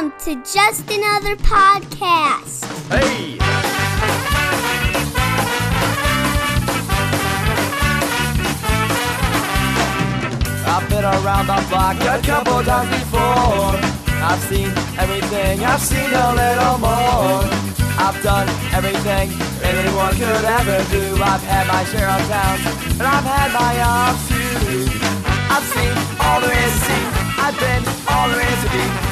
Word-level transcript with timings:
Welcome 0.00 0.18
to 0.24 0.34
Just 0.50 0.90
Another 0.90 1.36
Podcast. 1.36 2.64
Hey! 2.88 3.36
I've 10.64 10.88
been 10.88 11.04
around 11.04 11.48
the 11.48 11.66
block 11.68 12.00
a 12.00 12.26
couple 12.26 12.62
times 12.62 12.88
before. 12.98 13.76
I've 14.24 14.40
seen 14.48 14.72
everything, 14.96 15.64
I've 15.64 15.82
seen 15.82 16.08
a 16.14 16.32
little 16.32 16.78
more. 16.78 17.44
I've 18.00 18.22
done 18.22 18.48
everything 18.72 19.28
anyone 19.62 20.12
could 20.14 20.44
ever 20.48 20.80
do. 20.88 21.22
I've 21.22 21.42
had 21.42 21.66
my 21.68 21.84
share 21.84 22.08
of 22.08 22.26
towns, 22.26 22.64
and 22.92 23.02
I've 23.02 23.24
had 23.24 23.52
my 23.52 23.76
ups 23.84 24.28
too. 24.64 24.88
I've 25.52 25.66
seen 25.68 25.92
all 26.24 26.40
there 26.40 26.56
is 26.56 26.72
to 26.72 26.80
see. 26.88 27.04
I've 27.36 27.60
been 27.60 27.84
all 28.08 28.30
there 28.30 28.40
is 28.40 28.64
to 28.64 28.70
be. 29.04 29.09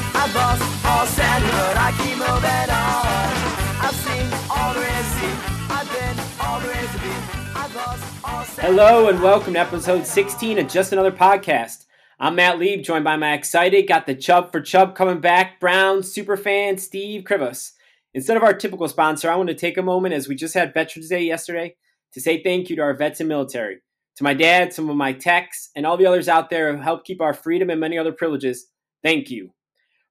Hello 8.61 9.09
and 9.09 9.23
welcome 9.23 9.53
to 9.53 9.61
episode 9.61 10.05
16 10.05 10.59
of 10.59 10.67
Just 10.67 10.93
Another 10.93 11.13
Podcast. 11.13 11.87
I'm 12.19 12.35
Matt 12.35 12.59
Lieb, 12.59 12.83
joined 12.83 13.05
by 13.05 13.15
my 13.15 13.35
excited, 13.35 13.87
got 13.87 14.07
the 14.07 14.15
Chubb 14.17 14.51
for 14.51 14.61
Chubb 14.61 14.97
coming 14.97 15.21
back, 15.21 15.61
Brown 15.61 15.99
superfan 15.99 16.81
Steve 16.81 17.23
Krivos. 17.23 17.75
Instead 18.15 18.37
of 18.37 18.43
our 18.43 18.55
typical 18.55 18.89
sponsor, 18.89 19.31
I 19.31 19.37
want 19.37 19.51
to 19.51 19.55
take 19.55 19.79
a 19.79 19.83
moment 19.83 20.15
as 20.15 20.27
we 20.27 20.35
just 20.35 20.55
had 20.55 20.75
Veterans 20.75 21.09
Day 21.09 21.23
yesterday 21.23 21.77
to 22.15 22.21
say 22.21 22.43
thank 22.43 22.69
you 22.69 22.77
to 22.77 22.83
our 22.83 22.95
vets 22.95 23.21
and 23.21 23.29
military, 23.29 23.79
to 24.17 24.25
my 24.25 24.35
dad, 24.35 24.73
some 24.73 24.91
of 24.91 24.97
my 24.97 25.13
techs, 25.13 25.71
and 25.77 25.87
all 25.87 25.97
the 25.97 26.07
others 26.07 26.29
out 26.29 26.51
there 26.51 26.77
who 26.77 26.83
help 26.83 27.05
keep 27.05 27.21
our 27.21 27.35
freedom 27.35 27.71
and 27.71 27.81
many 27.81 27.97
other 27.97 28.11
privileges. 28.13 28.67
Thank 29.05 29.31
you. 29.31 29.53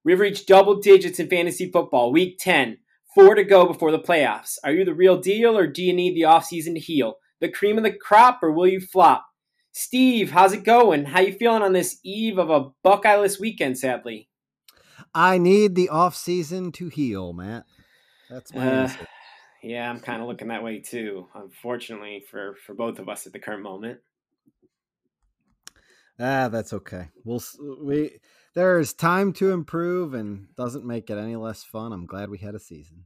We've 0.08 0.22
reached 0.22 0.48
double 0.48 0.80
digits 0.80 1.20
in 1.20 1.28
fantasy 1.28 1.70
football, 1.70 2.14
week 2.14 2.38
10, 2.40 2.78
four 3.14 3.36
to 3.36 3.44
go 3.44 3.66
before 3.66 3.92
the 3.92 4.00
playoffs. 4.00 4.58
Are 4.64 4.72
you 4.72 4.86
the 4.86 4.94
real 4.94 5.20
deal 5.20 5.58
or 5.58 5.68
do 5.68 5.84
you 5.84 5.92
need 5.92 6.16
the 6.16 6.22
offseason 6.22 6.76
to 6.76 6.80
heal? 6.80 7.16
The 7.42 7.50
cream 7.50 7.78
of 7.78 7.84
the 7.84 7.92
crop 7.92 8.40
or 8.42 8.54
will 8.54 8.68
you 8.68 8.80
flop? 8.80 9.26
Steve, 9.74 10.32
how's 10.32 10.54
it 10.54 10.64
going? 10.64 11.04
How 11.04 11.20
you 11.20 11.34
feeling 11.34 11.62
on 11.62 11.74
this 11.74 12.00
eve 12.06 12.38
of 12.38 12.50
a 12.50 12.70
Buckeyeless 12.86 13.38
weekend, 13.38 13.80
sadly? 13.80 14.30
I 15.14 15.40
need 15.40 15.76
the 15.76 15.90
off 15.90 16.16
season 16.16 16.72
to 16.72 16.88
heal, 16.88 17.34
Matt. 17.34 17.66
That's 18.30 18.54
my 18.54 18.66
Uh, 18.66 18.90
yeah, 19.62 19.90
I'm 19.90 20.00
kind 20.00 20.22
of 20.22 20.30
looking 20.30 20.48
that 20.48 20.64
way 20.64 20.80
too. 20.80 21.28
Unfortunately 21.36 22.24
for 22.32 22.56
for 22.66 22.74
both 22.74 23.00
of 23.00 23.10
us 23.10 23.28
at 23.28 23.34
the 23.34 23.40
current 23.40 23.62
moment. 23.62 24.00
Ah, 26.20 26.50
that's 26.50 26.74
okay. 26.74 27.10
We'll 27.24 27.44
we 27.82 28.20
there's 28.56 28.94
time 28.94 29.34
to 29.34 29.52
improve 29.52 30.16
and 30.16 30.48
doesn't 30.56 30.86
make 30.86 31.10
it 31.10 31.18
any 31.18 31.36
less 31.36 31.64
fun. 31.64 31.94
I'm 31.94 32.08
glad 32.08 32.30
we 32.30 32.40
had 32.40 32.56
a 32.56 32.60
season. 32.60 33.06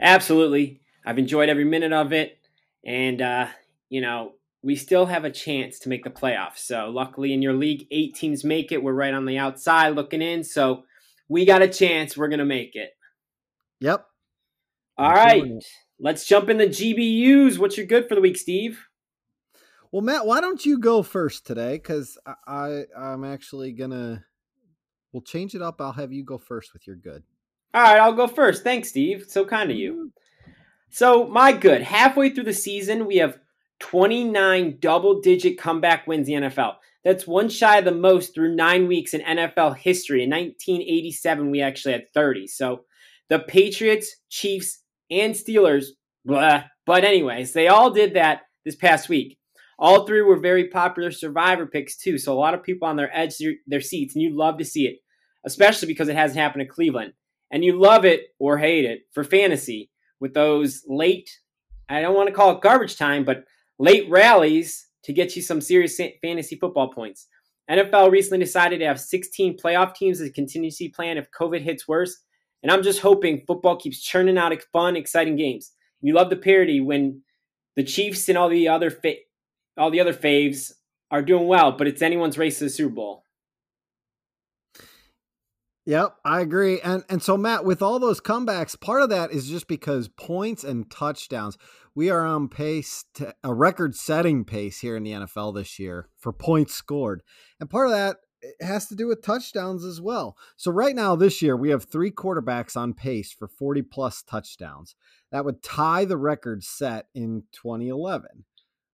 Absolutely, 0.00 0.80
I've 1.06 1.18
enjoyed 1.18 1.48
every 1.48 1.64
minute 1.64 1.92
of 1.92 2.12
it, 2.12 2.38
and 2.84 3.22
uh, 3.22 3.46
you 3.88 4.00
know 4.00 4.32
we 4.62 4.74
still 4.74 5.06
have 5.06 5.24
a 5.24 5.30
chance 5.30 5.78
to 5.80 5.88
make 5.88 6.02
the 6.02 6.10
playoffs. 6.10 6.58
So 6.58 6.90
luckily, 6.90 7.32
in 7.32 7.42
your 7.42 7.54
league, 7.54 7.86
eight 7.92 8.16
teams 8.16 8.42
make 8.42 8.72
it. 8.72 8.82
We're 8.82 8.92
right 8.92 9.14
on 9.14 9.24
the 9.24 9.38
outside 9.38 9.90
looking 9.90 10.22
in, 10.22 10.42
so 10.42 10.82
we 11.28 11.44
got 11.44 11.62
a 11.62 11.68
chance. 11.68 12.16
We're 12.16 12.28
gonna 12.28 12.44
make 12.44 12.74
it. 12.74 12.90
Yep. 13.80 14.04
All 14.96 15.12
right, 15.12 15.44
let's 16.00 16.26
jump 16.26 16.48
in 16.48 16.58
the 16.58 16.66
GBUs. 16.66 17.56
What's 17.56 17.76
your 17.76 17.86
good 17.86 18.08
for 18.08 18.16
the 18.16 18.20
week, 18.20 18.36
Steve? 18.36 18.87
Well, 19.92 20.02
Matt, 20.02 20.26
why 20.26 20.40
don't 20.40 20.64
you 20.64 20.78
go 20.78 21.02
first 21.02 21.46
today? 21.46 21.74
Because 21.74 22.18
I, 22.26 22.34
I 22.46 22.84
I'm 22.96 23.24
actually 23.24 23.72
gonna. 23.72 24.24
We'll 25.12 25.22
change 25.22 25.54
it 25.54 25.62
up. 25.62 25.80
I'll 25.80 25.92
have 25.92 26.12
you 26.12 26.22
go 26.22 26.36
first 26.36 26.72
with 26.74 26.86
your 26.86 26.96
good. 26.96 27.22
All 27.72 27.82
right, 27.82 27.98
I'll 27.98 28.12
go 28.12 28.26
first. 28.26 28.62
Thanks, 28.62 28.90
Steve. 28.90 29.24
So 29.28 29.44
kind 29.44 29.70
of 29.70 29.76
you. 29.76 29.92
Mm-hmm. 29.92 30.06
So, 30.90 31.26
my 31.26 31.52
good. 31.52 31.82
Halfway 31.82 32.30
through 32.30 32.44
the 32.44 32.52
season, 32.52 33.06
we 33.06 33.16
have 33.16 33.38
29 33.80 34.78
double 34.80 35.20
digit 35.20 35.58
comeback 35.58 36.06
wins 36.06 36.28
in 36.28 36.42
the 36.42 36.48
NFL. 36.48 36.76
That's 37.04 37.26
one 37.26 37.48
shy 37.48 37.78
of 37.78 37.84
the 37.84 37.92
most 37.92 38.34
through 38.34 38.56
nine 38.56 38.88
weeks 38.88 39.14
in 39.14 39.20
NFL 39.20 39.76
history. 39.76 40.24
In 40.24 40.30
1987, 40.30 41.50
we 41.50 41.60
actually 41.60 41.92
had 41.92 42.12
30. 42.14 42.46
So, 42.46 42.84
the 43.28 43.38
Patriots, 43.38 44.16
Chiefs, 44.30 44.82
and 45.10 45.34
Steelers, 45.34 45.88
blah. 46.24 46.64
But, 46.86 47.04
anyways, 47.04 47.52
they 47.52 47.68
all 47.68 47.90
did 47.90 48.14
that 48.14 48.42
this 48.64 48.76
past 48.76 49.08
week. 49.08 49.38
All 49.78 50.06
three 50.06 50.22
were 50.22 50.38
very 50.38 50.68
popular 50.68 51.10
survivor 51.10 51.66
picks, 51.66 51.96
too. 51.96 52.18
So, 52.18 52.32
a 52.32 52.38
lot 52.38 52.54
of 52.54 52.62
people 52.62 52.88
on 52.88 52.96
their 52.96 53.16
edge 53.16 53.36
their 53.66 53.80
seats, 53.80 54.14
and 54.14 54.22
you 54.22 54.36
love 54.36 54.58
to 54.58 54.64
see 54.64 54.86
it, 54.86 54.98
especially 55.44 55.88
because 55.88 56.08
it 56.08 56.16
hasn't 56.16 56.40
happened 56.40 56.62
to 56.62 56.72
Cleveland 56.72 57.12
and 57.50 57.64
you 57.64 57.78
love 57.78 58.04
it 58.04 58.34
or 58.38 58.58
hate 58.58 58.84
it 58.84 59.02
for 59.12 59.24
fantasy 59.24 59.90
with 60.20 60.34
those 60.34 60.82
late, 60.86 61.30
I 61.88 62.00
don't 62.00 62.14
want 62.14 62.28
to 62.28 62.34
call 62.34 62.56
it 62.56 62.60
garbage 62.60 62.96
time, 62.96 63.24
but 63.24 63.44
late 63.78 64.08
rallies 64.10 64.86
to 65.04 65.12
get 65.12 65.36
you 65.36 65.42
some 65.42 65.60
serious 65.60 66.00
fantasy 66.22 66.56
football 66.56 66.92
points. 66.92 67.28
NFL 67.70 68.10
recently 68.10 68.44
decided 68.44 68.78
to 68.78 68.86
have 68.86 69.00
16 69.00 69.58
playoff 69.58 69.94
teams 69.94 70.20
as 70.20 70.28
a 70.28 70.32
contingency 70.32 70.88
plan 70.88 71.18
if 71.18 71.30
COVID 71.38 71.62
hits 71.62 71.86
worse. 71.86 72.18
And 72.62 72.72
I'm 72.72 72.82
just 72.82 73.00
hoping 73.00 73.44
football 73.46 73.76
keeps 73.76 74.00
churning 74.00 74.38
out 74.38 74.52
fun, 74.72 74.96
exciting 74.96 75.36
games. 75.36 75.72
You 76.00 76.14
love 76.14 76.30
the 76.30 76.36
parity 76.36 76.80
when 76.80 77.22
the 77.76 77.84
Chiefs 77.84 78.28
and 78.28 78.36
all 78.36 78.48
the 78.48 78.68
other 78.68 78.90
fa- 78.90 79.14
all 79.78 79.90
the 79.90 80.00
other 80.00 80.14
faves 80.14 80.72
are 81.10 81.22
doing 81.22 81.46
well, 81.46 81.72
but 81.72 81.86
it's 81.86 82.02
anyone's 82.02 82.36
race 82.36 82.58
to 82.58 82.64
the 82.64 82.70
Super 82.70 82.94
Bowl. 82.94 83.24
Yep, 85.86 86.16
I 86.22 86.42
agree. 86.42 86.80
And 86.82 87.02
and 87.08 87.22
so 87.22 87.38
Matt, 87.38 87.64
with 87.64 87.80
all 87.80 87.98
those 87.98 88.20
comebacks, 88.20 88.78
part 88.78 89.00
of 89.02 89.08
that 89.08 89.32
is 89.32 89.48
just 89.48 89.68
because 89.68 90.08
points 90.08 90.62
and 90.62 90.90
touchdowns. 90.90 91.56
We 91.94 92.10
are 92.10 92.24
on 92.24 92.48
pace 92.48 93.06
to 93.14 93.34
a 93.42 93.52
record-setting 93.52 94.44
pace 94.44 94.80
here 94.80 94.96
in 94.96 95.02
the 95.02 95.12
NFL 95.12 95.54
this 95.54 95.80
year 95.80 96.08
for 96.16 96.32
points 96.32 96.74
scored. 96.74 97.22
And 97.58 97.68
part 97.68 97.86
of 97.86 97.92
that 97.92 98.18
has 98.60 98.86
to 98.86 98.94
do 98.94 99.08
with 99.08 99.20
touchdowns 99.20 99.84
as 99.84 100.00
well. 100.00 100.36
So 100.56 100.70
right 100.70 100.94
now 100.94 101.16
this 101.16 101.42
year 101.42 101.56
we 101.56 101.70
have 101.70 101.90
3 101.90 102.12
quarterbacks 102.12 102.76
on 102.76 102.94
pace 102.94 103.32
for 103.32 103.48
40 103.48 103.82
plus 103.82 104.22
touchdowns. 104.22 104.94
That 105.32 105.44
would 105.44 105.60
tie 105.60 106.04
the 106.04 106.18
record 106.18 106.62
set 106.62 107.06
in 107.16 107.44
2011. 107.50 108.44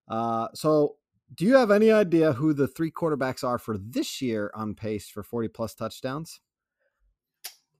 Uh 0.08 0.48
so 0.54 0.96
do 1.34 1.44
you 1.44 1.54
have 1.56 1.70
any 1.70 1.90
idea 1.90 2.34
who 2.34 2.52
the 2.52 2.68
three 2.68 2.90
quarterbacks 2.90 3.42
are 3.42 3.58
for 3.58 3.76
this 3.78 4.22
year 4.22 4.50
on 4.54 4.74
pace 4.74 5.08
for 5.08 5.22
40 5.22 5.48
plus 5.48 5.74
touchdowns? 5.74 6.40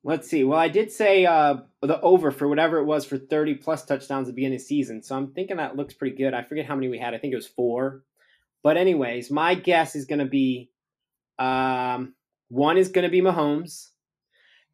Let's 0.03 0.29
see. 0.29 0.45
Well, 0.45 0.59
I 0.59 0.69
did 0.69 0.93
say 0.93 1.25
uh, 1.25 1.59
the 1.81 2.01
over 2.01 2.31
for 2.31 2.47
whatever 2.47 2.79
it 2.79 2.85
was 2.85 3.07
for 3.07 3.17
30 3.17 3.55
plus 3.55 3.87
touchdowns 3.87 4.29
at 4.29 4.33
the 4.33 4.37
beginning 4.37 4.57
of 4.57 4.61
the 4.61 4.67
season. 4.67 5.03
So 5.03 5.17
I'm 5.17 5.33
thinking 5.33 5.57
that 5.57 5.77
looks 5.77 5.95
pretty 5.95 6.17
good. 6.17 6.35
I 6.35 6.43
forget 6.43 6.67
how 6.67 6.75
many 6.75 6.89
we 6.89 6.99
had. 6.99 7.15
I 7.15 7.19
think 7.19 7.33
it 7.33 7.37
was 7.37 7.47
four. 7.47 8.03
But, 8.63 8.77
anyways, 8.77 9.31
my 9.31 9.55
guess 9.55 9.95
is 9.95 10.05
going 10.05 10.19
to 10.19 10.27
be 10.27 10.71
um, 11.39 12.15
one 12.49 12.77
is 12.77 12.89
going 12.89 13.05
to 13.05 13.11
be 13.11 13.23
Mahomes, 13.23 13.89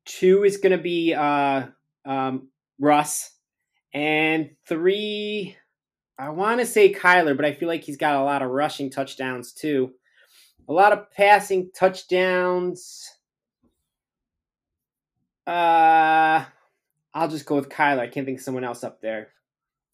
two 0.04 0.44
is 0.44 0.56
going 0.56 0.76
to 0.76 0.82
be 0.82 1.14
uh, 1.14 1.66
um, 2.04 2.48
Russ, 2.78 3.32
and 3.94 4.50
three, 4.66 5.56
I 6.20 6.28
want 6.28 6.60
to 6.60 6.66
say 6.66 6.92
Kyler, 6.92 7.34
but 7.34 7.46
I 7.46 7.54
feel 7.54 7.66
like 7.66 7.82
he's 7.82 7.96
got 7.96 8.14
a 8.14 8.22
lot 8.22 8.42
of 8.42 8.50
rushing 8.50 8.90
touchdowns 8.90 9.54
too. 9.54 9.92
A 10.68 10.72
lot 10.72 10.92
of 10.92 11.10
passing 11.12 11.70
touchdowns. 11.74 13.08
Uh, 15.46 16.44
I'll 17.14 17.28
just 17.28 17.46
go 17.46 17.54
with 17.54 17.70
Kyler. 17.70 18.00
I 18.00 18.08
can't 18.08 18.26
think 18.26 18.38
of 18.38 18.44
someone 18.44 18.64
else 18.64 18.84
up 18.84 19.00
there. 19.00 19.28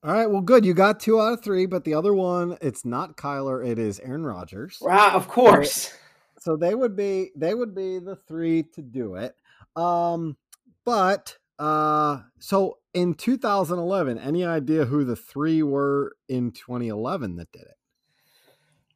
All 0.03 0.12
right, 0.12 0.27
well, 0.27 0.41
good. 0.41 0.67
You 0.67 0.75
got 0.75 0.99
two 0.99 1.21
out 1.21 1.35
of 1.35 1.45
three, 1.45 1.65
but 1.65 1.85
the 1.85 1.95
other 1.95 2.12
one, 2.12 2.59
it's 2.61 2.85
not 2.85 3.17
Kyler. 3.17 3.65
It 3.65 3.79
is 3.79 4.00
Aaron 4.00 4.27
Rodgers. 4.27 4.79
Wow, 4.81 5.12
of 5.15 5.29
course. 5.29 5.93
So 6.39 6.55
they 6.55 6.77
would 6.77 6.95
be 6.95 7.33
they 7.35 7.55
would 7.55 7.75
be 7.75 7.99
the 7.99 8.15
three 8.15 8.62
to 8.75 8.81
do 8.81 9.17
it. 9.17 9.35
Um, 9.75 10.37
but 10.85 11.37
uh, 11.59 12.21
so 12.39 12.79
in 12.97 13.15
2011, 13.15 14.19
any 14.19 14.45
idea 14.47 14.87
who 14.87 15.05
the 15.05 15.17
three 15.17 15.63
were 15.63 16.17
in 16.29 16.53
2011 16.53 17.37
that 17.37 17.53
did 17.53 17.63
it? 17.63 17.77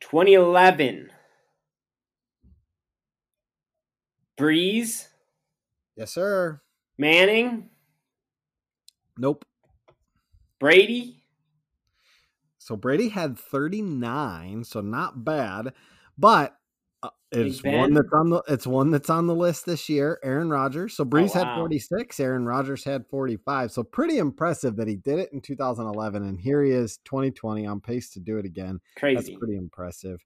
2011. 0.00 1.10
Brees, 4.38 5.08
Yes, 5.96 6.12
sir. 6.12 6.62
Manning, 6.98 7.70
Nope. 9.18 9.44
Brady. 10.60 11.22
So 12.58 12.76
Brady 12.76 13.10
had 13.10 13.38
39, 13.38 14.64
so 14.64 14.80
not 14.82 15.24
bad, 15.24 15.74
but 16.18 16.56
it's 17.32 17.62
one 17.62 17.94
that's 17.94 18.12
on 18.12 18.30
the 18.30 18.42
it's 18.48 18.66
one 18.66 18.90
that's 18.90 19.10
on 19.10 19.26
the 19.26 19.34
list 19.34 19.66
this 19.66 19.88
year. 19.88 20.18
Aaron 20.24 20.50
Rodgers. 20.50 20.96
So 20.96 21.04
Brees 21.04 21.32
had 21.32 21.46
wow. 21.46 21.58
46, 21.58 22.18
Aaron 22.18 22.44
Rodgers 22.44 22.84
had 22.84 23.06
45. 23.06 23.70
So 23.70 23.82
pretty 23.84 24.18
impressive 24.18 24.76
that 24.76 24.88
he 24.88 24.96
did 24.96 25.18
it 25.18 25.32
in 25.32 25.40
2011 25.40 26.22
and 26.22 26.40
here 26.40 26.62
he 26.64 26.72
is 26.72 26.98
2020 27.04 27.66
on 27.66 27.80
pace 27.80 28.10
to 28.10 28.20
do 28.20 28.38
it 28.38 28.44
again. 28.44 28.80
That's 29.00 29.26
Crazy. 29.26 29.36
pretty 29.36 29.56
impressive. 29.56 30.20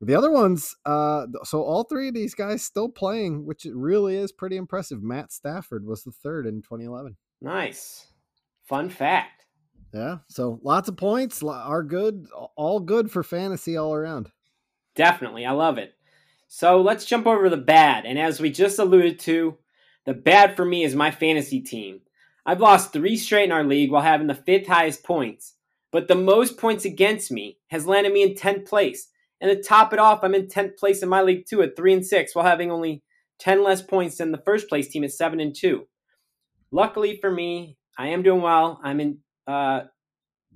The 0.00 0.16
other 0.16 0.32
ones, 0.32 0.74
uh, 0.84 1.26
so 1.44 1.62
all 1.62 1.84
three 1.84 2.08
of 2.08 2.14
these 2.14 2.34
guys 2.34 2.64
still 2.64 2.88
playing, 2.88 3.46
which 3.46 3.64
it 3.64 3.74
really 3.76 4.16
is 4.16 4.32
pretty 4.32 4.56
impressive. 4.56 5.00
Matt 5.00 5.30
Stafford 5.30 5.86
was 5.86 6.02
the 6.02 6.10
third 6.10 6.44
in 6.44 6.60
2011. 6.62 7.16
Nice. 7.40 8.08
Fun 8.64 8.90
fact. 8.90 9.44
Yeah. 9.94 10.18
So 10.28 10.58
lots 10.64 10.88
of 10.88 10.96
points 10.96 11.40
are 11.44 11.84
good, 11.84 12.26
all 12.56 12.80
good 12.80 13.12
for 13.12 13.22
fantasy 13.22 13.76
all 13.76 13.94
around. 13.94 14.30
Definitely. 14.96 15.46
I 15.46 15.52
love 15.52 15.78
it. 15.78 15.94
So 16.54 16.82
let's 16.82 17.06
jump 17.06 17.26
over 17.26 17.48
the 17.48 17.56
bad. 17.56 18.04
And 18.04 18.18
as 18.18 18.38
we 18.38 18.50
just 18.50 18.78
alluded 18.78 19.18
to, 19.20 19.56
the 20.04 20.12
bad 20.12 20.54
for 20.54 20.66
me 20.66 20.84
is 20.84 20.94
my 20.94 21.10
fantasy 21.10 21.62
team. 21.62 22.00
I've 22.44 22.60
lost 22.60 22.92
three 22.92 23.16
straight 23.16 23.44
in 23.44 23.52
our 23.52 23.64
league 23.64 23.90
while 23.90 24.02
having 24.02 24.26
the 24.26 24.34
fifth 24.34 24.66
highest 24.66 25.02
points, 25.02 25.54
but 25.90 26.08
the 26.08 26.14
most 26.14 26.58
points 26.58 26.84
against 26.84 27.32
me 27.32 27.56
has 27.68 27.86
landed 27.86 28.12
me 28.12 28.22
in 28.22 28.34
10th 28.34 28.68
place. 28.68 29.08
And 29.40 29.50
to 29.50 29.66
top 29.66 29.94
it 29.94 29.98
off, 29.98 30.22
I'm 30.22 30.34
in 30.34 30.46
10th 30.46 30.76
place 30.76 31.02
in 31.02 31.08
my 31.08 31.22
league 31.22 31.46
too 31.48 31.62
at 31.62 31.74
3 31.74 31.94
and 31.94 32.06
6 32.06 32.34
while 32.34 32.44
having 32.44 32.70
only 32.70 33.02
10 33.38 33.64
less 33.64 33.80
points 33.80 34.18
than 34.18 34.30
the 34.30 34.42
first 34.44 34.68
place 34.68 34.88
team 34.88 35.04
at 35.04 35.12
7 35.12 35.40
and 35.40 35.56
2. 35.56 35.86
Luckily 36.70 37.16
for 37.18 37.30
me, 37.30 37.78
I 37.96 38.08
am 38.08 38.22
doing 38.22 38.42
well. 38.42 38.78
I'm 38.84 39.00
in 39.00 39.20
uh, 39.46 39.84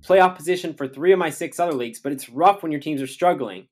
playoff 0.03 0.35
position 0.35 0.75
for 0.75 0.87
three 0.87 1.11
of 1.11 1.17
my 1.17 1.31
six 1.31 1.59
other 1.59 1.73
leagues, 1.73 1.99
but 1.99 2.11
it's 2.11 2.29
rough 2.29 2.61
when 2.61 2.71
your 2.71 2.81
teams 2.81 3.01
are 3.01 3.07
struggling. 3.07 3.67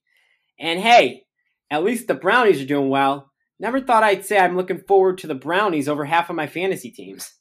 And 0.60 0.80
hey, 0.80 1.25
at 1.70 1.84
least 1.84 2.08
the 2.08 2.14
Brownies 2.14 2.62
are 2.62 2.66
doing 2.66 2.90
well. 2.90 3.32
Never 3.60 3.80
thought 3.80 4.04
I'd 4.04 4.26
say 4.26 4.38
I'm 4.38 4.58
looking 4.58 4.80
forward 4.80 5.18
to 5.20 5.28
the 5.28 5.36
Brownies 5.36 5.88
over 5.88 6.06
half 6.06 6.30
of 6.30 6.36
my 6.36 6.48
fantasy 6.48 6.92
teams. 6.92 7.34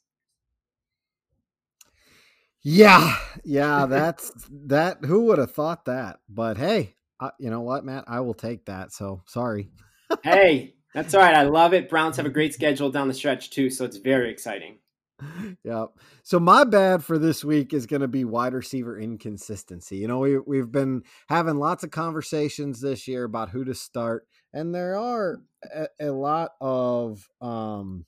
Yeah, 2.63 3.15
yeah, 3.43 3.85
that's 3.85 4.31
that. 4.49 5.05
Who 5.05 5.25
would 5.25 5.37
have 5.37 5.51
thought 5.51 5.85
that? 5.85 6.17
But 6.27 6.57
hey, 6.57 6.95
uh, 7.19 7.29
you 7.39 7.51
know 7.51 7.61
what, 7.61 7.85
Matt? 7.85 8.05
I 8.07 8.21
will 8.21 8.33
take 8.33 8.65
that. 8.65 8.91
So 8.91 9.21
sorry. 9.27 9.69
hey, 10.23 10.73
that's 10.93 11.13
all 11.13 11.21
right. 11.21 11.35
I 11.35 11.43
love 11.43 11.73
it. 11.73 11.89
Browns 11.89 12.17
have 12.17 12.25
a 12.25 12.31
great 12.31 12.53
schedule 12.53 12.89
down 12.89 13.07
the 13.07 13.13
stretch 13.13 13.51
too, 13.51 13.69
so 13.69 13.85
it's 13.85 13.97
very 13.97 14.31
exciting. 14.31 14.79
Yeah. 15.63 15.85
So 16.23 16.39
my 16.39 16.63
bad 16.63 17.03
for 17.03 17.17
this 17.17 17.43
week 17.43 17.73
is 17.73 17.85
going 17.85 18.01
to 18.01 18.07
be 18.07 18.25
wide 18.25 18.53
receiver 18.53 18.99
inconsistency. 18.99 19.97
You 19.97 20.07
know, 20.07 20.19
we 20.19 20.37
we've 20.39 20.71
been 20.71 21.03
having 21.27 21.55
lots 21.57 21.83
of 21.83 21.91
conversations 21.91 22.81
this 22.81 23.07
year 23.07 23.23
about 23.23 23.49
who 23.49 23.63
to 23.65 23.73
start, 23.73 24.27
and 24.53 24.73
there 24.73 24.97
are 24.97 25.41
a, 25.73 25.87
a 25.99 26.11
lot 26.11 26.51
of 26.61 27.27
um 27.41 28.05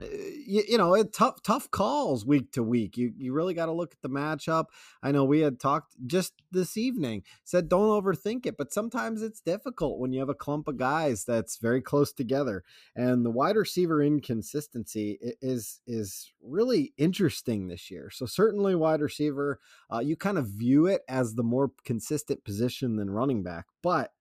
you, 0.00 0.62
you 0.68 0.78
know, 0.78 0.94
it 0.94 1.12
tough 1.12 1.42
tough 1.42 1.70
calls 1.70 2.24
week 2.24 2.52
to 2.52 2.62
week. 2.62 2.96
You 2.96 3.12
you 3.16 3.32
really 3.32 3.54
got 3.54 3.66
to 3.66 3.72
look 3.72 3.92
at 3.92 4.02
the 4.02 4.08
matchup. 4.08 4.66
I 5.02 5.12
know 5.12 5.24
we 5.24 5.40
had 5.40 5.60
talked 5.60 5.94
just 6.06 6.34
this 6.50 6.76
evening, 6.76 7.22
said 7.44 7.68
don't 7.68 8.02
overthink 8.02 8.46
it, 8.46 8.56
but 8.56 8.72
sometimes 8.72 9.22
it's 9.22 9.40
difficult 9.40 9.98
when 9.98 10.12
you 10.12 10.20
have 10.20 10.28
a 10.28 10.34
clump 10.34 10.68
of 10.68 10.76
guys 10.76 11.24
that's 11.24 11.56
very 11.56 11.80
close 11.80 12.12
together. 12.12 12.64
And 12.96 13.24
the 13.24 13.30
wide 13.30 13.56
receiver 13.56 14.02
inconsistency 14.02 15.18
is 15.40 15.80
is 15.86 16.32
really 16.42 16.92
interesting 16.96 17.68
this 17.68 17.90
year. 17.90 18.10
So 18.10 18.26
certainly 18.26 18.74
wide 18.74 19.00
receiver, 19.00 19.58
uh, 19.92 20.00
you 20.00 20.16
kind 20.16 20.38
of 20.38 20.46
view 20.46 20.86
it 20.86 21.02
as 21.08 21.34
the 21.34 21.42
more 21.42 21.72
consistent 21.84 22.44
position 22.44 22.96
than 22.96 23.10
running 23.10 23.42
back. 23.42 23.66
But 23.82 24.12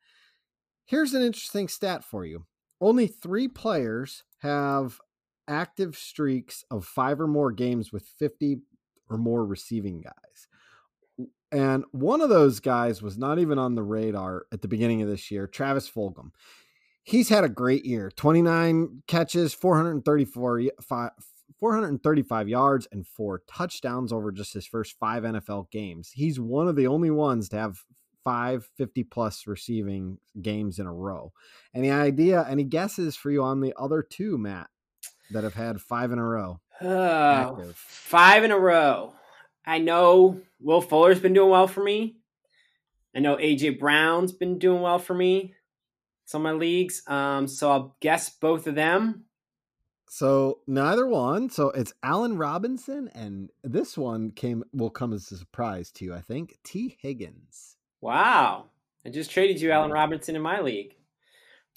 here's 0.86 1.14
an 1.14 1.22
interesting 1.22 1.68
stat 1.68 2.04
for 2.04 2.26
you. 2.26 2.46
Only 2.82 3.08
three 3.08 3.48
players 3.48 4.24
have 4.40 5.00
active 5.50 5.98
streaks 5.98 6.64
of 6.72 6.86
five 6.86 7.20
or 7.20 7.28
more 7.28 7.52
games 7.52 7.92
with 7.92 8.04
50 8.04 8.60
or 9.10 9.18
more 9.18 9.46
receiving 9.46 10.02
guys. 10.02 10.48
And 11.52 11.84
one 11.92 12.22
of 12.22 12.30
those 12.30 12.60
guys 12.60 13.02
was 13.02 13.18
not 13.18 13.40
even 13.40 13.58
on 13.58 13.76
the 13.76 13.84
radar 13.84 14.46
at 14.54 14.62
the 14.62 14.68
beginning 14.68 15.02
of 15.02 15.10
this 15.10 15.32
year, 15.32 15.48
Travis 15.48 15.90
Fulgham. 15.90 16.30
He's 17.04 17.30
had 17.30 17.44
a 17.44 17.50
great 17.50 17.86
year 17.86 18.12
29 18.12 19.04
catches, 19.08 19.54
434, 19.56 20.62
435 21.60 22.48
yards, 22.50 22.88
and 22.92 23.08
four 23.08 23.42
touchdowns 23.52 24.14
over 24.14 24.32
just 24.32 24.54
his 24.54 24.68
first 24.68 24.96
five 25.00 25.24
NFL 25.24 25.72
games. 25.72 26.12
He's 26.14 26.40
one 26.40 26.68
of 26.68 26.76
the 26.76 26.86
only 26.86 27.10
ones 27.10 27.50
to 27.50 27.58
have 27.58 27.84
five 28.24 28.70
50 28.78 29.06
plus 29.06 29.48
receiving 29.48 30.20
games 30.40 30.78
in 30.78 30.86
a 30.86 30.94
row. 30.94 31.32
Any 31.74 31.90
idea, 31.90 32.46
any 32.48 32.64
guesses 32.64 33.16
for 33.16 33.32
you 33.32 33.42
on 33.42 33.62
the 33.62 33.74
other 33.76 34.04
two, 34.04 34.38
Matt? 34.38 34.70
That 35.32 35.44
have 35.44 35.54
had 35.54 35.82
five 35.82 36.12
in 36.12 36.20
a 36.20 36.26
row. 36.26 36.60
Oh, 36.82 37.72
five 37.76 38.44
in 38.44 38.52
a 38.52 38.58
row. 38.58 39.14
I 39.66 39.78
know 39.78 40.42
Will 40.60 40.82
Fuller's 40.82 41.20
been 41.20 41.34
doing 41.34 41.50
well 41.50 41.68
for 41.68 41.84
me. 41.84 42.18
I 43.16 43.20
know 43.20 43.36
AJ 43.38 43.80
Brown's 43.80 44.32
been 44.32 44.60
doing 44.60 44.82
well 44.82 45.00
for 45.00 45.14
me. 45.14 45.56
Some 46.26 46.46
of 46.46 46.54
my 46.54 46.58
leagues. 46.60 47.02
Um, 47.08 47.48
so 47.48 47.72
I'll 47.72 47.96
guess 48.00 48.30
both 48.30 48.68
of 48.68 48.76
them. 48.76 49.26
So 50.10 50.62
neither 50.66 51.06
one. 51.06 51.50
So 51.50 51.70
it's 51.70 51.94
Allen 52.02 52.38
Robinson, 52.38 53.10
and 53.14 53.52
this 53.64 53.98
one 53.98 54.32
came 54.32 54.64
will 54.74 54.90
come 54.90 55.14
as 55.14 55.32
a 55.32 55.38
surprise 55.38 55.92
to 55.94 56.06
you, 56.06 56.14
I 56.14 56.22
think. 56.22 56.58
Tee 56.64 56.98
Higgins. 57.02 57.76
Wow. 58.02 58.66
I 59.06 59.10
just 59.10 59.32
traded 59.32 59.62
you 59.62 59.72
Allen 59.72 59.92
Robinson 59.92 60.36
in 60.36 60.42
my 60.42 60.62
league. 60.62 60.96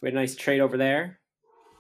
We 0.00 0.08
had 0.08 0.14
a 0.14 0.16
nice 0.16 0.34
trade 0.34 0.60
over 0.60 0.76
there. 0.76 1.20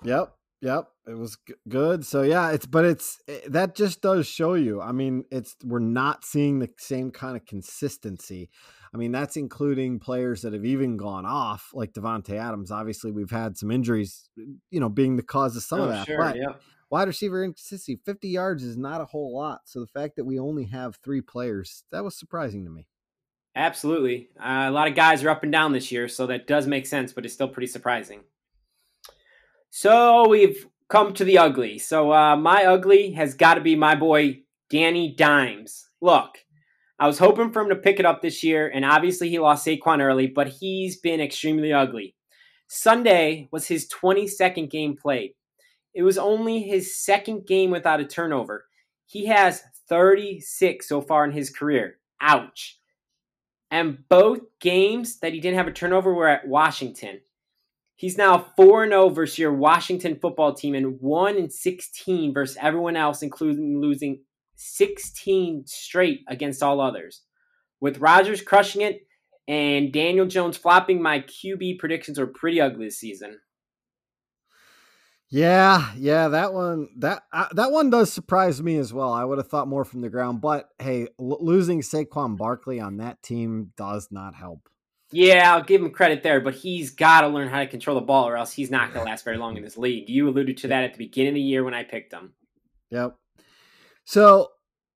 Yep. 0.04 0.34
Yep, 0.62 0.86
it 1.08 1.18
was 1.18 1.36
g- 1.46 1.54
good. 1.68 2.06
So 2.06 2.22
yeah, 2.22 2.52
it's 2.52 2.66
but 2.66 2.84
it's 2.84 3.20
it, 3.26 3.42
eh, 3.44 3.48
that 3.50 3.74
just 3.74 4.00
does 4.00 4.28
show 4.28 4.54
you. 4.54 4.80
I 4.80 4.92
mean, 4.92 5.24
it's 5.32 5.56
we're 5.64 5.80
not 5.80 6.24
seeing 6.24 6.60
the 6.60 6.70
same 6.78 7.10
kind 7.10 7.36
of 7.36 7.44
consistency. 7.44 8.48
I 8.94 8.96
mean, 8.96 9.10
that's 9.10 9.36
including 9.36 9.98
players 9.98 10.42
that 10.42 10.52
have 10.52 10.64
even 10.64 10.96
gone 10.96 11.26
off, 11.26 11.70
like 11.74 11.92
Davante 11.92 12.38
Adams. 12.38 12.70
Obviously, 12.70 13.10
we've 13.10 13.30
had 13.30 13.58
some 13.58 13.72
injuries, 13.72 14.28
you 14.36 14.78
know, 14.78 14.88
being 14.88 15.16
the 15.16 15.24
cause 15.24 15.56
of 15.56 15.64
some 15.64 15.80
oh, 15.80 15.84
of 15.84 15.90
that. 15.90 16.06
Sure, 16.06 16.18
but 16.18 16.36
yeah. 16.36 16.52
wide 16.90 17.08
receiver 17.08 17.42
inconsistency, 17.42 18.00
fifty 18.04 18.28
yards 18.28 18.62
is 18.62 18.76
not 18.76 19.00
a 19.00 19.06
whole 19.06 19.34
lot. 19.34 19.62
So 19.64 19.80
the 19.80 19.88
fact 19.88 20.14
that 20.14 20.24
we 20.24 20.38
only 20.38 20.66
have 20.66 20.94
three 21.02 21.22
players 21.22 21.82
that 21.90 22.04
was 22.04 22.16
surprising 22.16 22.64
to 22.66 22.70
me. 22.70 22.86
Absolutely, 23.56 24.28
uh, 24.38 24.66
a 24.68 24.70
lot 24.70 24.86
of 24.86 24.94
guys 24.94 25.24
are 25.24 25.30
up 25.30 25.42
and 25.42 25.50
down 25.50 25.72
this 25.72 25.90
year, 25.90 26.06
so 26.06 26.28
that 26.28 26.46
does 26.46 26.68
make 26.68 26.86
sense, 26.86 27.12
but 27.12 27.24
it's 27.24 27.34
still 27.34 27.48
pretty 27.48 27.66
surprising. 27.66 28.20
So 29.74 30.28
we've 30.28 30.66
come 30.90 31.14
to 31.14 31.24
the 31.24 31.38
ugly. 31.38 31.78
So 31.78 32.12
uh, 32.12 32.36
my 32.36 32.66
ugly 32.66 33.12
has 33.12 33.32
got 33.32 33.54
to 33.54 33.62
be 33.62 33.74
my 33.74 33.94
boy 33.94 34.42
Danny 34.68 35.14
Dimes. 35.16 35.88
Look, 36.02 36.36
I 36.98 37.06
was 37.06 37.18
hoping 37.18 37.50
for 37.50 37.62
him 37.62 37.70
to 37.70 37.76
pick 37.76 37.98
it 37.98 38.04
up 38.04 38.20
this 38.20 38.44
year, 38.44 38.68
and 38.68 38.84
obviously 38.84 39.30
he 39.30 39.38
lost 39.38 39.66
Saquon 39.66 40.02
early, 40.02 40.26
but 40.26 40.48
he's 40.48 40.98
been 40.98 41.22
extremely 41.22 41.72
ugly. 41.72 42.14
Sunday 42.68 43.48
was 43.50 43.66
his 43.66 43.88
22nd 43.88 44.70
game 44.70 44.94
played. 44.94 45.32
It 45.94 46.02
was 46.02 46.18
only 46.18 46.60
his 46.60 46.94
second 46.94 47.46
game 47.46 47.70
without 47.70 48.00
a 48.00 48.04
turnover. 48.04 48.66
He 49.06 49.24
has 49.28 49.62
36 49.88 50.86
so 50.86 51.00
far 51.00 51.24
in 51.24 51.32
his 51.32 51.48
career. 51.48 51.96
Ouch. 52.20 52.78
And 53.70 54.06
both 54.10 54.40
games 54.60 55.18
that 55.20 55.32
he 55.32 55.40
didn't 55.40 55.56
have 55.56 55.66
a 55.66 55.72
turnover 55.72 56.12
were 56.12 56.28
at 56.28 56.46
Washington. 56.46 57.22
He's 57.96 58.18
now 58.18 58.46
4 58.56 58.88
0 58.88 59.08
versus 59.10 59.38
your 59.38 59.52
Washington 59.52 60.18
football 60.20 60.54
team 60.54 60.74
and 60.74 61.00
1 61.00 61.36
and 61.36 61.52
16 61.52 62.34
versus 62.34 62.56
everyone 62.60 62.96
else, 62.96 63.22
including 63.22 63.80
losing 63.80 64.22
16 64.56 65.64
straight 65.66 66.20
against 66.28 66.62
all 66.62 66.80
others. 66.80 67.22
With 67.80 67.98
Rodgers 67.98 68.42
crushing 68.42 68.82
it 68.82 69.06
and 69.48 69.92
Daniel 69.92 70.26
Jones 70.26 70.56
flopping, 70.56 71.02
my 71.02 71.20
QB 71.20 71.78
predictions 71.78 72.18
are 72.18 72.26
pretty 72.26 72.60
ugly 72.60 72.86
this 72.86 72.98
season. 72.98 73.38
Yeah, 75.28 75.92
yeah, 75.96 76.28
that 76.28 76.52
one 76.52 76.88
that 76.98 77.22
uh, 77.32 77.48
that 77.52 77.72
one 77.72 77.88
does 77.88 78.12
surprise 78.12 78.62
me 78.62 78.76
as 78.76 78.92
well. 78.92 79.14
I 79.14 79.24
would 79.24 79.38
have 79.38 79.48
thought 79.48 79.66
more 79.66 79.82
from 79.82 80.02
the 80.02 80.10
ground, 80.10 80.42
but 80.42 80.68
hey, 80.78 81.08
l- 81.18 81.38
losing 81.40 81.80
Saquon 81.80 82.36
Barkley 82.36 82.78
on 82.78 82.98
that 82.98 83.22
team 83.22 83.72
does 83.74 84.08
not 84.10 84.34
help. 84.34 84.68
Yeah, 85.12 85.54
I'll 85.54 85.62
give 85.62 85.82
him 85.82 85.90
credit 85.90 86.22
there, 86.22 86.40
but 86.40 86.54
he's 86.54 86.90
got 86.90 87.20
to 87.20 87.28
learn 87.28 87.48
how 87.48 87.58
to 87.58 87.66
control 87.66 87.96
the 87.96 88.06
ball, 88.06 88.26
or 88.28 88.36
else 88.36 88.52
he's 88.52 88.70
not 88.70 88.92
going 88.92 89.04
to 89.04 89.10
last 89.10 89.24
very 89.24 89.36
long 89.36 89.56
in 89.56 89.62
this 89.62 89.76
league. 89.76 90.08
You 90.08 90.28
alluded 90.28 90.56
to 90.58 90.68
that 90.68 90.84
at 90.84 90.92
the 90.92 90.98
beginning 90.98 91.30
of 91.30 91.34
the 91.34 91.42
year 91.42 91.64
when 91.64 91.74
I 91.74 91.84
picked 91.84 92.12
him. 92.12 92.32
Yep. 92.90 93.16
So 94.04 94.48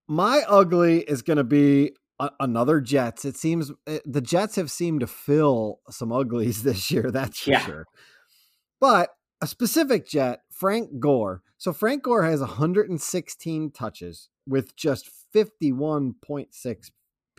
my 0.09 0.43
ugly 0.49 1.01
is 1.01 1.23
going 1.23 1.37
to 1.37 1.45
be 1.45 1.93
a- 2.19 2.31
another 2.41 2.81
Jets. 2.81 3.25
It 3.25 3.37
seems 3.37 3.71
it, 3.71 3.77
eh, 3.87 3.99
the 4.05 4.21
Jets 4.21 4.57
have 4.57 4.71
seemed 4.71 5.01
to 5.01 5.07
fill 5.07 5.81
some 5.91 6.13
uglies 6.13 6.63
this 6.63 6.91
year. 6.91 7.11
That's 7.11 7.41
for 7.41 7.51
yeah. 7.51 7.65
sure. 7.65 7.87
But 8.81 9.11
a 9.41 9.47
specific 9.47 10.07
Jet, 10.09 10.41
Frank 10.51 10.99
Gore. 10.99 11.43
So 11.59 11.73
Frank 11.73 12.03
Gore 12.03 12.25
has 12.25 12.41
116 12.41 13.71
touches 13.73 14.29
with 14.47 14.77
just 14.77 15.11
51.6 15.35 16.91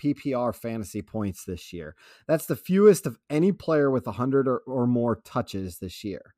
PPR 0.02 0.56
fantasy 0.56 1.02
points 1.02 1.44
this 1.44 1.74
year. 1.74 1.96
That's 2.28 2.46
the 2.46 2.56
fewest 2.56 3.06
of 3.06 3.18
any 3.30 3.52
player 3.52 3.92
with 3.92 4.06
100 4.06 4.48
or, 4.48 4.60
or 4.68 4.88
more 4.88 5.16
touches 5.16 5.80
this 5.80 6.04
year. 6.04 6.36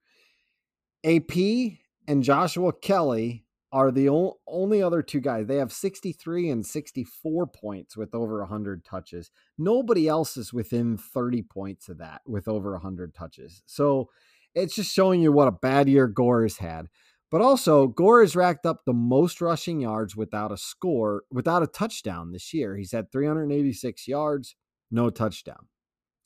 AP 1.04 1.78
and 2.08 2.24
Joshua 2.24 2.74
Kelley 2.74 3.46
are 3.72 3.92
the 3.92 4.10
only 4.48 4.82
other 4.82 5.01
two 5.01 5.20
guys. 5.20 5.46
They 5.46 5.58
have 5.58 5.72
63 5.72 6.50
and 6.50 6.66
64 6.66 7.48
points 7.48 7.96
with 7.96 8.16
over 8.16 8.39
100 8.39 8.84
touches. 8.84 9.30
Nobody 9.58 10.08
else 10.08 10.38
is 10.38 10.51
within 10.51 10.98
30 10.98 11.44
points 11.44 11.88
of 11.88 12.00
that 12.00 12.22
with 12.25 12.48
over 12.48 12.72
100 12.72 13.13
touches. 13.13 13.62
So 13.66 14.10
it's 14.56 14.75
just 14.75 14.92
showing 14.92 15.22
you 15.22 15.32
what 15.32 15.48
a 15.48 15.51
bad 15.51 15.88
year 15.88 16.08
Gore 16.08 16.42
has 16.42 16.58
had. 16.58 16.88
But 17.31 17.41
also, 17.41 17.88
Gore 17.88 18.21
has 18.21 18.36
racked 18.36 18.65
up 18.65 18.81
the 18.86 18.93
most 18.93 19.39
rushing 19.39 19.81
yards 19.81 20.15
without 20.15 20.51
a 20.51 20.57
score, 20.57 21.24
without 21.31 21.62
a 21.62 21.67
touchdown 21.67 22.31
this 22.31 22.53
year. 22.53 22.75
He's 22.75 22.91
had 22.91 23.12
386 23.12 24.07
yards, 24.07 24.55
no 24.89 25.09
touchdown. 25.09 25.67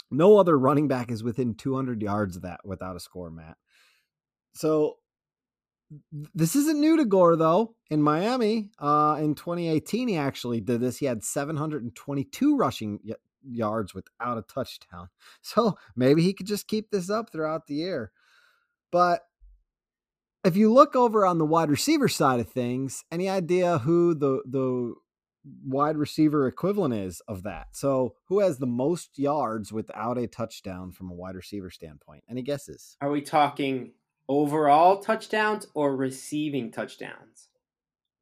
No 0.09 0.37
other 0.37 0.57
running 0.57 0.87
back 0.87 1.11
is 1.11 1.23
within 1.23 1.55
200 1.55 2.01
yards 2.01 2.35
of 2.37 2.43
that 2.43 2.61
without 2.63 2.95
a 2.95 2.99
score, 2.99 3.31
Matt. 3.31 3.57
So 4.53 4.97
this 6.33 6.55
isn't 6.55 6.79
new 6.79 6.97
to 6.97 7.05
Gore 7.05 7.35
though. 7.35 7.75
In 7.89 8.01
Miami, 8.01 8.69
uh, 8.79 9.17
in 9.19 9.35
2018, 9.35 10.07
he 10.07 10.17
actually 10.17 10.61
did 10.61 10.81
this. 10.81 10.97
He 10.97 11.05
had 11.05 11.23
722 11.23 12.55
rushing 12.55 12.99
y- 13.03 13.15
yards 13.43 13.93
without 13.93 14.37
a 14.37 14.43
touchdown. 14.43 15.09
So 15.41 15.77
maybe 15.95 16.23
he 16.23 16.33
could 16.33 16.47
just 16.47 16.67
keep 16.67 16.89
this 16.89 17.09
up 17.09 17.31
throughout 17.31 17.67
the 17.67 17.75
year. 17.75 18.11
But 18.91 19.21
if 20.43 20.55
you 20.55 20.71
look 20.71 20.95
over 20.95 21.25
on 21.25 21.37
the 21.37 21.45
wide 21.45 21.69
receiver 21.69 22.07
side 22.07 22.39
of 22.39 22.49
things, 22.49 23.03
any 23.11 23.29
idea 23.29 23.79
who 23.79 24.13
the 24.13 24.41
the 24.45 24.93
wide 25.65 25.97
receiver 25.97 26.47
equivalent 26.47 26.93
is 26.93 27.21
of 27.27 27.43
that? 27.43 27.67
So 27.71 28.15
who 28.25 28.39
has 28.39 28.57
the 28.57 28.67
most 28.67 29.17
yards 29.17 29.71
without 29.71 30.17
a 30.17 30.27
touchdown 30.27 30.91
from 30.91 31.09
a 31.09 31.13
wide 31.13 31.35
receiver 31.35 31.69
standpoint? 31.69 32.23
Any 32.29 32.41
guesses? 32.41 32.97
Are 33.01 33.11
we 33.11 33.21
talking 33.21 33.91
overall 34.27 34.99
touchdowns 34.99 35.67
or 35.73 35.95
receiving 35.95 36.71
touchdowns? 36.71 37.49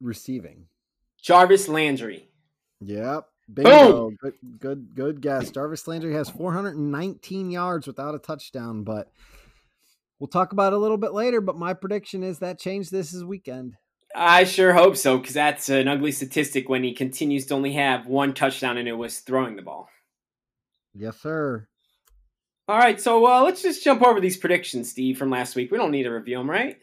Receiving. 0.00 0.66
Jarvis 1.20 1.68
Landry. 1.68 2.28
Yep. 2.80 3.28
Bingo. 3.52 4.10
Good, 4.20 4.34
good, 4.58 4.94
good 4.94 5.20
guess. 5.20 5.50
Jarvis 5.50 5.86
Landry 5.86 6.14
has 6.14 6.30
419 6.30 7.50
yards 7.50 7.86
without 7.86 8.14
a 8.14 8.18
touchdown, 8.18 8.82
but 8.82 9.12
we'll 10.22 10.28
talk 10.28 10.52
about 10.52 10.72
it 10.72 10.76
a 10.76 10.78
little 10.78 10.98
bit 10.98 11.12
later. 11.12 11.40
But 11.40 11.58
my 11.58 11.74
prediction 11.74 12.22
is 12.22 12.38
that 12.38 12.60
changed 12.60 12.92
this 12.92 13.12
is 13.12 13.24
weekend. 13.24 13.74
I 14.14 14.44
sure 14.44 14.72
hope 14.72 14.96
so, 14.96 15.18
because 15.18 15.34
that's 15.34 15.68
an 15.68 15.88
ugly 15.88 16.12
statistic 16.12 16.68
when 16.68 16.84
he 16.84 16.94
continues 16.94 17.46
to 17.46 17.54
only 17.54 17.72
have 17.72 18.06
one 18.06 18.32
touchdown 18.32 18.78
and 18.78 18.86
it 18.86 18.92
was 18.92 19.18
throwing 19.18 19.56
the 19.56 19.62
ball. 19.62 19.88
Yes, 20.94 21.20
sir. 21.20 21.66
All 22.68 22.78
right, 22.78 23.00
so 23.00 23.26
uh, 23.26 23.42
let's 23.42 23.62
just 23.62 23.82
jump 23.82 24.02
over 24.02 24.20
these 24.20 24.36
predictions, 24.36 24.90
Steve, 24.90 25.18
from 25.18 25.30
last 25.30 25.56
week. 25.56 25.72
We 25.72 25.78
don't 25.78 25.90
need 25.90 26.04
to 26.04 26.10
review 26.10 26.38
them, 26.38 26.48
right? 26.48 26.76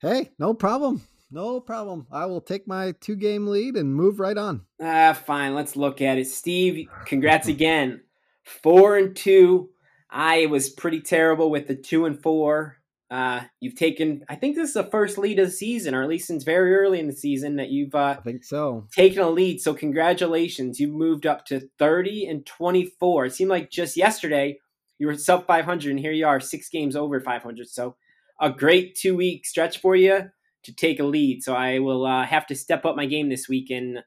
Hey, 0.00 0.30
no 0.38 0.54
problem. 0.54 1.02
No 1.32 1.58
problem. 1.58 2.06
I 2.12 2.26
will 2.26 2.40
take 2.40 2.68
my 2.68 2.92
two 3.00 3.16
game 3.16 3.46
lead 3.46 3.76
and 3.76 3.92
move 3.92 4.20
right 4.20 4.38
on. 4.38 4.66
Ah, 4.80 5.14
fine. 5.14 5.54
Let's 5.54 5.74
look 5.74 6.00
at 6.00 6.18
it. 6.18 6.28
Steve, 6.28 6.88
congrats 7.06 7.48
again. 7.48 8.02
Four 8.44 8.98
and 8.98 9.16
two. 9.16 9.70
I 10.10 10.46
was 10.46 10.68
pretty 10.68 11.00
terrible 11.00 11.50
with 11.50 11.68
the 11.68 11.76
two 11.76 12.06
and 12.06 12.20
four. 12.20 12.76
Uh, 13.10 13.42
you've 13.58 13.74
taken, 13.74 14.24
I 14.28 14.36
think 14.36 14.54
this 14.54 14.68
is 14.68 14.74
the 14.74 14.84
first 14.84 15.18
lead 15.18 15.40
of 15.40 15.46
the 15.46 15.52
season, 15.52 15.94
or 15.94 16.02
at 16.02 16.08
least 16.08 16.28
since 16.28 16.44
very 16.44 16.74
early 16.76 17.00
in 17.00 17.08
the 17.08 17.12
season, 17.12 17.56
that 17.56 17.70
you've 17.70 17.94
uh, 17.94 18.16
I 18.18 18.22
think 18.22 18.44
so. 18.44 18.86
taken 18.94 19.20
a 19.20 19.28
lead. 19.28 19.60
So 19.60 19.74
congratulations. 19.74 20.78
You've 20.78 20.94
moved 20.94 21.26
up 21.26 21.44
to 21.46 21.68
30 21.78 22.26
and 22.26 22.46
24. 22.46 23.26
It 23.26 23.34
seemed 23.34 23.50
like 23.50 23.70
just 23.70 23.96
yesterday 23.96 24.60
you 24.98 25.08
were 25.08 25.16
sub 25.16 25.46
500, 25.46 25.90
and 25.90 25.98
here 25.98 26.12
you 26.12 26.26
are, 26.26 26.38
six 26.38 26.68
games 26.68 26.94
over 26.94 27.20
500. 27.20 27.68
So 27.68 27.96
a 28.40 28.50
great 28.50 28.94
two 28.94 29.16
week 29.16 29.44
stretch 29.44 29.80
for 29.80 29.96
you 29.96 30.30
to 30.62 30.74
take 30.74 31.00
a 31.00 31.04
lead. 31.04 31.42
So 31.42 31.54
I 31.54 31.78
will 31.80 32.06
uh, 32.06 32.24
have 32.24 32.46
to 32.48 32.54
step 32.54 32.84
up 32.84 32.94
my 32.94 33.06
game 33.06 33.28
this 33.28 33.48
week 33.48 33.70
and 33.70 34.00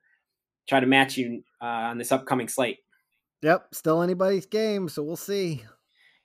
try 0.67 0.79
to 0.79 0.85
match 0.85 1.17
you 1.17 1.43
uh, 1.61 1.65
on 1.65 1.97
this 1.97 2.11
upcoming 2.11 2.47
slate. 2.47 2.77
Yep. 3.41 3.73
Still 3.73 4.01
anybody's 4.01 4.45
game, 4.45 4.87
so 4.87 5.03
we'll 5.03 5.17
see. 5.17 5.63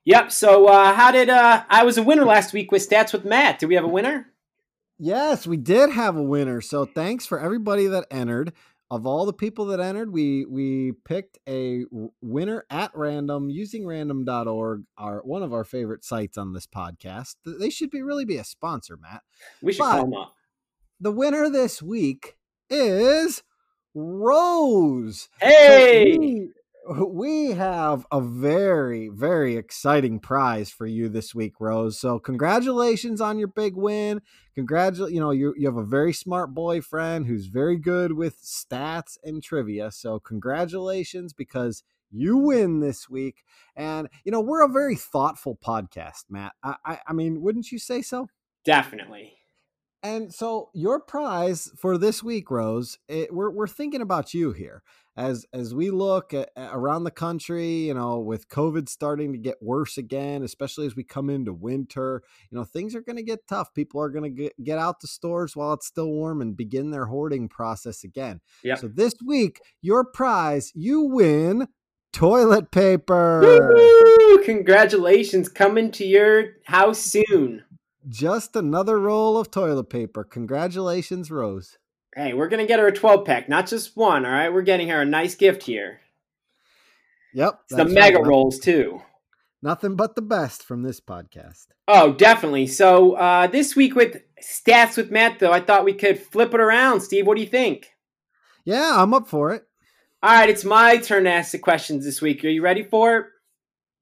Yep. 0.05 0.33
So 0.33 0.67
uh, 0.67 0.95
how 0.95 1.11
did 1.11 1.29
uh, 1.29 1.65
I 1.69 1.85
was 1.85 1.99
a 1.99 2.03
winner 2.03 2.25
last 2.25 2.53
week 2.53 2.73
with 2.73 2.89
stats 2.89 3.13
with 3.13 3.25
Matt? 3.25 3.59
Do 3.59 3.69
we 3.69 3.75
have 3.75 3.85
a 3.85 3.89
winner? 3.89 4.27
Yes, 4.99 5.47
we 5.47 5.57
did 5.57 5.91
have 5.91 6.17
a 6.17 6.23
winner. 6.23 6.61
So 6.61 6.85
thanks 6.87 7.27
for 7.27 7.39
everybody 7.39 7.87
that 7.87 8.07
entered. 8.11 8.53
Of 8.91 9.07
all 9.07 9.27
the 9.27 9.35
people 9.35 9.67
that 9.67 9.81
entered, 9.81 10.11
we 10.11 10.47
we 10.47 10.93
picked 11.05 11.37
a 11.47 11.85
winner 12.23 12.65
at 12.71 12.91
random 12.95 13.51
using 13.51 13.87
random.org, 13.87 14.85
our 14.97 15.19
one 15.25 15.43
of 15.43 15.53
our 15.53 15.65
favorite 15.65 16.05
sites 16.07 16.39
on 16.39 16.55
this 16.55 16.67
podcast. 16.67 17.35
They 17.45 17.69
should 17.69 17.91
be 17.91 18.01
really 18.01 18.25
be 18.25 18.39
a 18.39 18.45
sponsor, 18.45 18.97
Matt. 18.97 19.23
We 19.61 19.75
should 19.75 19.81
But- 19.81 19.91
call 19.91 20.05
him 20.07 20.15
up. 20.15 20.35
The 21.01 21.13
winner 21.13 21.51
this 21.51 21.83
week 21.83 22.39
is 22.71 23.43
Rose. 23.95 25.29
So 25.41 25.47
Hey. 25.47 26.17
we, 26.19 26.51
we 27.09 27.51
have 27.51 28.07
a 28.11 28.21
very, 28.21 29.09
very 29.09 29.57
exciting 29.57 30.19
prize 30.21 30.71
for 30.71 30.87
you 30.87 31.09
this 31.09 31.35
week, 31.35 31.61
Rose. 31.61 31.99
So 31.99 32.19
congratulations 32.19 33.21
on 33.21 33.39
your 33.39 33.49
big 33.49 33.77
win. 33.77 34.23
Congratulate, 34.55 35.13
you 35.13 35.21
know, 35.21 35.31
you, 35.31 35.55
you 35.57 35.67
have 35.67 35.77
a 35.77 35.85
very 35.85 36.13
smart 36.13 36.55
boyfriend 36.55 37.27
who's 37.27 37.47
very 37.47 37.77
good 37.77 38.13
with 38.13 38.43
stats 38.43 39.19
and 39.23 39.43
trivia. 39.43 39.91
So 39.91 40.19
congratulations 40.19 41.33
because 41.33 41.83
you 42.11 42.39
win 42.39 42.81
this 42.81 43.09
week. 43.09 43.45
And, 43.77 44.09
you 44.25 44.33
know, 44.33 44.41
we're 44.41 44.65
a 44.65 44.69
very 44.69 44.97
thoughtful 44.97 45.57
podcast, 45.57 46.25
Matt. 46.31 46.53
I, 46.63 46.77
I, 46.85 46.99
I 47.09 47.13
mean, 47.13 47.43
wouldn't 47.43 47.71
you 47.71 47.79
say 47.79 48.01
so? 48.01 48.29
Definitely. 48.65 49.38
And 50.03 50.33
so 50.33 50.71
your 50.75 51.01
prize 51.01 51.71
for 51.77 51.99
this 51.99 52.23
week, 52.23 52.51
Rose, 52.51 52.99
it, 53.09 53.33
we're 53.33 53.51
we're 53.51 53.67
thinking 53.67 54.01
about 54.01 54.33
you 54.33 54.53
here 54.53 54.83
as 55.17 55.45
as 55.53 55.75
we 55.75 55.91
look 55.91 56.33
at, 56.33 56.51
around 56.57 57.03
the 57.03 57.11
country. 57.11 57.87
You 57.87 57.95
know, 57.95 58.21
with 58.21 58.49
COVID 58.49 58.89
starting 58.89 59.33
to 59.33 59.39
get 59.39 59.57
worse 59.61 59.99
again, 59.99 60.43
especially 60.45 60.87
as 60.87 60.95
we 60.95 61.03
come 61.03 61.29
into 61.29 61.53
winter. 61.53 62.23
You 62.51 62.59
know, 62.59 62.65
things 62.65 62.95
are 62.95 63.03
going 63.03 63.17
to 63.17 63.25
get 63.25 63.49
tough. 63.49 63.75
People 63.75 64.01
are 64.01 64.11
going 64.11 64.37
to 64.37 64.51
get 64.63 64.79
out 64.79 65.01
to 65.01 65.09
stores 65.09 65.57
while 65.57 65.73
it's 65.73 65.87
still 65.87 66.11
warm 66.11 66.41
and 66.41 66.57
begin 66.57 66.91
their 66.93 67.07
hoarding 67.07 67.49
process 67.49 68.05
again. 68.05 68.41
Yep. 68.63 68.79
So 68.79 68.89
this 68.89 69.15
week, 69.27 69.61
your 69.83 70.05
prize, 70.05 70.71
you 70.75 71.03
win 71.03 71.67
toilet 72.13 72.71
paper. 72.71 73.41
Woo! 73.43 74.45
Congratulations. 74.45 75.49
Coming 75.49 75.91
to 75.93 76.05
your 76.05 76.55
house 76.65 76.99
soon. 76.99 77.65
Just 78.09 78.57
another 78.57 78.99
roll 78.99 79.37
of 79.37 79.51
toilet 79.51 79.91
paper. 79.91 80.25
Congratulations, 80.25 81.31
Rose. 81.31 81.79
Hey, 82.17 82.33
we're 82.33 82.49
gonna 82.49 82.67
get 82.67 82.79
her 82.79 82.87
a 82.87 82.93
12 82.93 83.27
pack, 83.27 83.49
not 83.49 83.67
just 83.67 83.97
one. 83.97 84.25
All 84.25 84.33
right, 84.33 84.53
we're 84.53 84.63
getting 84.63 84.89
her 84.89 85.03
a 85.03 85.05
nice 85.05 85.35
gift 85.35 85.65
here. 85.65 86.01
Yep. 87.35 87.61
It's 87.65 87.77
the 87.77 87.85
mega 87.85 88.19
right. 88.19 88.27
rolls 88.27 88.59
too. 88.59 89.03
Nothing 89.61 89.97
but 89.97 90.15
the 90.15 90.23
best 90.23 90.63
from 90.63 90.83
this 90.83 91.01
podcast. 91.01 91.67
Oh, 91.87 92.13
definitely. 92.13 92.67
So 92.67 93.15
uh, 93.15 93.49
this 93.49 93.77
week 93.77 93.95
with 93.95 94.23
stats 94.43 94.97
with 94.97 95.11
Matt, 95.11 95.39
though, 95.39 95.53
I 95.53 95.61
thought 95.61 95.85
we 95.85 95.95
could 95.95 96.19
flip 96.19 96.55
it 96.55 96.61
around. 96.61 97.01
Steve, 97.01 97.27
what 97.27 97.37
do 97.37 97.43
you 97.43 97.49
think? 97.49 97.91
Yeah, 98.65 98.95
I'm 98.97 99.13
up 99.13 99.29
for 99.29 99.53
it. 99.53 99.65
All 100.23 100.31
right, 100.31 100.49
it's 100.49 100.65
my 100.65 100.97
turn 100.97 101.25
to 101.25 101.31
ask 101.31 101.53
the 101.53 101.59
questions 101.59 102.05
this 102.05 102.23
week. 102.23 102.45
Are 102.45 102.49
you 102.49 102.63
ready 102.63 102.85
for 102.85 103.17
it? 103.17 103.27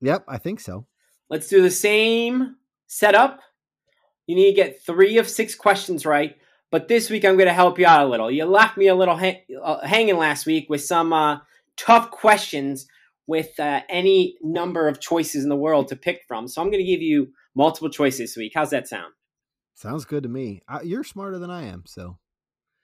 Yep, 0.03 0.25
I 0.29 0.39
think 0.39 0.61
so. 0.61 0.87
Let's 1.29 1.49
do 1.49 1.63
the 1.63 1.71
same 1.71 2.57
setup. 2.87 3.41
You 4.27 4.37
need 4.37 4.51
to 4.51 4.57
get 4.57 4.85
three 4.85 5.19
of 5.19 5.29
six 5.29 5.55
questions 5.55 6.05
right. 6.05 6.37
But 6.71 6.89
this 6.89 7.11
week, 7.11 7.25
I'm 7.25 7.37
going 7.37 7.47
to 7.47 7.55
help 7.55 7.79
you 7.79 7.87
out 7.87 8.05
a 8.05 8.09
little. 8.09 8.31
You 8.31 8.45
left 8.45 8.77
me 8.77 8.89
a 8.89 8.95
little 8.95 9.17
ha- 9.17 9.43
uh, 9.63 9.87
hanging 9.87 10.19
last 10.19 10.47
week 10.47 10.69
with 10.69 10.83
some 10.83 11.13
uh, 11.13 11.39
tough 11.77 12.11
questions 12.11 12.87
with 13.27 13.59
uh, 13.59 13.81
any 13.89 14.37
number 14.43 14.89
of 14.89 15.01
choices 15.01 15.45
in 15.45 15.49
the 15.49 15.57
world 15.57 15.89
to 15.89 15.97
pick 15.97 16.23
from. 16.27 16.49
So 16.49 16.61
I'm 16.61 16.69
going 16.71 16.85
to 16.85 16.91
give 16.91 17.03
you 17.03 17.29
multiple 17.55 17.89
choices 17.89 18.19
this 18.19 18.37
week. 18.37 18.53
How's 18.55 18.71
that 18.71 18.89
sound? 18.89 19.13
Sounds 19.75 20.05
good 20.05 20.25
to 20.25 20.29
me. 20.29 20.63
I, 20.69 20.83
you're 20.83 21.05
smarter 21.05 21.39
than 21.39 21.51
I 21.51 21.65
am, 21.65 21.85
so 21.87 22.19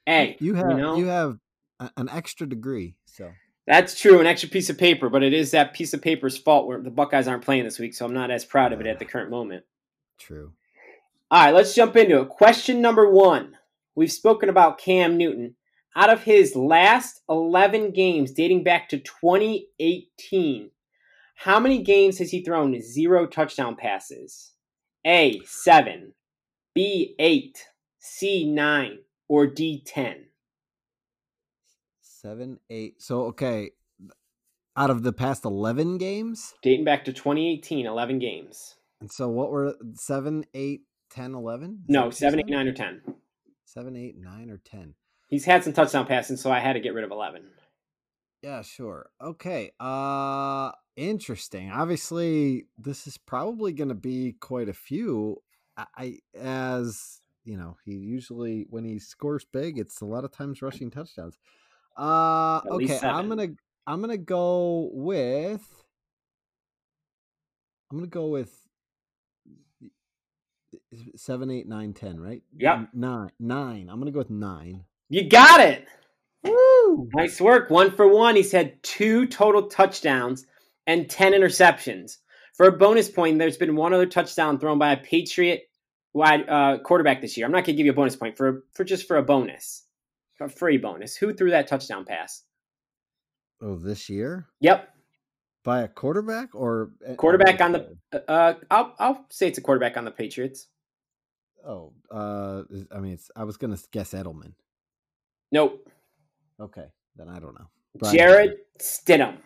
Hey, 0.07 0.37
you 0.41 0.55
have 0.55 0.71
you, 0.71 0.77
know, 0.77 1.05
have 1.05 1.39
a, 1.81 1.91
an 1.97 2.09
extra 2.09 2.47
degree. 2.47 2.97
So 3.07 3.31
that's 3.67 3.99
true, 4.01 4.21
an 4.21 4.27
extra 4.27 4.49
piece 4.49 4.69
of 4.69 4.79
paper, 4.79 5.09
but 5.09 5.23
it 5.23 5.33
is 5.33 5.53
that 5.53 5.75
piece 5.75 5.95
of 5.95 6.03
paper's 6.03 6.37
fault 6.37 6.67
where 6.67 6.81
the 6.81 6.91
Buckeyes 6.91 7.29
aren't 7.29 7.45
playing 7.45 7.65
this 7.65 7.79
week, 7.79 7.95
so 7.95 8.05
I'm 8.05 8.15
not 8.15 8.31
as 8.31 8.45
proud 8.45 8.73
of 8.73 8.81
it 8.81 8.87
at 8.87 8.99
the 8.99 9.05
current 9.05 9.31
moment. 9.31 9.65
true. 10.19 10.53
All 11.33 11.43
right, 11.47 11.55
let's 11.55 11.75
jump 11.75 11.97
into 11.97 12.21
it. 12.21 12.29
Question 12.29 12.83
number 12.83 13.11
one. 13.11 13.57
We've 13.95 14.13
spoken 14.13 14.51
about 14.51 14.77
Cam 14.77 15.17
Newton. 15.17 15.55
Out 15.97 16.11
of 16.11 16.25
his 16.25 16.55
last 16.55 17.23
11 17.31 17.93
games 17.93 18.33
dating 18.33 18.65
back 18.65 18.91
to 18.91 18.99
2018, 18.99 20.71
how 21.37 21.59
many 21.59 21.83
games 21.83 22.19
has 22.19 22.31
he 22.33 22.45
thrown 22.45 22.79
zero 22.83 23.27
touchdown 23.27 23.77
passes? 23.77 24.53
A, 25.07 25.41
7, 25.47 26.13
B, 26.75 27.15
8, 27.19 27.65
C, 27.99 28.45
9, 28.53 28.99
or 29.27 29.47
D, 29.47 29.83
10? 29.87 30.27
Seven, 32.03 32.61
eight. 32.69 33.01
So 33.03 33.23
okay, 33.29 33.71
out 34.77 34.91
of 34.91 35.03
the 35.03 35.13
past 35.13 35.45
eleven 35.45 35.99
games, 35.99 36.55
Dating 36.63 36.85
back 36.85 37.05
to 37.07 37.13
2018, 37.13 37.85
11 37.87 38.19
games. 38.21 38.77
and 39.01 39.11
so 39.11 39.29
what 39.29 39.51
were 39.51 39.75
seven, 39.95 40.45
eight, 40.55 40.83
ten, 41.13 41.35
eleven? 41.35 41.81
Is 41.83 41.87
that 41.87 41.93
No, 41.93 42.05
what 42.07 42.15
7, 42.15 42.41
8, 42.41 42.47
9, 42.49 42.69
or 42.69 42.73
10. 42.73 43.03
Seven, 43.65 43.97
eight, 43.97 44.19
nine, 44.19 44.51
or 44.51 44.59
ten. 44.59 44.95
He's 45.29 45.47
had 45.47 45.65
some 45.65 45.73
touchdown 45.73 46.05
passing, 46.05 46.37
so 46.37 46.51
I 46.51 46.59
had 46.59 46.75
to 46.75 46.81
get 46.81 46.93
rid 46.93 47.05
of 47.05 47.11
11. 47.11 47.43
Yeah, 48.43 48.61
sure. 48.61 49.09
Okay. 49.19 49.71
Uh 49.81 50.73
interesting. 50.97 51.71
Obviously, 51.71 52.67
this 52.77 53.07
is 53.07 53.17
probably 53.17 53.73
going 53.73 53.89
to 53.89 53.95
be 53.95 54.37
quite 54.41 54.69
a 54.69 54.75
few. 54.75 55.43
I, 55.77 55.87
I 55.97 56.19
as 56.39 57.21
you 57.45 57.57
know, 57.57 57.79
he 57.85 57.93
usually 57.93 58.67
when 58.69 58.85
he 58.85 58.99
scores 58.99 59.47
big, 59.47 59.79
it's 59.79 60.03
a 60.03 60.05
lot 60.05 60.25
of 60.25 60.33
times 60.33 60.61
rushing 60.61 60.91
touchdowns. 60.91 61.39
Uh 61.97 62.59
At 62.67 62.73
okay, 62.73 62.99
I'm 63.03 63.29
going 63.29 63.55
to 63.55 63.63
I'm 63.87 64.01
going 64.03 64.11
to 64.11 64.19
go 64.19 64.91
with 64.93 65.63
I'm 67.91 67.97
going 67.99 68.11
to 68.11 68.15
go 68.15 68.27
with 68.27 68.62
seven, 71.17 71.51
eight, 71.51 71.69
nine, 71.69 71.93
ten, 71.93 72.19
right? 72.21 72.43
Yep. 72.59 72.75
N- 72.75 72.89
Nine. 72.93 73.31
Nine. 73.39 73.89
I'm 73.89 73.97
going 73.99 74.07
to 74.07 74.13
go 74.13 74.19
with 74.19 74.31
nine. 74.31 74.85
You 75.09 75.29
got 75.29 75.61
it. 75.61 75.87
Woo! 76.45 77.09
Nice 77.15 77.41
work. 77.41 77.71
One 77.71 77.91
for 77.91 78.09
one. 78.09 78.37
He's 78.37 78.53
had 78.53 78.83
two 78.83 79.27
total 79.27 79.69
touchdowns 79.69 80.47
and 80.87 81.09
10 81.09 81.33
interceptions. 81.33 82.19
For 82.55 82.67
a 82.67 82.73
bonus 82.73 83.09
point, 83.09 83.39
there's 83.39 83.57
been 83.57 83.77
one 83.77 83.95
other 83.95 84.07
touchdown 84.07 84.59
thrown 84.59 84.79
by 84.79 84.93
a 84.93 84.97
Patriot 84.97 85.63
wide 86.13 86.49
uh, 86.49 86.79
quarterback 86.85 87.21
this 87.21 87.37
year. 87.37 87.47
I'm 87.47 87.53
not 87.53 87.65
going 87.65 87.75
to 87.75 87.79
give 87.79 87.87
you 87.87 87.93
a 87.93 87.97
bonus 87.97 88.17
point 88.17 88.37
for 88.37 88.65
for 88.75 88.85
just 88.85 89.07
for 89.07 89.17
a 89.17 89.23
bonus, 89.23 89.85
a 90.41 90.49
free 90.49 90.77
bonus. 90.77 91.17
Who 91.17 91.33
threw 91.33 91.51
that 91.51 91.67
touchdown 91.67 92.05
pass? 92.05 92.43
Oh, 93.63 93.77
this 93.77 94.11
year? 94.11 94.49
Yep, 94.61 94.89
By 95.65 95.83
a 95.83 95.89
quarterback 95.89 96.55
or 96.55 96.91
quarterback 97.17 97.61
or 97.61 97.65
on 97.65 97.73
the. 97.73 97.97
Uh, 98.29 98.55
I'll 98.71 98.95
I'll 98.99 99.27
say 99.31 99.47
it's 99.47 99.59
a 99.59 99.63
quarterback 99.63 99.97
on 99.97 100.05
the 100.05 100.11
Patriots. 100.11 100.67
Oh, 101.65 101.93
uh, 102.11 102.63
I 102.93 102.99
mean, 102.99 103.13
it's, 103.13 103.31
I 103.37 103.45
was 103.45 103.57
gonna 103.57 103.79
guess 103.93 104.13
Edelman. 104.13 104.55
Nope, 105.53 105.89
Okay, 106.63 106.87
then 107.17 107.29
I 107.29 107.41
don't 107.41 107.59
know. 107.59 107.69
Brian 107.97 108.17
Jarrett 108.17 108.67
Stidham. 108.79 109.37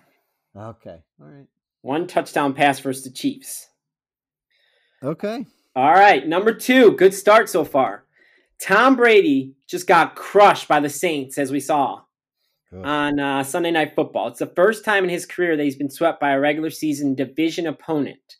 Okay, 0.56 1.02
all 1.20 1.26
right. 1.26 1.46
One 1.82 2.06
touchdown 2.06 2.54
pass 2.54 2.80
versus 2.80 3.04
the 3.04 3.10
Chiefs. 3.10 3.68
Okay. 5.02 5.46
All 5.74 5.92
right, 5.92 6.26
number 6.26 6.52
two. 6.54 6.92
Good 6.92 7.14
start 7.14 7.48
so 7.48 7.64
far. 7.64 8.04
Tom 8.60 8.96
Brady 8.96 9.54
just 9.66 9.86
got 9.86 10.16
crushed 10.16 10.68
by 10.68 10.80
the 10.80 10.88
Saints, 10.88 11.36
as 11.38 11.52
we 11.52 11.60
saw 11.60 12.02
Ugh. 12.72 12.84
on 12.84 13.20
uh, 13.20 13.44
Sunday 13.44 13.70
Night 13.70 13.94
Football. 13.94 14.28
It's 14.28 14.40
the 14.40 14.52
first 14.56 14.84
time 14.84 15.04
in 15.04 15.10
his 15.10 15.26
career 15.26 15.56
that 15.56 15.62
he's 15.62 15.76
been 15.76 15.90
swept 15.90 16.20
by 16.20 16.32
a 16.32 16.40
regular 16.40 16.70
season 16.70 17.14
division 17.14 17.66
opponent. 17.66 18.36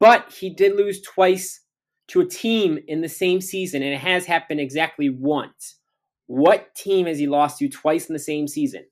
But 0.00 0.32
he 0.32 0.50
did 0.50 0.76
lose 0.76 1.02
twice 1.02 1.60
to 2.08 2.20
a 2.20 2.26
team 2.26 2.78
in 2.88 3.00
the 3.00 3.08
same 3.08 3.40
season, 3.40 3.82
and 3.82 3.94
it 3.94 4.00
has 4.00 4.26
happened 4.26 4.60
exactly 4.60 5.08
once. 5.08 5.76
What 6.26 6.74
team 6.74 7.06
has 7.06 7.18
he 7.18 7.26
lost 7.26 7.58
to 7.58 7.68
twice 7.68 8.08
in 8.08 8.12
the 8.12 8.18
same 8.18 8.48
season? 8.48 8.86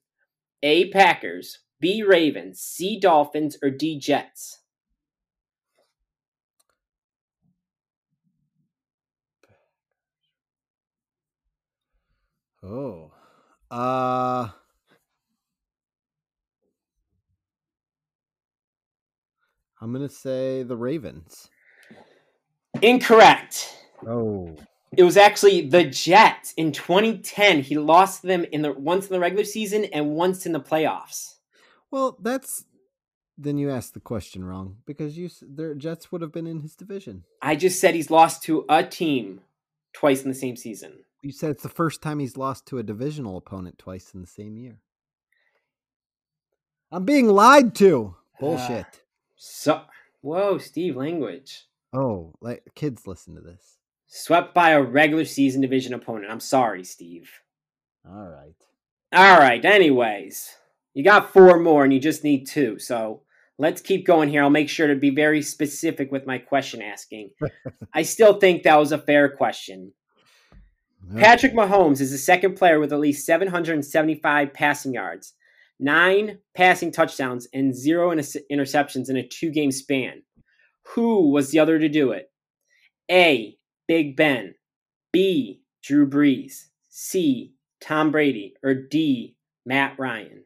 A. 0.61 0.89
Packers, 0.89 1.59
B. 1.79 2.03
Ravens, 2.03 2.59
C. 2.59 2.99
Dolphins, 2.99 3.57
or 3.61 3.69
D. 3.69 3.99
Jets? 3.99 4.59
Oh. 12.63 13.12
Uh. 13.73 14.49
I'm 19.81 19.91
gonna 19.91 20.09
say 20.09 20.61
the 20.61 20.77
Ravens. 20.77 21.49
Incorrect. 22.83 23.75
Oh. 24.07 24.55
It 24.95 25.01
was 25.01 25.17
actually 25.17 25.67
the 25.67 25.85
Jets 25.85 26.53
in 26.55 26.71
2010. 26.71 27.63
He 27.63 27.79
lost 27.79 28.21
them 28.21 28.45
in 28.51 28.61
the 28.61 28.73
once 28.73 29.07
in 29.07 29.13
the 29.13 29.19
regular 29.19 29.43
season 29.43 29.85
and 29.85 30.11
once 30.11 30.45
in 30.45 30.51
the 30.51 30.59
playoffs. 30.59 31.37
Well, 31.89 32.15
that's 32.21 32.65
then 33.39 33.57
you 33.57 33.71
asked 33.71 33.95
the 33.95 33.99
question 33.99 34.45
wrong 34.45 34.77
because 34.85 35.17
you 35.17 35.31
their 35.41 35.73
Jets 35.73 36.11
would 36.11 36.21
have 36.21 36.31
been 36.31 36.45
in 36.45 36.59
his 36.59 36.75
division. 36.75 37.23
I 37.41 37.55
just 37.55 37.79
said 37.79 37.95
he's 37.95 38.11
lost 38.11 38.43
to 38.43 38.65
a 38.69 38.83
team 38.83 39.41
twice 39.93 40.21
in 40.21 40.29
the 40.29 40.35
same 40.35 40.57
season. 40.57 41.05
You 41.23 41.31
said 41.31 41.51
it's 41.51 41.63
the 41.63 41.69
first 41.69 42.01
time 42.01 42.19
he's 42.19 42.35
lost 42.35 42.67
to 42.67 42.77
a 42.77 42.83
divisional 42.83 43.37
opponent 43.37 43.79
twice 43.79 44.13
in 44.13 44.19
the 44.19 44.27
same 44.27 44.57
year. 44.57 44.79
I'm 46.91 47.05
being 47.05 47.29
lied 47.29 47.73
to. 47.75 48.15
Ah, 48.17 48.39
Bullshit. 48.39 48.85
So, 49.37 49.81
whoa, 50.21 50.57
Steve, 50.57 50.97
language. 50.97 51.65
oh, 51.93 52.33
like 52.41 52.63
kids 52.75 53.07
listen 53.07 53.35
to 53.35 53.41
this. 53.41 53.77
Swept 54.07 54.53
by 54.53 54.71
a 54.71 54.81
regular 54.81 55.25
season 55.25 55.61
division 55.61 55.93
opponent. 55.93 56.29
I'm 56.29 56.41
sorry, 56.41 56.83
Steve. 56.83 57.31
All 58.05 58.27
right. 58.27 58.55
All 59.13 59.39
right, 59.39 59.63
anyways, 59.63 60.49
you 60.93 61.03
got 61.03 61.31
four 61.31 61.57
more 61.57 61.83
and 61.85 61.93
you 61.93 61.99
just 61.99 62.23
need 62.23 62.47
two. 62.47 62.77
So 62.79 63.21
let's 63.57 63.81
keep 63.81 64.05
going 64.05 64.27
here. 64.29 64.43
I'll 64.43 64.49
make 64.49 64.69
sure 64.69 64.87
to 64.87 64.95
be 64.95 65.09
very 65.09 65.41
specific 65.41 66.11
with 66.11 66.27
my 66.27 66.37
question 66.37 66.81
asking. 66.81 67.31
I 67.93 68.01
still 68.03 68.39
think 68.39 68.63
that 68.63 68.77
was 68.77 68.91
a 68.91 68.97
fair 68.97 69.29
question. 69.29 69.93
Patrick 71.17 71.53
Mahomes 71.53 72.01
is 72.01 72.11
the 72.11 72.17
second 72.17 72.55
player 72.55 72.79
with 72.79 72.91
at 72.93 72.99
least 72.99 73.25
775 73.25 74.53
passing 74.53 74.93
yards, 74.93 75.33
nine 75.79 76.39
passing 76.55 76.91
touchdowns, 76.91 77.47
and 77.53 77.75
zero 77.75 78.11
interceptions 78.11 79.09
in 79.09 79.17
a 79.17 79.27
two 79.27 79.51
game 79.51 79.71
span. 79.71 80.23
Who 80.95 81.31
was 81.31 81.51
the 81.51 81.59
other 81.59 81.77
to 81.79 81.87
do 81.89 82.11
it? 82.11 82.31
A. 83.11 83.57
Big 83.87 84.15
Ben. 84.15 84.55
B. 85.11 85.61
Drew 85.83 86.07
Brees. 86.09 86.63
C. 86.89 87.53
Tom 87.81 88.11
Brady. 88.11 88.55
Or 88.63 88.73
D. 88.73 89.35
Matt 89.65 89.99
Ryan. 89.99 90.45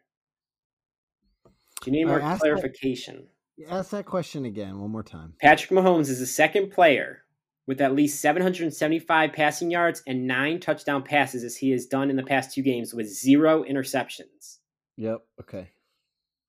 Do 1.82 1.86
you 1.86 1.91
need 1.91 2.04
Uh, 2.06 2.08
more 2.08 2.22
ask 2.22 2.41
that- 2.41 2.46
clarification? 2.46 3.28
Ask 3.70 3.89
that 3.91 4.06
question 4.06 4.46
again 4.46 4.80
one 4.80 4.91
more 4.91 5.02
time. 5.04 5.34
Patrick 5.41 5.72
Mahomes 5.72 6.10
is 6.10 6.20
the 6.20 6.26
second 6.28 6.70
player 6.72 7.24
with 7.67 7.82
at 7.82 7.93
least 7.93 8.21
775 8.21 9.34
passing 9.34 9.69
yards 9.69 10.01
and 10.08 10.25
nine 10.25 10.60
touchdown 10.60 11.03
passes 11.03 11.43
as 11.43 11.58
he 11.58 11.69
has 11.71 11.86
done 11.86 12.10
in 12.10 12.15
the 12.15 12.23
past 12.23 12.53
two 12.53 12.62
games 12.62 12.93
with 12.93 13.08
zero 13.08 13.63
interceptions. 13.63 14.58
Yep. 14.95 15.21
Okay. 15.41 15.69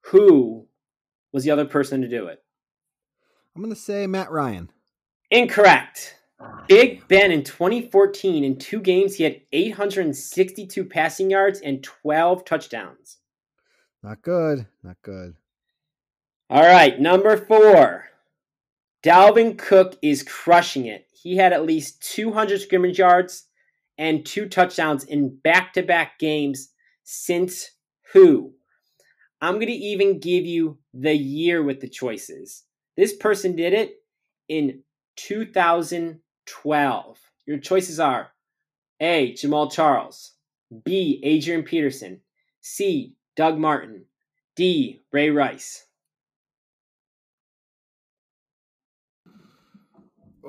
Who 0.07 0.67
was 1.33 1.45
the 1.45 1.51
other 1.51 1.67
person 1.67 2.01
to 2.01 2.09
do 2.09 2.29
it? 2.29 2.43
I'm 3.55 3.63
gonna 3.63 3.75
say 3.75 4.07
Matt 4.07 4.31
Ryan. 4.31 4.71
Incorrect. 5.31 6.15
Big 6.69 7.07
Ben 7.09 7.33
in 7.33 7.43
2014, 7.43 8.45
in 8.45 8.59
two 8.59 8.81
games, 8.81 9.17
he 9.17 9.25
had 9.25 9.41
862 9.53 10.85
passing 10.85 11.31
yards 11.31 11.61
and 11.61 11.83
12 11.83 12.45
touchdowns. 12.45 13.19
Not 14.05 14.23
good. 14.23 14.67
Not 14.85 14.99
good. 15.03 15.35
All 16.49 16.63
right, 16.63 16.99
number 17.01 17.37
four. 17.37 18.05
Dalvin 19.03 19.59
Cook 19.59 19.97
is 20.03 20.23
crushing 20.23 20.87
it. 20.87 21.08
He 21.23 21.37
had 21.37 21.53
at 21.53 21.67
least 21.67 22.03
200 22.15 22.61
scrimmage 22.61 22.99
yards 22.99 23.47
and 23.97 24.25
two 24.25 24.49
touchdowns 24.49 25.05
in 25.05 25.37
back 25.37 25.73
to 25.75 25.83
back 25.83 26.19
games 26.19 26.71
since 27.03 27.71
who? 28.13 28.55
I'm 29.41 29.55
going 29.55 29.67
to 29.67 29.73
even 29.73 30.21
give 30.21 30.47
you 30.47 30.79
the 30.95 31.15
year 31.15 31.63
with 31.63 31.81
the 31.81 31.89
choices. 31.89 32.65
This 32.97 33.17
person 33.17 33.57
did 33.57 33.73
it 33.73 33.97
in 34.49 34.83
2012. 35.17 37.19
Your 37.47 37.59
choices 37.59 38.01
are 38.01 38.31
A. 39.01 39.33
Jamaal 39.33 39.73
Charles, 39.73 40.35
B. 40.85 41.21
Adrian 41.25 41.63
Peterson, 41.63 42.21
C. 42.61 43.15
Doug 43.37 43.59
Martin, 43.59 44.05
D. 44.57 45.03
Ray 45.13 45.31
Rice. 45.31 45.87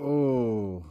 Oh. 0.01 0.85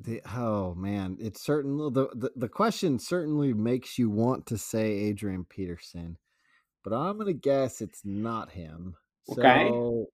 The, 0.00 0.20
oh 0.36 0.74
man, 0.74 1.16
it's 1.20 1.42
certain 1.42 1.78
the, 1.78 2.08
the 2.14 2.30
the 2.36 2.48
question 2.48 2.98
certainly 2.98 3.54
makes 3.54 3.98
you 3.98 4.10
want 4.10 4.46
to 4.46 4.58
say 4.58 4.92
Adrian 4.92 5.46
Peterson, 5.46 6.18
but 6.82 6.92
I'm 6.92 7.16
gonna 7.16 7.32
guess 7.32 7.80
it's 7.80 8.02
not 8.04 8.50
him. 8.50 8.96
Okay. 9.30 9.68
So 9.70 10.06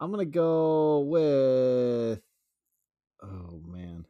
I'm 0.00 0.10
gonna 0.10 0.24
go 0.24 1.00
with. 1.00 2.22
Oh 3.22 3.60
man, 3.66 4.06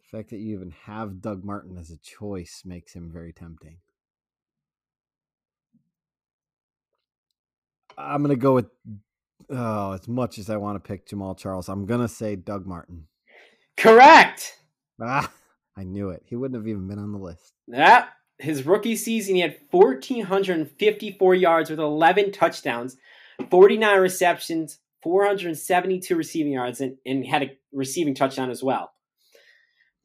the 0.00 0.18
fact 0.18 0.30
that 0.30 0.38
you 0.38 0.54
even 0.54 0.72
have 0.84 1.22
Doug 1.22 1.42
Martin 1.42 1.78
as 1.78 1.90
a 1.90 1.96
choice 1.98 2.64
makes 2.66 2.92
him 2.92 3.10
very 3.10 3.32
tempting. 3.32 3.78
I'm 7.98 8.22
gonna 8.22 8.36
go 8.36 8.54
with. 8.54 8.66
Oh, 9.50 9.92
as 9.92 10.06
much 10.06 10.38
as 10.38 10.50
I 10.50 10.56
want 10.56 10.82
to 10.82 10.86
pick 10.86 11.06
Jamaal 11.08 11.36
Charles, 11.36 11.68
I'm 11.68 11.86
gonna 11.86 12.08
say 12.08 12.36
Doug 12.36 12.66
Martin. 12.66 13.06
Correct. 13.76 14.56
Ah, 15.00 15.32
I 15.76 15.84
knew 15.84 16.10
it. 16.10 16.22
He 16.26 16.36
wouldn't 16.36 16.58
have 16.60 16.68
even 16.68 16.88
been 16.88 16.98
on 16.98 17.12
the 17.12 17.18
list. 17.18 17.52
That 17.68 18.10
his 18.38 18.66
rookie 18.66 18.96
season, 18.96 19.36
he 19.36 19.40
had 19.40 19.56
1,454 19.70 21.34
yards 21.34 21.70
with 21.70 21.80
11 21.80 22.32
touchdowns 22.32 22.96
49 23.50 24.00
receptions, 24.00 24.78
472 25.02 26.16
receiving 26.16 26.52
yards, 26.52 26.80
and, 26.80 26.96
and 27.06 27.24
had 27.24 27.42
a 27.42 27.56
receiving 27.72 28.14
touchdown 28.14 28.50
as 28.50 28.62
well. 28.62 28.92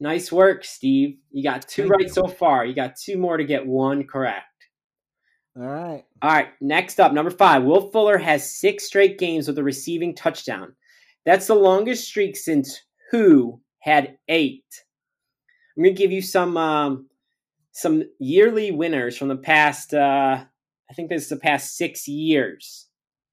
Nice 0.00 0.30
work, 0.30 0.64
Steve. 0.64 1.18
You 1.30 1.42
got 1.42 1.66
two 1.66 1.82
Thank 1.82 1.92
right 1.92 2.06
you. 2.06 2.12
so 2.12 2.26
far. 2.26 2.64
You 2.64 2.74
got 2.74 2.96
two 2.96 3.16
more 3.16 3.36
to 3.36 3.44
get 3.44 3.66
one 3.66 4.04
correct. 4.04 4.44
All 5.56 5.68
right. 5.68 6.04
All 6.20 6.30
right, 6.30 6.48
next 6.60 6.98
up, 6.98 7.12
number 7.12 7.30
five. 7.30 7.62
Will 7.62 7.90
Fuller 7.90 8.18
has 8.18 8.58
six 8.58 8.84
straight 8.84 9.18
games 9.18 9.46
with 9.46 9.58
a 9.58 9.62
receiving 9.62 10.14
touchdown. 10.14 10.74
That's 11.24 11.46
the 11.46 11.54
longest 11.54 12.08
streak 12.08 12.36
since 12.36 12.80
who 13.10 13.60
had 13.80 14.16
eight. 14.28 14.64
I'm 15.76 15.84
gonna 15.84 15.94
give 15.94 16.10
you 16.10 16.22
some 16.22 16.56
um, 16.56 17.08
some 17.72 18.02
yearly 18.18 18.72
winners 18.72 19.16
from 19.16 19.28
the 19.28 19.36
past. 19.36 19.94
Uh, 19.94 20.44
I 20.90 20.94
think 20.94 21.08
this 21.08 21.22
is 21.22 21.28
the 21.28 21.36
past 21.36 21.76
six 21.76 22.08
years. 22.08 22.88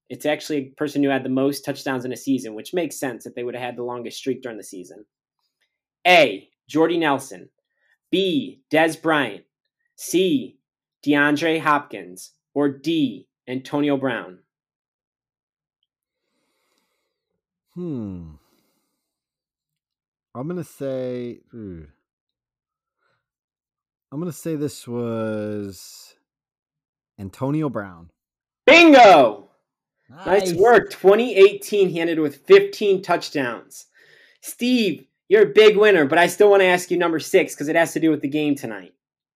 It's 0.08 0.26
actually 0.26 0.58
a 0.58 0.74
person 0.76 1.02
who 1.02 1.08
had 1.08 1.24
the 1.24 1.30
most 1.30 1.64
touchdowns 1.64 2.04
in 2.04 2.12
a 2.12 2.16
season, 2.16 2.54
which 2.54 2.74
makes 2.74 3.00
sense 3.00 3.26
if 3.26 3.34
they 3.34 3.44
would 3.44 3.54
have 3.54 3.64
had 3.64 3.76
the 3.76 3.82
longest 3.82 4.18
streak 4.18 4.42
during 4.42 4.58
the 4.58 4.64
season. 4.64 5.04
A. 6.06 6.48
Jordy 6.68 6.98
Nelson. 6.98 7.48
B. 8.10 8.62
Dez 8.70 9.00
Bryant. 9.00 9.44
C. 9.96 10.58
DeAndre 11.04 11.60
Hopkins. 11.60 12.32
Or 12.54 12.68
D. 12.68 13.28
Antonio 13.48 13.96
Brown. 13.96 14.38
Hmm. 17.74 18.32
I'm 20.34 20.48
gonna 20.48 20.64
say. 20.64 21.40
ooh. 21.54 21.86
I'm 24.10 24.18
gonna 24.18 24.32
say 24.32 24.56
this 24.56 24.86
was 24.86 26.14
Antonio 27.18 27.68
Brown. 27.68 28.10
Bingo! 28.66 29.48
Nice 30.26 30.52
work. 30.52 30.90
2018, 30.90 31.88
he 31.88 32.00
ended 32.00 32.18
with 32.18 32.46
15 32.46 33.00
touchdowns. 33.02 33.86
Steve, 34.42 35.06
you're 35.28 35.44
a 35.44 35.54
big 35.54 35.78
winner, 35.78 36.04
but 36.04 36.18
I 36.18 36.26
still 36.26 36.50
want 36.50 36.60
to 36.60 36.66
ask 36.66 36.90
you 36.90 36.98
number 36.98 37.18
six 37.18 37.54
because 37.54 37.68
it 37.68 37.76
has 37.76 37.94
to 37.94 38.00
do 38.00 38.10
with 38.10 38.20
the 38.20 38.28
game 38.28 38.54
tonight. 38.54 38.92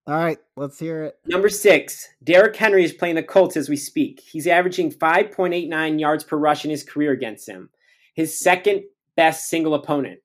All 0.09 0.14
right, 0.14 0.38
let's 0.57 0.79
hear 0.79 1.03
it. 1.03 1.19
Number 1.27 1.49
six, 1.49 2.09
Derrick 2.23 2.55
Henry 2.55 2.85
is 2.85 2.92
playing 2.92 3.16
the 3.16 3.25
Colts 3.25 3.57
as 3.57 3.69
we 3.69 3.77
speak. 3.77 4.21
He's 4.21 4.47
averaging 4.47 4.92
5.89 4.92 5.99
yards 5.99 6.23
per 6.23 6.37
rush 6.37 6.64
in 6.64 6.71
his 6.71 6.85
career 6.85 7.11
against 7.11 7.49
him, 7.49 7.71
his 8.14 8.38
second 8.38 8.85
best 9.16 9.49
single 9.49 9.75
opponent. 9.75 10.21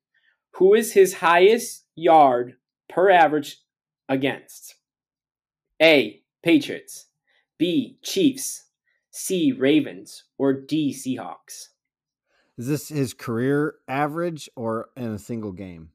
Who 0.51 0.75
is 0.75 0.93
his 0.93 1.15
highest 1.15 1.85
yard 1.95 2.57
per 2.89 3.09
average 3.09 3.57
against? 4.07 4.75
A. 5.81 6.21
Patriots. 6.43 7.07
B. 7.57 7.97
Chiefs. 8.03 8.65
C. 9.09 9.51
Ravens. 9.51 10.25
Or 10.37 10.53
D. 10.53 10.93
Seahawks. 10.93 11.69
Is 12.55 12.67
this 12.67 12.89
his 12.89 13.15
career 13.15 13.75
average 13.87 14.47
or 14.55 14.89
in 14.95 15.11
a 15.11 15.17
single 15.17 15.53
game? 15.53 15.89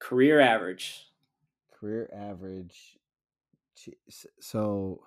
Career 0.00 0.38
average. 0.38 1.06
Career 1.80 2.10
average. 2.14 2.98
So, 4.40 5.00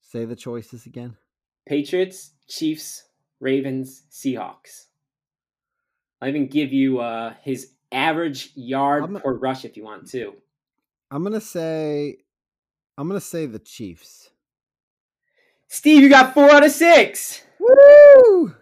say 0.00 0.24
the 0.24 0.36
choices 0.36 0.86
again. 0.86 1.16
Patriots, 1.66 2.32
Chiefs, 2.48 3.04
Ravens, 3.40 4.02
Seahawks. 4.10 4.86
I'll 6.20 6.28
even 6.28 6.46
give 6.46 6.72
you 6.72 7.00
uh, 7.00 7.34
his 7.42 7.72
average 7.92 8.52
yard 8.54 9.02
I'm- 9.04 9.20
per 9.22 9.34
rush 9.34 9.64
if 9.64 9.76
you 9.76 9.84
want 9.84 10.08
to. 10.10 10.34
I'm 11.10 11.22
gonna 11.22 11.40
say. 11.40 12.18
I'm 12.96 13.08
gonna 13.08 13.20
say 13.20 13.46
the 13.46 13.58
Chiefs. 13.58 14.30
Steve, 15.68 16.02
you 16.02 16.08
got 16.08 16.34
four 16.34 16.50
out 16.50 16.64
of 16.64 16.70
six. 16.70 17.42
Woo! 17.58 18.54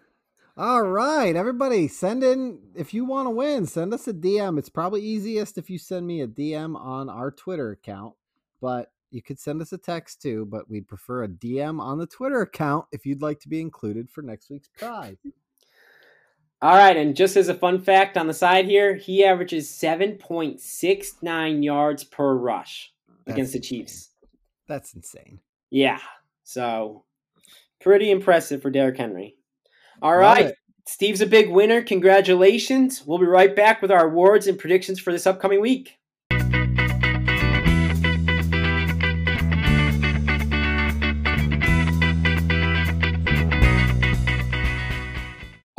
All 0.56 0.82
right, 0.82 1.34
everybody, 1.34 1.88
send 1.88 2.22
in 2.22 2.58
if 2.74 2.92
you 2.92 3.04
want 3.04 3.26
to 3.26 3.30
win. 3.30 3.66
Send 3.66 3.94
us 3.94 4.06
a 4.06 4.12
DM. 4.12 4.58
It's 4.58 4.68
probably 4.68 5.00
easiest 5.02 5.56
if 5.56 5.70
you 5.70 5.78
send 5.78 6.06
me 6.06 6.20
a 6.20 6.26
DM 6.26 6.76
on 6.76 7.08
our 7.08 7.30
Twitter 7.30 7.70
account, 7.70 8.14
but 8.62 8.92
you 9.10 9.20
could 9.20 9.38
send 9.38 9.60
us 9.60 9.72
a 9.72 9.78
text 9.78 10.22
too. 10.22 10.46
But 10.46 10.70
we'd 10.70 10.88
prefer 10.88 11.24
a 11.24 11.28
DM 11.28 11.80
on 11.80 11.98
the 11.98 12.06
Twitter 12.06 12.40
account 12.40 12.86
if 12.92 13.04
you'd 13.04 13.20
like 13.20 13.40
to 13.40 13.48
be 13.48 13.60
included 13.60 14.08
for 14.08 14.22
next 14.22 14.48
week's 14.48 14.70
prize. 14.78 15.18
All 16.62 16.76
right, 16.76 16.96
and 16.96 17.16
just 17.16 17.36
as 17.36 17.48
a 17.48 17.54
fun 17.54 17.80
fact 17.80 18.16
on 18.16 18.28
the 18.28 18.32
side 18.32 18.66
here, 18.66 18.94
he 18.94 19.24
averages 19.24 19.68
7.69 19.68 21.64
yards 21.64 22.04
per 22.04 22.36
rush 22.36 22.92
against 23.26 23.52
the 23.52 23.58
That's 23.58 23.70
insane. 23.70 23.80
Chiefs. 23.80 24.10
That's 24.68 24.94
insane. 24.94 25.40
Yeah, 25.70 25.98
so 26.44 27.02
pretty 27.80 28.12
impressive 28.12 28.62
for 28.62 28.70
Derrick 28.70 28.96
Henry. 28.96 29.34
All 30.00 30.12
Love 30.12 30.20
right, 30.20 30.46
it. 30.46 30.56
Steve's 30.86 31.20
a 31.20 31.26
big 31.26 31.50
winner. 31.50 31.82
Congratulations. 31.82 33.04
We'll 33.04 33.18
be 33.18 33.26
right 33.26 33.56
back 33.56 33.82
with 33.82 33.90
our 33.90 34.06
awards 34.06 34.46
and 34.46 34.56
predictions 34.56 35.00
for 35.00 35.12
this 35.12 35.26
upcoming 35.26 35.60
week. 35.60 35.98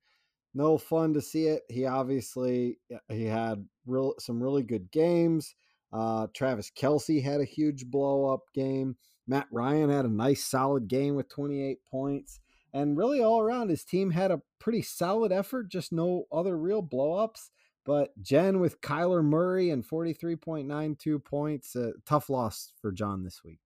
No 0.54 0.78
fun 0.78 1.12
to 1.14 1.20
see 1.20 1.48
it. 1.48 1.64
He 1.68 1.84
obviously 1.84 2.78
he 3.08 3.24
had 3.24 3.66
real 3.86 4.14
some 4.18 4.42
really 4.42 4.62
good 4.62 4.90
games. 4.90 5.54
Uh, 5.92 6.28
Travis 6.34 6.70
Kelce 6.70 7.22
had 7.22 7.40
a 7.40 7.44
huge 7.44 7.86
blow 7.86 8.32
up 8.32 8.40
game. 8.54 8.96
Matt 9.26 9.46
Ryan 9.50 9.90
had 9.90 10.04
a 10.04 10.08
nice 10.08 10.44
solid 10.44 10.86
game 10.88 11.16
with 11.16 11.28
28 11.28 11.78
points. 11.90 12.40
And 12.72 12.96
really 12.96 13.22
all 13.22 13.40
around 13.40 13.70
his 13.70 13.84
team 13.84 14.10
had 14.10 14.32
a 14.32 14.42
pretty 14.58 14.82
solid 14.82 15.30
effort, 15.30 15.68
just 15.68 15.92
no 15.92 16.24
other 16.32 16.58
real 16.58 16.82
blow 16.82 17.16
blowups. 17.16 17.50
But 17.84 18.20
Jen 18.22 18.60
with 18.60 18.80
Kyler 18.80 19.22
Murray 19.22 19.70
and 19.70 19.86
43.92 19.86 21.22
points, 21.22 21.76
a 21.76 21.92
tough 22.06 22.30
loss 22.30 22.72
for 22.80 22.90
John 22.92 23.22
this 23.22 23.44
week. 23.44 23.58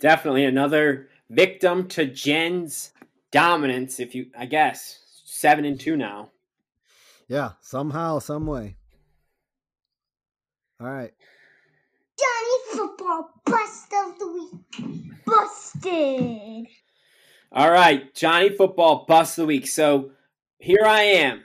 Definitely 0.00 0.44
another 0.44 1.08
victim 1.28 1.88
to 1.88 2.06
Jen's 2.06 2.92
dominance, 3.30 4.00
if 4.00 4.14
you 4.14 4.26
I 4.36 4.46
guess. 4.46 5.00
Seven 5.24 5.64
and 5.64 5.78
two 5.78 5.96
now. 5.96 6.30
Yeah, 7.28 7.52
somehow, 7.60 8.18
some 8.18 8.46
way. 8.46 8.76
All 10.80 10.86
right. 10.86 11.12
Johnny 12.18 12.58
football 12.72 13.30
bust 13.44 13.92
of 14.06 14.18
the 14.18 14.32
week. 14.32 15.24
Busted. 15.26 16.66
All 17.50 17.70
right, 17.70 18.14
Johnny 18.14 18.50
Football 18.50 19.06
Bust 19.08 19.38
of 19.38 19.42
the 19.42 19.46
Week. 19.46 19.66
So 19.66 20.10
here 20.58 20.84
I 20.84 21.02
am. 21.02 21.44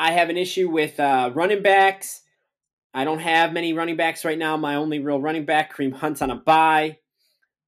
I 0.00 0.12
have 0.12 0.30
an 0.30 0.36
issue 0.36 0.70
with 0.70 1.00
uh, 1.00 1.32
running 1.34 1.60
backs. 1.60 2.22
I 2.94 3.02
don't 3.02 3.18
have 3.18 3.52
many 3.52 3.72
running 3.72 3.96
backs 3.96 4.24
right 4.24 4.38
now. 4.38 4.56
My 4.56 4.76
only 4.76 5.00
real 5.00 5.20
running 5.20 5.44
back, 5.44 5.74
Kareem 5.74 5.92
Hunt's 5.92 6.22
on 6.22 6.30
a 6.30 6.36
bye. 6.36 6.98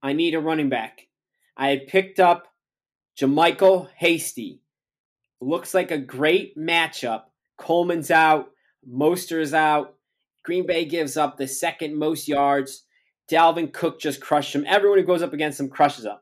I 0.01 0.13
need 0.13 0.37
a 0.37 0.41
running 0.41 0.69
back. 0.69 1.09
I 1.57 1.71
had 1.71 1.89
picked 1.89 2.21
up 2.21 2.47
JaMycal 3.19 3.89
Hasty. 3.97 4.63
Looks 5.41 5.75
like 5.75 5.91
a 5.91 5.99
great 5.99 6.57
matchup. 6.57 7.25
Coleman's 7.59 8.13
out, 8.13 8.51
Mostert's 8.89 9.49
is 9.49 9.55
out. 9.55 9.97
Green 10.45 10.69
Bay 10.69 10.85
gives 10.85 11.17
up 11.17 11.37
the 11.37 11.49
second 11.49 11.97
most 11.97 12.29
yards. 12.29 12.85
Dalvin 13.29 13.73
Cook 13.73 14.01
just 14.01 14.21
crushed 14.21 14.55
him. 14.55 14.65
Everyone 14.69 14.99
who 14.99 15.05
goes 15.05 15.23
up 15.23 15.33
against 15.33 15.59
him 15.59 15.69
crushes 15.69 16.05
him. 16.05 16.17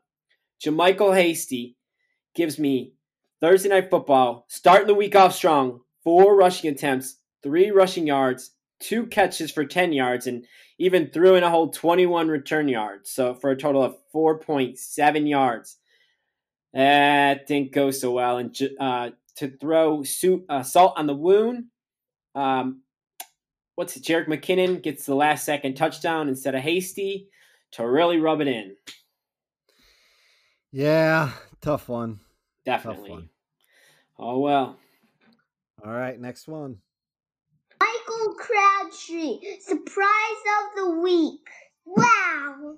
JaMycal 0.65 1.15
Hasty 1.15 1.77
gives 2.33 2.57
me 2.57 2.93
Thursday 3.41 3.69
night 3.69 3.91
football, 3.91 4.47
starting 4.49 4.87
the 4.87 4.95
week 4.95 5.15
off 5.15 5.35
strong, 5.35 5.81
four 6.03 6.35
rushing 6.35 6.71
attempts, 6.71 7.17
three 7.43 7.71
rushing 7.71 8.07
yards, 8.07 8.51
two 8.79 9.05
catches 9.07 9.51
for 9.51 9.65
10 9.65 9.93
yards, 9.93 10.27
and 10.27 10.45
even 10.77 11.09
threw 11.09 11.35
in 11.35 11.43
a 11.43 11.49
whole 11.49 11.69
21 11.69 12.27
return 12.29 12.67
yards. 12.67 13.11
So 13.11 13.33
for 13.33 13.51
a 13.51 13.57
total 13.57 13.83
of 13.83 13.95
4.7 14.13 15.29
yards. 15.29 15.77
That 16.73 17.47
didn't 17.47 17.71
go 17.71 17.91
so 17.91 18.11
well. 18.11 18.37
And 18.37 18.55
uh, 18.79 19.09
to 19.37 19.49
throw 19.49 20.03
suit, 20.03 20.45
uh, 20.49 20.63
salt 20.63 20.93
on 20.97 21.07
the 21.07 21.15
wound, 21.15 21.65
um, 22.35 22.81
what's 23.75 23.97
it? 23.97 24.03
Jerick 24.03 24.27
McKinnon 24.27 24.81
gets 24.81 25.05
the 25.05 25.15
last 25.15 25.45
second 25.45 25.75
touchdown 25.75 26.29
instead 26.29 26.55
of 26.55 26.61
Hasty 26.61 27.29
to 27.71 27.87
really 27.87 28.17
rub 28.17 28.41
it 28.41 28.47
in. 28.47 28.75
Yeah, 30.71 31.31
tough 31.61 31.89
one. 31.89 32.19
Definitely. 32.65 33.09
Tough 33.09 33.17
one. 33.17 33.29
Oh 34.19 34.39
well. 34.39 34.77
All 35.85 35.91
right, 35.91 36.19
next 36.19 36.47
one. 36.47 36.77
Michael 37.79 38.35
Crabtree, 38.35 39.39
surprise 39.61 40.43
of 40.59 40.75
the 40.75 40.99
week. 41.01 41.47
Wow. 41.85 42.75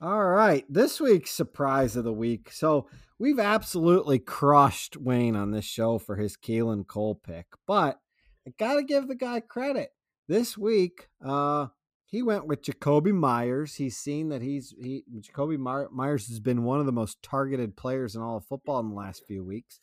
All 0.00 0.24
right, 0.24 0.64
this 0.68 1.00
week's 1.00 1.32
surprise 1.32 1.96
of 1.96 2.04
the 2.04 2.12
week. 2.12 2.52
So 2.52 2.88
we've 3.18 3.40
absolutely 3.40 4.18
crushed 4.18 4.96
Wayne 4.96 5.36
on 5.36 5.50
this 5.50 5.64
show 5.64 5.98
for 5.98 6.16
his 6.16 6.36
Keelan 6.36 6.86
Cole 6.86 7.16
pick, 7.16 7.46
but 7.66 7.98
I 8.46 8.52
gotta 8.58 8.82
give 8.82 9.08
the 9.08 9.14
guy 9.14 9.40
credit. 9.40 9.90
This 10.28 10.56
week, 10.56 11.08
uh, 11.24 11.66
he 12.06 12.22
went 12.22 12.46
with 12.46 12.62
Jakobi 12.62 13.12
Meyers. 13.12 13.74
He's 13.74 13.96
seen 13.96 14.30
that 14.30 14.42
he's 14.42 14.74
he 14.80 15.04
Jakobi 15.20 15.58
Meyers 15.90 16.28
has 16.28 16.40
been 16.40 16.64
one 16.64 16.80
of 16.80 16.86
the 16.86 16.92
most 16.92 17.22
targeted 17.22 17.76
players 17.76 18.14
in 18.14 18.22
all 18.22 18.36
of 18.38 18.46
football 18.46 18.80
in 18.80 18.88
the 18.88 18.94
last 18.94 19.24
few 19.26 19.44
weeks. 19.44 19.80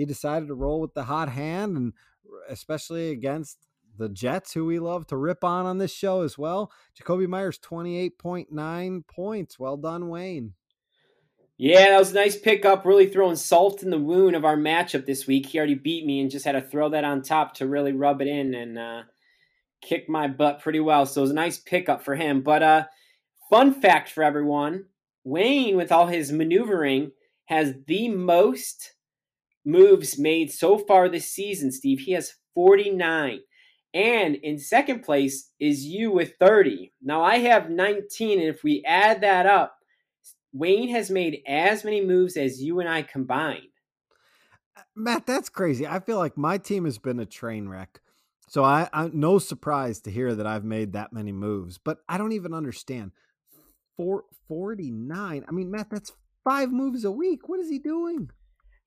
He 0.00 0.06
decided 0.06 0.48
to 0.48 0.54
roll 0.54 0.80
with 0.80 0.94
the 0.94 1.04
hot 1.04 1.28
hand, 1.28 1.76
and 1.76 1.92
especially 2.48 3.10
against 3.10 3.58
the 3.98 4.08
Jets, 4.08 4.54
who 4.54 4.64
we 4.64 4.78
love 4.78 5.06
to 5.08 5.16
rip 5.18 5.44
on 5.44 5.66
on 5.66 5.76
this 5.76 5.92
show 5.92 6.22
as 6.22 6.38
well. 6.38 6.72
Jakobi 6.98 8.10
point 8.18 8.50
nine 8.50 9.04
points. 9.06 9.58
Well 9.58 9.76
done, 9.76 10.08
Wayne. 10.08 10.54
Yeah, 11.58 11.90
that 11.90 11.98
was 11.98 12.12
a 12.12 12.14
nice 12.14 12.38
pickup. 12.38 12.86
Really 12.86 13.08
throwing 13.08 13.36
salt 13.36 13.82
in 13.82 13.90
the 13.90 13.98
wound 13.98 14.34
of 14.34 14.46
our 14.46 14.56
matchup 14.56 15.04
this 15.04 15.26
week. 15.26 15.44
He 15.44 15.58
already 15.58 15.74
beat 15.74 16.06
me 16.06 16.22
and 16.22 16.30
just 16.30 16.46
had 16.46 16.52
to 16.52 16.62
throw 16.62 16.88
that 16.88 17.04
on 17.04 17.20
top 17.20 17.52
to 17.56 17.68
really 17.68 17.92
rub 17.92 18.22
it 18.22 18.26
in 18.26 18.54
and 18.54 18.78
uh, 18.78 19.02
kick 19.82 20.08
my 20.08 20.28
butt 20.28 20.60
pretty 20.60 20.80
well. 20.80 21.04
So 21.04 21.20
it 21.20 21.24
was 21.24 21.30
a 21.30 21.34
nice 21.34 21.58
pickup 21.58 22.02
for 22.02 22.14
him. 22.14 22.40
But 22.40 22.62
uh, 22.62 22.84
fun 23.50 23.78
fact 23.78 24.08
for 24.08 24.24
everyone 24.24 24.86
Wayne, 25.24 25.76
with 25.76 25.92
all 25.92 26.06
his 26.06 26.32
maneuvering, 26.32 27.12
has 27.44 27.74
the 27.86 28.08
most 28.08 28.94
moves 29.64 30.18
made 30.18 30.50
so 30.50 30.78
far 30.78 31.08
this 31.08 31.30
season, 31.30 31.72
Steve. 31.72 32.00
He 32.00 32.12
has 32.12 32.34
49. 32.54 33.40
And 33.92 34.36
in 34.36 34.58
second 34.58 35.02
place 35.02 35.50
is 35.58 35.84
you 35.84 36.12
with 36.12 36.34
30. 36.38 36.92
Now 37.02 37.22
I 37.22 37.38
have 37.38 37.70
19. 37.70 38.38
And 38.38 38.48
if 38.48 38.62
we 38.62 38.84
add 38.86 39.20
that 39.22 39.46
up, 39.46 39.76
Wayne 40.52 40.88
has 40.90 41.10
made 41.10 41.42
as 41.46 41.84
many 41.84 42.04
moves 42.04 42.36
as 42.36 42.62
you 42.62 42.80
and 42.80 42.88
I 42.88 43.02
combined. 43.02 43.68
Uh, 44.76 44.82
Matt, 44.94 45.26
that's 45.26 45.48
crazy. 45.48 45.86
I 45.86 46.00
feel 46.00 46.18
like 46.18 46.36
my 46.36 46.58
team 46.58 46.84
has 46.84 46.98
been 46.98 47.20
a 47.20 47.26
train 47.26 47.68
wreck. 47.68 48.00
So 48.48 48.64
I, 48.64 48.88
I 48.92 49.10
no 49.12 49.38
surprise 49.38 50.00
to 50.00 50.10
hear 50.10 50.34
that 50.34 50.46
I've 50.46 50.64
made 50.64 50.92
that 50.92 51.12
many 51.12 51.30
moves, 51.30 51.78
but 51.78 51.98
I 52.08 52.18
don't 52.18 52.32
even 52.32 52.52
understand. 52.52 53.12
Four, 53.96 54.24
49. 54.48 55.44
I 55.46 55.52
mean, 55.52 55.70
Matt, 55.70 55.90
that's 55.90 56.12
five 56.42 56.72
moves 56.72 57.04
a 57.04 57.12
week. 57.12 57.48
What 57.48 57.60
is 57.60 57.68
he 57.68 57.78
doing? 57.78 58.30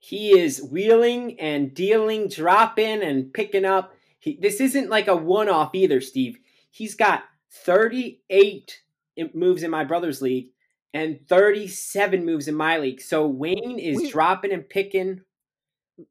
He 0.06 0.38
is 0.38 0.62
wheeling 0.62 1.40
and 1.40 1.74
dealing, 1.74 2.28
dropping 2.28 3.02
and 3.02 3.34
picking 3.34 3.64
up. 3.64 3.96
He, 4.20 4.38
this 4.42 4.60
isn't 4.60 4.90
like 4.90 5.08
a 5.08 5.16
one 5.16 5.48
off 5.48 5.74
either, 5.74 6.02
Steve. 6.02 6.40
He's 6.70 6.94
got 6.94 7.24
38 7.52 8.82
moves 9.34 9.64
in 9.64 9.72
my 9.72 9.86
brother's 9.86 10.22
league 10.22 10.50
and 10.94 11.26
37 11.30 12.26
moves 12.26 12.50
in 12.50 12.56
my 12.56 12.80
league. 12.80 13.00
So 13.00 13.26
Wayne 13.26 13.80
is 13.80 13.96
we, 13.96 14.12
dropping 14.12 14.52
and 14.52 14.68
picking. 14.68 15.22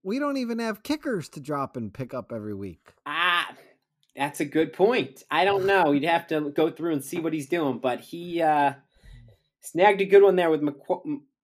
We 0.03 0.19
don't 0.19 0.39
even 0.39 0.59
have 0.61 0.83
kickers 0.83 1.29
to 1.29 1.41
drop 1.41 1.77
and 1.77 1.93
pick 1.93 2.15
up 2.15 2.33
every 2.33 2.55
week. 2.55 2.95
Ah, 3.05 3.53
that's 4.17 4.41
a 4.41 4.47
good 4.47 4.73
point. 4.73 5.23
I 5.31 5.45
don't 5.45 5.67
know. 5.67 5.93
You'd 5.93 6.05
have 6.05 6.29
to 6.29 6.49
go 6.49 6.71
through 6.71 6.95
and 6.95 7.05
see 7.05 7.21
what 7.21 7.35
he's 7.35 7.47
doing, 7.47 7.79
but 7.79 8.01
he 8.01 8.41
uh, 8.41 8.73
snagged 9.61 10.01
a 10.01 10.07
good 10.07 10.23
one 10.23 10.37
there 10.37 10.49
with 10.49 10.67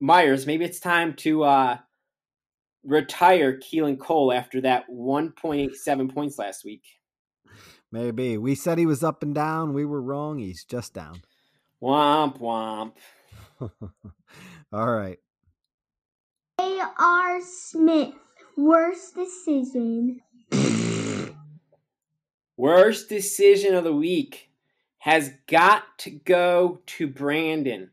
Meyers. 0.01 0.47
Maybe 0.47 0.65
it's 0.65 0.81
time 0.81 1.13
to 1.17 1.45
uh, 1.45 1.79
retire 2.85 3.59
Keelan 3.59 3.99
Cole 3.99 4.33
after 4.33 4.61
that 4.62 4.88
1.87 4.91 6.14
points 6.14 6.38
last 6.38 6.64
week. 6.64 6.85
Maybe. 7.91 8.37
We 8.37 8.55
said 8.55 8.79
he 8.79 8.87
was 8.87 9.03
up 9.03 9.23
and 9.23 9.35
down. 9.35 9.73
We 9.73 9.85
were 9.85 10.03
wrong. 10.03 10.38
He's 10.38 10.64
just 10.64 10.95
down. 10.95 11.23
Womp 11.83 12.38
womp. 12.41 12.93
All 14.73 14.93
right. 14.93 15.19
A.R. 16.61 17.41
Smith, 17.41 18.14
worst 18.57 19.14
decision. 19.14 20.21
worst 22.57 23.09
decision 23.09 23.75
of 23.75 23.85
the 23.85 23.95
week 23.95 24.51
has 24.99 25.33
got 25.47 25.85
to 25.99 26.11
go 26.11 26.81
to 26.87 27.07
Brandon. 27.07 27.91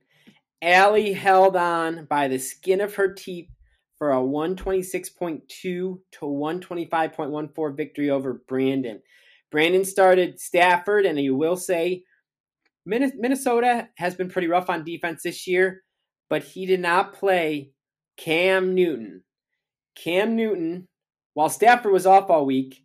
Allie 0.62 1.14
held 1.14 1.56
on 1.56 2.06
by 2.06 2.28
the 2.28 2.40
skin 2.40 2.82
of 2.82 2.96
her 2.96 3.14
teeth 3.14 3.50
for 3.98 4.12
a 4.12 4.18
126.2 4.18 5.42
to 5.48 6.00
125.14 6.22 7.78
victory 7.78 8.10
over 8.10 8.42
Brandon. 8.48 9.02
Brandon 9.52 9.86
started 9.86 10.40
Stafford, 10.40 11.06
and 11.06 11.20
you 11.20 11.36
will 11.36 11.56
say 11.56 12.04
Minnesota 12.86 13.90
has 13.98 14.16
been 14.16 14.30
pretty 14.30 14.48
rough 14.48 14.70
on 14.70 14.84
defense 14.84 15.24
this 15.24 15.48
year, 15.48 15.84
but 16.30 16.44
he 16.44 16.66
did 16.66 16.82
not 16.82 17.14
play 17.14 17.72
Cam 18.18 18.76
Newton. 18.76 19.24
Cam 19.96 20.36
Newton, 20.36 20.88
while 21.34 21.50
Stafford 21.50 21.94
was 21.94 22.06
off 22.06 22.30
all 22.30 22.46
week 22.46 22.84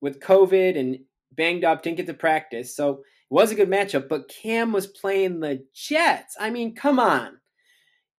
with 0.00 0.20
COVID 0.20 0.78
and 0.78 0.98
banged 1.32 1.64
up, 1.64 1.82
didn't 1.82 1.96
get 1.96 2.06
to 2.06 2.14
practice, 2.14 2.76
so 2.76 2.90
it 2.90 2.98
was 3.30 3.50
a 3.50 3.56
good 3.56 3.68
matchup, 3.68 4.08
but 4.08 4.28
Cam 4.28 4.72
was 4.72 4.86
playing 4.86 5.40
the 5.40 5.64
Jets. 5.74 6.36
I 6.38 6.50
mean, 6.50 6.74
come 6.74 6.98
on. 6.98 7.38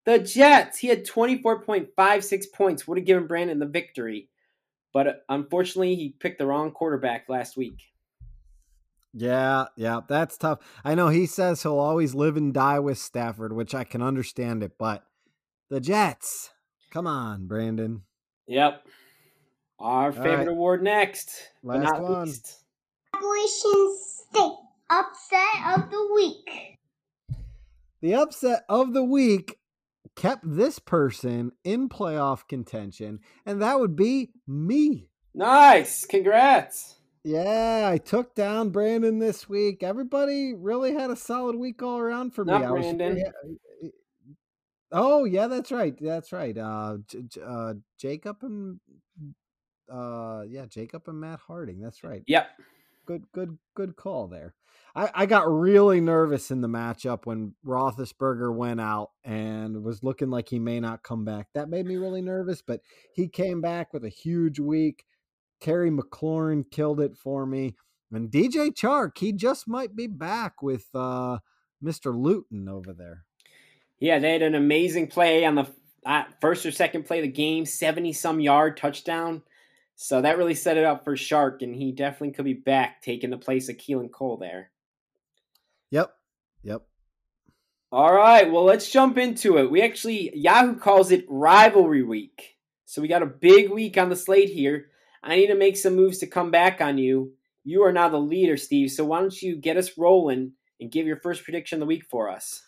The 0.06 0.18
Jets, 0.18 0.78
he 0.78 0.88
had 0.88 1.06
24.56 1.06 2.52
points, 2.54 2.88
would 2.88 2.98
have 2.98 3.06
given 3.06 3.26
Brandon 3.26 3.58
the 3.58 3.66
victory. 3.66 4.28
But 4.92 5.06
uh, 5.06 5.12
unfortunately, 5.28 5.94
he 5.94 6.14
picked 6.18 6.38
the 6.38 6.46
wrong 6.46 6.72
quarterback 6.72 7.28
last 7.28 7.56
week. 7.56 7.82
Yeah, 9.12 9.66
yeah, 9.76 10.00
that's 10.08 10.38
tough. 10.38 10.60
I 10.84 10.94
know 10.94 11.08
he 11.08 11.26
says 11.26 11.62
he'll 11.62 11.78
always 11.78 12.14
live 12.14 12.36
and 12.36 12.54
die 12.54 12.78
with 12.78 12.98
Stafford, 12.98 13.52
which 13.52 13.74
I 13.74 13.84
can 13.84 14.02
understand 14.02 14.62
it, 14.62 14.72
but 14.78 15.04
the 15.68 15.80
Jets. 15.80 16.50
Come 16.90 17.06
on, 17.06 17.46
Brandon. 17.46 18.02
Yep. 18.46 18.86
Our 19.78 20.06
All 20.06 20.12
favorite 20.12 20.36
right. 20.36 20.48
award 20.48 20.82
next. 20.82 21.30
Last 21.62 21.82
but 21.82 21.82
not 21.82 22.02
one. 22.02 22.24
least. 22.26 22.64
Appalachian 23.14 23.96
State 23.98 24.52
upset 24.90 25.78
of 25.78 25.90
the 25.90 26.08
week. 26.14 26.78
The 28.02 28.14
upset 28.14 28.64
of 28.68 28.92
the 28.92 29.04
week 29.04 29.59
kept 30.16 30.42
this 30.44 30.78
person 30.78 31.52
in 31.64 31.88
playoff 31.88 32.46
contention, 32.48 33.20
and 33.46 33.62
that 33.62 33.78
would 33.80 33.96
be 33.96 34.30
me. 34.46 35.08
Nice. 35.34 36.04
Congrats. 36.06 36.96
Yeah, 37.22 37.88
I 37.92 37.98
took 37.98 38.34
down 38.34 38.70
Brandon 38.70 39.18
this 39.18 39.48
week. 39.48 39.82
Everybody 39.82 40.54
really 40.54 40.94
had 40.94 41.10
a 41.10 41.16
solid 41.16 41.56
week 41.56 41.82
all 41.82 41.98
around 41.98 42.34
for 42.34 42.44
Not 42.44 42.62
me. 42.62 42.66
Brandon. 42.66 43.14
Was, 43.14 43.22
yeah, 43.82 43.90
oh, 44.92 45.24
yeah, 45.24 45.46
that's 45.46 45.70
right. 45.70 45.94
That's 46.00 46.32
right. 46.32 46.56
Uh, 46.56 46.98
uh, 47.44 47.74
Jacob 47.98 48.38
and 48.42 48.80
uh, 49.92 50.42
yeah, 50.48 50.66
Jacob 50.66 51.08
and 51.08 51.20
Matt 51.20 51.40
Harding. 51.46 51.80
That's 51.80 52.02
right. 52.02 52.22
Yep. 52.26 52.48
Good, 53.10 53.24
good, 53.32 53.58
good 53.74 53.96
call 53.96 54.28
there. 54.28 54.54
I, 54.94 55.10
I 55.14 55.26
got 55.26 55.50
really 55.50 56.00
nervous 56.00 56.52
in 56.52 56.60
the 56.60 56.68
matchup 56.68 57.26
when 57.26 57.54
Roethlisberger 57.66 58.54
went 58.54 58.80
out 58.80 59.10
and 59.24 59.82
was 59.82 60.04
looking 60.04 60.30
like 60.30 60.48
he 60.48 60.60
may 60.60 60.78
not 60.78 61.02
come 61.02 61.24
back. 61.24 61.48
That 61.54 61.68
made 61.68 61.86
me 61.86 61.96
really 61.96 62.22
nervous, 62.22 62.62
but 62.62 62.80
he 63.12 63.26
came 63.26 63.60
back 63.60 63.92
with 63.92 64.04
a 64.04 64.08
huge 64.08 64.60
week. 64.60 65.04
Terry 65.60 65.90
McLaurin 65.90 66.70
killed 66.70 67.00
it 67.00 67.16
for 67.16 67.46
me. 67.46 67.74
And 68.12 68.30
DJ 68.30 68.72
Chark, 68.72 69.18
he 69.18 69.32
just 69.32 69.66
might 69.66 69.96
be 69.96 70.06
back 70.06 70.62
with 70.62 70.86
uh, 70.94 71.38
Mr. 71.82 72.16
Luton 72.16 72.68
over 72.68 72.92
there. 72.92 73.24
Yeah, 73.98 74.20
they 74.20 74.32
had 74.32 74.42
an 74.42 74.54
amazing 74.54 75.08
play 75.08 75.44
on 75.44 75.56
the 75.56 75.66
uh, 76.06 76.24
first 76.40 76.64
or 76.64 76.70
second 76.70 77.06
play 77.06 77.18
of 77.18 77.24
the 77.24 77.28
game, 77.28 77.66
70 77.66 78.12
some 78.12 78.38
yard 78.38 78.76
touchdown. 78.76 79.42
So 80.02 80.22
that 80.22 80.38
really 80.38 80.54
set 80.54 80.78
it 80.78 80.84
up 80.86 81.04
for 81.04 81.14
Shark, 81.14 81.60
and 81.60 81.76
he 81.76 81.92
definitely 81.92 82.30
could 82.30 82.46
be 82.46 82.54
back 82.54 83.02
taking 83.02 83.28
the 83.28 83.36
place 83.36 83.68
of 83.68 83.76
Keelan 83.76 84.10
Cole 84.10 84.38
there. 84.38 84.70
Yep. 85.90 86.14
Yep. 86.62 86.86
All 87.92 88.14
right. 88.14 88.50
Well, 88.50 88.64
let's 88.64 88.90
jump 88.90 89.18
into 89.18 89.58
it. 89.58 89.70
We 89.70 89.82
actually, 89.82 90.34
Yahoo 90.34 90.76
calls 90.76 91.10
it 91.10 91.26
rivalry 91.28 92.02
week. 92.02 92.56
So 92.86 93.02
we 93.02 93.08
got 93.08 93.22
a 93.22 93.26
big 93.26 93.68
week 93.68 93.98
on 93.98 94.08
the 94.08 94.16
slate 94.16 94.48
here. 94.48 94.86
I 95.22 95.36
need 95.36 95.48
to 95.48 95.54
make 95.54 95.76
some 95.76 95.96
moves 95.96 96.16
to 96.20 96.26
come 96.26 96.50
back 96.50 96.80
on 96.80 96.96
you. 96.96 97.34
You 97.62 97.82
are 97.82 97.92
now 97.92 98.08
the 98.08 98.16
leader, 98.16 98.56
Steve. 98.56 98.90
So 98.90 99.04
why 99.04 99.20
don't 99.20 99.42
you 99.42 99.54
get 99.54 99.76
us 99.76 99.98
rolling 99.98 100.52
and 100.80 100.90
give 100.90 101.06
your 101.06 101.20
first 101.20 101.44
prediction 101.44 101.76
of 101.76 101.80
the 101.80 101.86
week 101.86 102.04
for 102.10 102.30
us? 102.30 102.62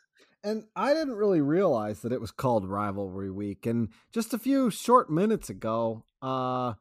And 0.44 0.64
I 0.76 0.92
didn't 0.92 1.14
really 1.14 1.40
realize 1.40 2.02
that 2.02 2.12
it 2.12 2.20
was 2.20 2.30
called 2.30 2.68
rivalry 2.68 3.30
week. 3.30 3.64
And 3.64 3.88
just 4.12 4.34
a 4.34 4.38
few 4.38 4.68
short 4.68 5.08
minutes 5.08 5.48
ago, 5.48 6.04
uh, 6.20 6.74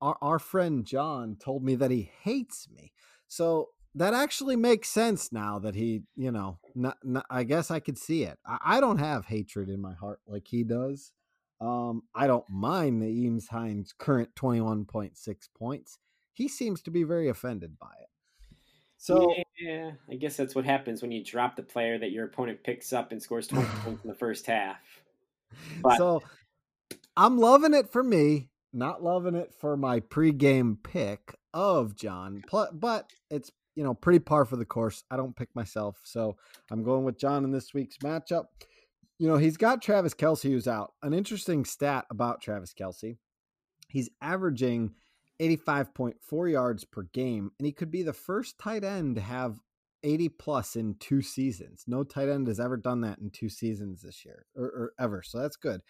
our, 0.00 0.16
our 0.20 0.38
friend 0.38 0.84
John 0.84 1.36
told 1.38 1.64
me 1.64 1.74
that 1.76 1.90
he 1.90 2.10
hates 2.22 2.68
me. 2.74 2.92
So 3.28 3.68
that 3.94 4.14
actually 4.14 4.56
makes 4.56 4.88
sense 4.88 5.32
now 5.32 5.58
that 5.58 5.74
he, 5.74 6.02
you 6.16 6.30
know, 6.30 6.58
not, 6.74 6.98
not, 7.02 7.26
I 7.30 7.44
guess 7.44 7.70
I 7.70 7.80
could 7.80 7.98
see 7.98 8.24
it. 8.24 8.38
I, 8.46 8.58
I, 8.62 8.80
don't 8.80 8.98
have 8.98 9.26
hatred 9.26 9.68
in 9.68 9.80
my 9.80 9.94
heart 9.94 10.20
like 10.26 10.46
he 10.46 10.62
does. 10.62 11.12
Um, 11.60 12.02
I 12.14 12.26
don't 12.26 12.48
mind 12.48 13.02
the 13.02 13.06
Nyheim 13.06 13.48
Hines' 13.48 13.92
current 13.96 14.34
21.6 14.34 15.36
points. 15.56 15.98
He 16.32 16.48
seems 16.48 16.82
to 16.82 16.90
be 16.90 17.02
very 17.02 17.28
offended 17.28 17.78
by 17.78 17.92
it. 18.00 18.10
So 18.96 19.34
yeah, 19.58 19.92
I 20.10 20.14
guess 20.16 20.36
that's 20.36 20.54
what 20.54 20.66
happens 20.66 21.00
when 21.00 21.10
you 21.10 21.24
drop 21.24 21.56
the 21.56 21.62
player 21.62 21.98
that 21.98 22.10
your 22.10 22.26
opponent 22.26 22.62
picks 22.62 22.92
up 22.92 23.12
and 23.12 23.22
scores 23.22 23.46
20 23.46 23.66
points 23.82 24.04
in 24.04 24.08
the 24.08 24.14
first 24.18 24.46
half. 24.46 24.78
But, 25.82 25.96
so 25.96 26.22
I'm 27.16 27.38
loving 27.38 27.74
it 27.74 27.90
for 27.90 28.02
me, 28.02 28.50
not 28.72 29.02
loving 29.02 29.34
it 29.34 29.52
for 29.58 29.76
my 29.76 30.00
pregame 30.00 30.76
pick 30.82 31.34
of 31.52 31.96
John. 31.96 32.42
But 32.50 33.10
it's 33.30 33.50
you 33.76 33.84
know, 33.84 33.94
pretty 33.94 34.18
par 34.18 34.44
for 34.44 34.56
the 34.56 34.64
course. 34.64 35.04
I 35.10 35.16
don't 35.16 35.36
pick 35.36 35.48
myself, 35.54 36.00
so 36.04 36.36
I'm 36.70 36.82
going 36.82 37.04
with 37.04 37.18
John 37.18 37.44
in 37.44 37.50
this 37.50 37.72
week's 37.72 37.98
matchup. 37.98 38.46
You 39.18 39.28
know, 39.28 39.36
he's 39.36 39.56
got 39.56 39.82
Travis 39.82 40.14
Kelce 40.14 40.50
who's 40.50 40.68
out. 40.68 40.92
An 41.02 41.14
interesting 41.14 41.64
stat 41.64 42.04
about 42.10 42.42
Travis 42.42 42.74
Kelce: 42.74 43.16
he's 43.88 44.10
averaging 44.20 44.92
85.4 45.40 46.52
yards 46.52 46.84
per 46.84 47.04
game, 47.14 47.52
and 47.58 47.66
he 47.66 47.72
could 47.72 47.90
be 47.90 48.02
the 48.02 48.12
first 48.12 48.58
tight 48.58 48.84
end 48.84 49.16
to 49.16 49.22
have 49.22 49.60
80 50.02 50.28
plus 50.30 50.76
in 50.76 50.94
two 50.94 51.22
seasons. 51.22 51.84
No 51.86 52.04
tight 52.04 52.28
end 52.28 52.48
has 52.48 52.60
ever 52.60 52.76
done 52.76 53.02
that 53.02 53.18
in 53.18 53.30
two 53.30 53.48
seasons 53.48 54.02
this 54.02 54.24
year 54.24 54.46
or, 54.56 54.64
or 54.64 54.92
ever. 54.98 55.22
So 55.22 55.38
that's 55.38 55.56
good. 55.56 55.80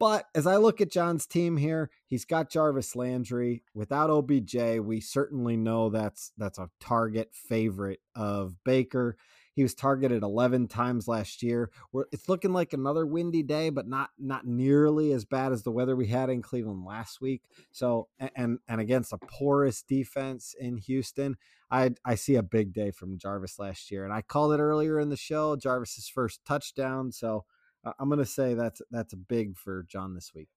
But 0.00 0.28
as 0.34 0.46
I 0.46 0.56
look 0.56 0.80
at 0.80 0.90
John's 0.90 1.26
team 1.26 1.58
here, 1.58 1.90
he's 2.06 2.24
got 2.24 2.50
Jarvis 2.50 2.96
Landry. 2.96 3.62
Without 3.74 4.08
OBJ, 4.08 4.80
we 4.80 4.98
certainly 4.98 5.58
know 5.58 5.90
that's 5.90 6.32
that's 6.38 6.58
a 6.58 6.70
target 6.80 7.34
favorite 7.34 8.00
of 8.16 8.56
Baker. 8.64 9.18
He 9.52 9.62
was 9.62 9.74
targeted 9.74 10.22
11 10.22 10.68
times 10.68 11.06
last 11.06 11.42
year. 11.42 11.70
It's 12.12 12.30
looking 12.30 12.54
like 12.54 12.72
another 12.72 13.04
windy 13.04 13.42
day, 13.42 13.68
but 13.68 13.86
not 13.86 14.08
not 14.18 14.46
nearly 14.46 15.12
as 15.12 15.26
bad 15.26 15.52
as 15.52 15.64
the 15.64 15.70
weather 15.70 15.94
we 15.94 16.06
had 16.06 16.30
in 16.30 16.40
Cleveland 16.40 16.86
last 16.86 17.20
week. 17.20 17.42
So 17.70 18.08
and 18.34 18.58
and 18.66 18.80
against 18.80 19.12
a 19.12 19.18
porous 19.18 19.82
defense 19.82 20.54
in 20.58 20.78
Houston, 20.78 21.36
I 21.70 21.90
I 22.06 22.14
see 22.14 22.36
a 22.36 22.42
big 22.42 22.72
day 22.72 22.90
from 22.90 23.18
Jarvis 23.18 23.58
last 23.58 23.90
year. 23.90 24.04
And 24.04 24.14
I 24.14 24.22
called 24.22 24.54
it 24.54 24.60
earlier 24.60 24.98
in 24.98 25.10
the 25.10 25.16
show, 25.18 25.56
Jarvis's 25.56 26.08
first 26.08 26.40
touchdown. 26.46 27.12
So 27.12 27.44
I'm 27.84 28.10
to 28.10 28.26
say 28.26 28.54
that's 28.54 28.82
that's 28.90 29.14
big 29.14 29.56
for 29.56 29.84
John 29.88 30.14
this 30.14 30.32
week. 30.34 30.48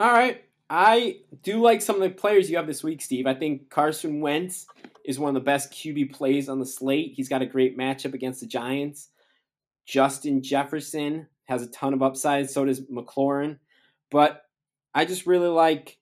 All 0.00 0.12
right. 0.12 0.42
I 0.70 1.18
do 1.42 1.60
like 1.60 1.82
some 1.82 1.96
of 1.96 2.02
the 2.02 2.08
players 2.10 2.50
you 2.50 2.56
have 2.56 2.66
this 2.66 2.82
week, 2.82 3.02
Steve. 3.02 3.26
I 3.26 3.34
think 3.34 3.68
Carson 3.68 4.20
Wentz 4.20 4.66
is 5.04 5.18
one 5.18 5.28
of 5.28 5.34
the 5.34 5.44
best 5.44 5.70
QB 5.70 6.14
plays 6.14 6.48
on 6.48 6.60
the 6.60 6.66
slate. 6.66 7.12
He's 7.14 7.28
got 7.28 7.42
a 7.42 7.46
great 7.46 7.76
matchup 7.76 8.14
against 8.14 8.40
the 8.40 8.46
Giants. 8.46 9.10
Justin 9.84 10.42
Jefferson 10.42 11.26
has 11.44 11.62
a 11.62 11.70
ton 11.70 11.92
of 11.92 12.02
upside. 12.02 12.48
So 12.48 12.64
does 12.64 12.80
McLaurin. 12.86 13.58
But 14.10 14.42
I 14.94 15.04
just 15.04 15.26
really 15.26 15.48
like 15.48 15.98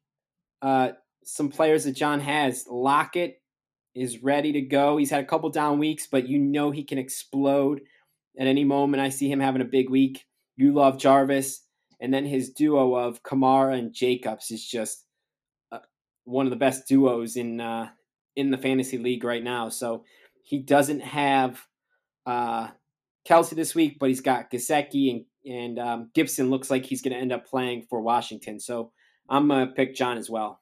uh, 0.63 0.91
some 1.25 1.49
players 1.49 1.85
that 1.85 1.93
John 1.97 2.21
has. 2.21 2.67
Lockett 2.69 3.41
is 3.95 4.23
ready 4.23 4.53
to 4.53 4.61
go. 4.61 4.97
He's 4.97 5.11
had 5.11 5.25
a 5.25 5.27
couple 5.27 5.51
down 5.51 5.79
weeks, 5.79 6.07
but 6.07 6.29
you 6.29 6.39
know 6.39 6.71
he 6.71 6.85
can 6.85 6.99
explode 6.99 7.81
at 8.39 8.47
any 8.47 8.65
moment. 8.65 9.03
I 9.03 9.09
see 9.09 9.31
him 9.31 9.41
having 9.41 9.63
a 9.63 9.67
big 9.67 9.91
week. 9.91 10.27
You 10.57 10.73
love 10.73 10.99
Jarvis, 10.99 11.63
and 12.01 12.13
then 12.13 12.27
his 12.27 12.51
duo 12.51 12.95
of 12.95 13.23
Kamara 13.23 13.79
and 13.79 13.95
Jacobs 13.95 14.51
is 14.51 14.65
just 14.65 15.05
uh, 15.73 15.79
one 16.25 16.47
of 16.47 16.51
the 16.51 16.57
best 16.57 16.87
duos 16.87 17.37
in 17.37 17.61
uh, 17.61 17.89
in 18.37 18.51
the 18.51 18.59
fantasy 18.59 18.99
league 18.99 19.25
right 19.25 19.43
now. 19.43 19.69
So 19.69 20.05
he 20.43 20.59
doesn't 20.59 21.01
have 21.01 21.61
uh, 22.27 22.69
Kelce 23.29 23.51
this 23.51 23.75
week, 23.75 23.99
but 23.99 24.09
he's 24.09 24.21
got 24.21 24.51
Gesicki 24.51 25.11
and 25.11 25.25
and 25.47 25.79
um, 25.79 26.11
Gibson 26.15 26.51
looks 26.51 26.71
like 26.71 26.85
he's 26.85 27.01
going 27.01 27.15
to 27.15 27.21
end 27.21 27.33
up 27.33 27.47
playing 27.47 27.87
for 27.89 28.03
Washington. 28.03 28.61
So 28.61 28.93
I'm 29.29 29.49
gonna 29.49 29.69
pick 29.69 29.95
John 29.95 30.19
as 30.19 30.29
well. 30.29 30.61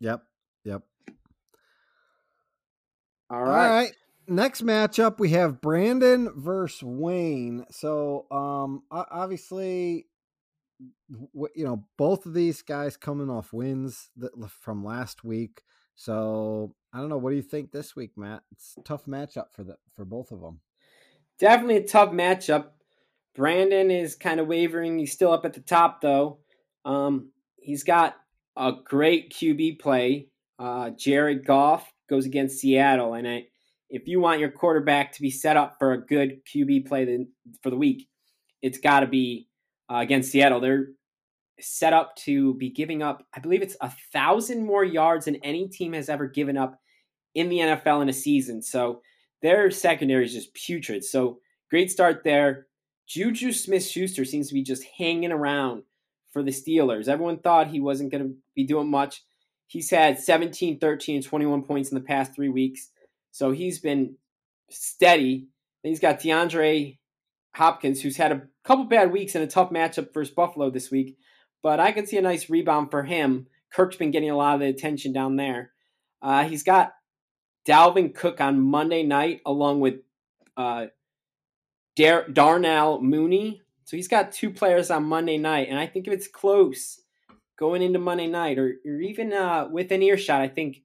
Yep. 0.00 0.22
Yep. 0.64 0.82
All 3.30 3.42
right. 3.42 3.66
All 3.66 3.70
right 3.70 3.92
next 4.28 4.64
matchup 4.64 5.18
we 5.18 5.30
have 5.30 5.60
Brandon 5.60 6.30
versus 6.36 6.82
Wayne. 6.82 7.64
So 7.70 8.26
um 8.30 8.82
obviously 8.90 10.06
you 11.10 11.64
know 11.64 11.84
both 11.96 12.26
of 12.26 12.34
these 12.34 12.62
guys 12.62 12.96
coming 12.96 13.30
off 13.30 13.52
wins 13.52 14.10
from 14.60 14.84
last 14.84 15.24
week. 15.24 15.62
So 15.94 16.74
I 16.92 16.98
don't 16.98 17.08
know 17.08 17.18
what 17.18 17.30
do 17.30 17.36
you 17.36 17.42
think 17.42 17.70
this 17.70 17.94
week, 17.94 18.12
Matt? 18.16 18.42
It's 18.52 18.76
tough 18.84 19.06
matchup 19.06 19.46
for 19.52 19.64
the 19.64 19.76
for 19.94 20.04
both 20.04 20.32
of 20.32 20.40
them. 20.40 20.60
Definitely 21.38 21.78
a 21.78 21.86
tough 21.86 22.10
matchup. 22.10 22.66
Brandon 23.34 23.90
is 23.90 24.14
kind 24.14 24.40
of 24.40 24.46
wavering. 24.46 24.98
He's 24.98 25.12
still 25.12 25.32
up 25.32 25.44
at 25.44 25.54
the 25.54 25.60
top 25.60 26.00
though. 26.00 26.38
Um 26.84 27.30
he's 27.56 27.84
got 27.84 28.16
a 28.56 28.72
great 28.84 29.32
QB 29.32 29.80
play. 29.80 30.28
Uh 30.58 30.90
Jared 30.90 31.46
Goff 31.46 31.92
goes 32.08 32.26
against 32.26 32.58
Seattle 32.58 33.14
and 33.14 33.26
I 33.26 33.46
if 33.90 34.08
you 34.08 34.20
want 34.20 34.40
your 34.40 34.50
quarterback 34.50 35.12
to 35.12 35.22
be 35.22 35.30
set 35.30 35.56
up 35.56 35.76
for 35.78 35.92
a 35.92 36.04
good 36.04 36.40
QB 36.46 36.86
play 36.86 37.26
for 37.62 37.70
the 37.70 37.76
week, 37.76 38.08
it's 38.62 38.78
got 38.78 39.00
to 39.00 39.06
be 39.06 39.48
uh, 39.90 39.96
against 39.96 40.30
Seattle. 40.30 40.60
They're 40.60 40.88
set 41.60 41.92
up 41.92 42.16
to 42.16 42.54
be 42.54 42.70
giving 42.70 43.02
up, 43.02 43.24
I 43.34 43.40
believe 43.40 43.62
it's 43.62 43.76
a 43.80 43.92
thousand 44.12 44.64
more 44.64 44.84
yards 44.84 45.26
than 45.26 45.36
any 45.36 45.68
team 45.68 45.92
has 45.92 46.08
ever 46.08 46.26
given 46.26 46.56
up 46.56 46.80
in 47.34 47.48
the 47.48 47.58
NFL 47.58 48.02
in 48.02 48.08
a 48.08 48.12
season. 48.12 48.62
So 48.62 49.02
their 49.42 49.70
secondary 49.70 50.24
is 50.24 50.32
just 50.32 50.54
putrid. 50.54 51.04
So 51.04 51.38
great 51.70 51.90
start 51.90 52.22
there. 52.24 52.66
Juju 53.06 53.52
Smith 53.52 53.84
Schuster 53.84 54.24
seems 54.24 54.48
to 54.48 54.54
be 54.54 54.62
just 54.62 54.84
hanging 54.96 55.32
around 55.32 55.82
for 56.32 56.42
the 56.42 56.50
Steelers. 56.50 57.08
Everyone 57.08 57.38
thought 57.38 57.68
he 57.68 57.80
wasn't 57.80 58.10
going 58.10 58.24
to 58.24 58.34
be 58.54 58.64
doing 58.64 58.90
much. 58.90 59.22
He's 59.66 59.90
had 59.90 60.18
17, 60.18 60.78
13, 60.78 61.22
21 61.22 61.62
points 61.62 61.90
in 61.90 61.94
the 61.96 62.04
past 62.04 62.34
three 62.34 62.48
weeks. 62.48 62.90
So 63.34 63.50
he's 63.50 63.80
been 63.80 64.14
steady. 64.70 65.48
Then 65.82 65.90
he's 65.90 65.98
got 65.98 66.20
DeAndre 66.20 66.98
Hopkins, 67.56 68.00
who's 68.00 68.16
had 68.16 68.30
a 68.30 68.42
couple 68.62 68.84
bad 68.84 69.10
weeks 69.10 69.34
and 69.34 69.42
a 69.42 69.48
tough 69.48 69.70
matchup 69.70 70.14
versus 70.14 70.32
Buffalo 70.32 70.70
this 70.70 70.88
week. 70.88 71.18
But 71.60 71.80
I 71.80 71.90
can 71.90 72.06
see 72.06 72.16
a 72.16 72.22
nice 72.22 72.48
rebound 72.48 72.92
for 72.92 73.02
him. 73.02 73.48
Kirk's 73.72 73.96
been 73.96 74.12
getting 74.12 74.30
a 74.30 74.36
lot 74.36 74.54
of 74.54 74.60
the 74.60 74.68
attention 74.68 75.12
down 75.12 75.34
there. 75.34 75.72
Uh, 76.22 76.44
he's 76.44 76.62
got 76.62 76.92
Dalvin 77.66 78.14
Cook 78.14 78.40
on 78.40 78.60
Monday 78.60 79.02
night, 79.02 79.40
along 79.44 79.80
with 79.80 79.94
uh, 80.56 80.86
Dar- 81.96 82.28
Darnell 82.28 83.02
Mooney. 83.02 83.62
So 83.82 83.96
he's 83.96 84.06
got 84.06 84.30
two 84.30 84.50
players 84.50 84.92
on 84.92 85.06
Monday 85.06 85.38
night. 85.38 85.66
And 85.68 85.78
I 85.80 85.88
think 85.88 86.06
if 86.06 86.12
it's 86.12 86.28
close 86.28 87.00
going 87.58 87.82
into 87.82 87.98
Monday 87.98 88.28
night 88.28 88.60
or, 88.60 88.76
or 88.86 89.00
even 89.00 89.32
uh, 89.32 89.66
with 89.68 89.90
an 89.90 90.02
earshot, 90.02 90.40
I 90.40 90.46
think 90.46 90.82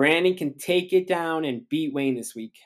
Brandon 0.00 0.34
can 0.34 0.56
take 0.56 0.94
it 0.94 1.06
down 1.06 1.44
and 1.44 1.68
beat 1.68 1.92
Wayne 1.92 2.14
this 2.14 2.34
week. 2.34 2.58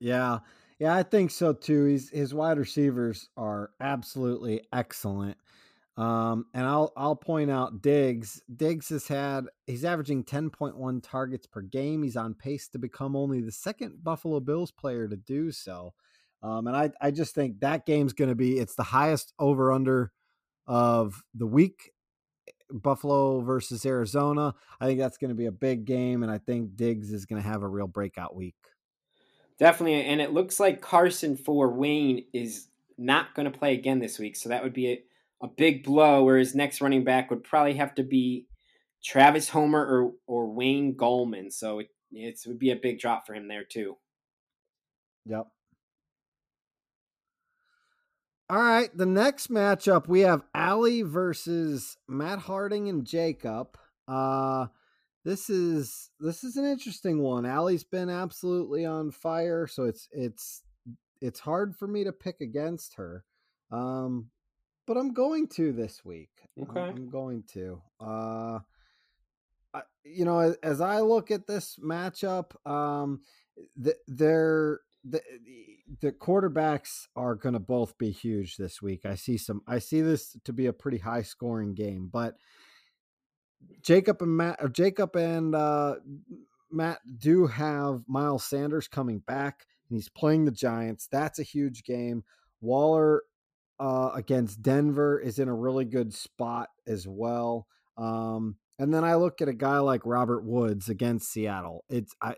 Yeah. 0.00 0.40
Yeah, 0.80 0.96
I 0.96 1.04
think 1.04 1.30
so 1.30 1.52
too. 1.52 1.84
He's 1.84 2.10
his 2.10 2.34
wide 2.34 2.58
receivers 2.58 3.28
are 3.36 3.70
absolutely 3.80 4.66
excellent. 4.72 5.36
Um, 5.96 6.46
and 6.52 6.66
I'll 6.66 6.92
I'll 6.96 7.14
point 7.14 7.48
out 7.50 7.80
Diggs. 7.80 8.42
Diggs 8.56 8.88
has 8.88 9.06
had 9.06 9.44
he's 9.68 9.84
averaging 9.84 10.24
10.1 10.24 11.00
targets 11.00 11.46
per 11.46 11.60
game. 11.60 12.02
He's 12.02 12.16
on 12.16 12.34
pace 12.34 12.68
to 12.70 12.78
become 12.80 13.14
only 13.14 13.40
the 13.40 13.52
second 13.52 14.02
Buffalo 14.02 14.40
Bills 14.40 14.72
player 14.72 15.06
to 15.06 15.16
do 15.16 15.52
so. 15.52 15.94
Um, 16.42 16.66
and 16.66 16.76
I 16.76 16.90
I 17.00 17.12
just 17.12 17.36
think 17.36 17.60
that 17.60 17.86
game's 17.86 18.14
going 18.14 18.30
to 18.30 18.34
be 18.34 18.58
it's 18.58 18.74
the 18.74 18.82
highest 18.82 19.32
over 19.38 19.70
under 19.70 20.10
of 20.66 21.22
the 21.34 21.46
week. 21.46 21.92
Buffalo 22.72 23.40
versus 23.40 23.84
Arizona. 23.84 24.54
I 24.80 24.86
think 24.86 24.98
that's 24.98 25.18
going 25.18 25.30
to 25.30 25.34
be 25.34 25.46
a 25.46 25.52
big 25.52 25.84
game, 25.84 26.22
and 26.22 26.30
I 26.30 26.38
think 26.38 26.76
Diggs 26.76 27.12
is 27.12 27.26
going 27.26 27.42
to 27.42 27.48
have 27.48 27.62
a 27.62 27.68
real 27.68 27.86
breakout 27.86 28.34
week. 28.34 28.56
Definitely, 29.58 30.04
and 30.04 30.20
it 30.20 30.32
looks 30.32 30.58
like 30.58 30.80
Carson 30.80 31.36
for 31.36 31.70
Wayne 31.70 32.24
is 32.32 32.68
not 32.96 33.34
going 33.34 33.50
to 33.50 33.58
play 33.58 33.74
again 33.74 33.98
this 33.98 34.18
week, 34.18 34.36
so 34.36 34.48
that 34.48 34.62
would 34.62 34.72
be 34.72 34.88
a, 34.88 35.02
a 35.42 35.48
big 35.48 35.84
blow. 35.84 36.24
Where 36.24 36.38
his 36.38 36.54
next 36.54 36.80
running 36.80 37.04
back 37.04 37.30
would 37.30 37.44
probably 37.44 37.74
have 37.74 37.94
to 37.96 38.02
be 38.02 38.46
Travis 39.04 39.48
Homer 39.48 39.80
or 39.80 40.12
or 40.26 40.50
Wayne 40.50 40.94
Gallman. 40.94 41.52
So 41.52 41.80
it 41.80 41.88
it 42.12 42.40
would 42.46 42.58
be 42.58 42.70
a 42.70 42.76
big 42.76 42.98
drop 42.98 43.26
for 43.26 43.34
him 43.34 43.48
there 43.48 43.64
too. 43.64 43.96
Yep. 45.26 45.46
All 48.50 48.58
right, 48.58 48.90
the 48.96 49.06
next 49.06 49.48
matchup 49.48 50.08
we 50.08 50.22
have 50.22 50.42
Allie 50.52 51.02
versus 51.02 51.96
Matt 52.08 52.40
Harding 52.40 52.88
and 52.88 53.06
Jacob. 53.06 53.78
Uh 54.08 54.66
this 55.24 55.48
is 55.48 56.10
this 56.18 56.42
is 56.42 56.56
an 56.56 56.64
interesting 56.64 57.22
one. 57.22 57.46
Allie's 57.46 57.84
been 57.84 58.10
absolutely 58.10 58.84
on 58.84 59.12
fire, 59.12 59.68
so 59.68 59.84
it's 59.84 60.08
it's 60.10 60.64
it's 61.20 61.38
hard 61.38 61.76
for 61.76 61.86
me 61.86 62.02
to 62.02 62.12
pick 62.12 62.40
against 62.40 62.94
her. 62.94 63.24
Um, 63.70 64.30
but 64.84 64.96
I'm 64.96 65.12
going 65.12 65.46
to 65.48 65.72
this 65.72 66.04
week. 66.04 66.30
Okay, 66.60 66.80
I'm 66.80 67.08
going 67.08 67.44
to. 67.52 67.80
Uh, 68.00 68.58
I, 69.72 69.82
you 70.02 70.24
know, 70.24 70.40
as, 70.40 70.56
as, 70.64 70.80
I 70.80 71.00
look 71.00 71.30
at 71.30 71.46
this 71.46 71.78
matchup, 71.80 72.56
um, 72.68 73.20
the, 73.76 73.94
they're 74.08 74.80
the 75.04 75.22
the 76.00 76.12
quarterbacks 76.12 77.06
are 77.16 77.34
going 77.34 77.54
to 77.54 77.60
both 77.60 77.96
be 77.98 78.10
huge 78.10 78.56
this 78.56 78.82
week. 78.82 79.04
I 79.04 79.14
see 79.14 79.38
some. 79.38 79.62
I 79.66 79.78
see 79.78 80.00
this 80.00 80.36
to 80.44 80.52
be 80.52 80.66
a 80.66 80.72
pretty 80.72 80.98
high 80.98 81.22
scoring 81.22 81.74
game, 81.74 82.08
but 82.12 82.36
Jacob 83.82 84.22
and 84.22 84.36
Matt, 84.36 84.58
or 84.60 84.68
Jacob 84.68 85.16
and 85.16 85.54
uh, 85.54 85.96
Matt 86.70 87.00
do 87.18 87.46
have 87.46 88.02
Miles 88.06 88.44
Sanders 88.44 88.88
coming 88.88 89.20
back, 89.20 89.66
and 89.88 89.96
he's 89.96 90.08
playing 90.08 90.44
the 90.44 90.50
Giants. 90.50 91.08
That's 91.10 91.38
a 91.38 91.44
huge 91.44 91.84
game. 91.84 92.24
Waller 92.60 93.22
uh, 93.78 94.10
against 94.14 94.62
Denver 94.62 95.18
is 95.18 95.38
in 95.38 95.48
a 95.48 95.54
really 95.54 95.86
good 95.86 96.12
spot 96.12 96.68
as 96.86 97.08
well. 97.08 97.66
Um, 97.96 98.56
and 98.80 98.92
then 98.92 99.04
I 99.04 99.14
look 99.14 99.40
at 99.40 99.48
a 99.48 99.52
guy 99.52 99.78
like 99.78 100.02
Robert 100.04 100.44
Woods 100.44 100.88
against 100.88 101.30
Seattle. 101.30 101.84
It's 101.88 102.14
I, 102.20 102.34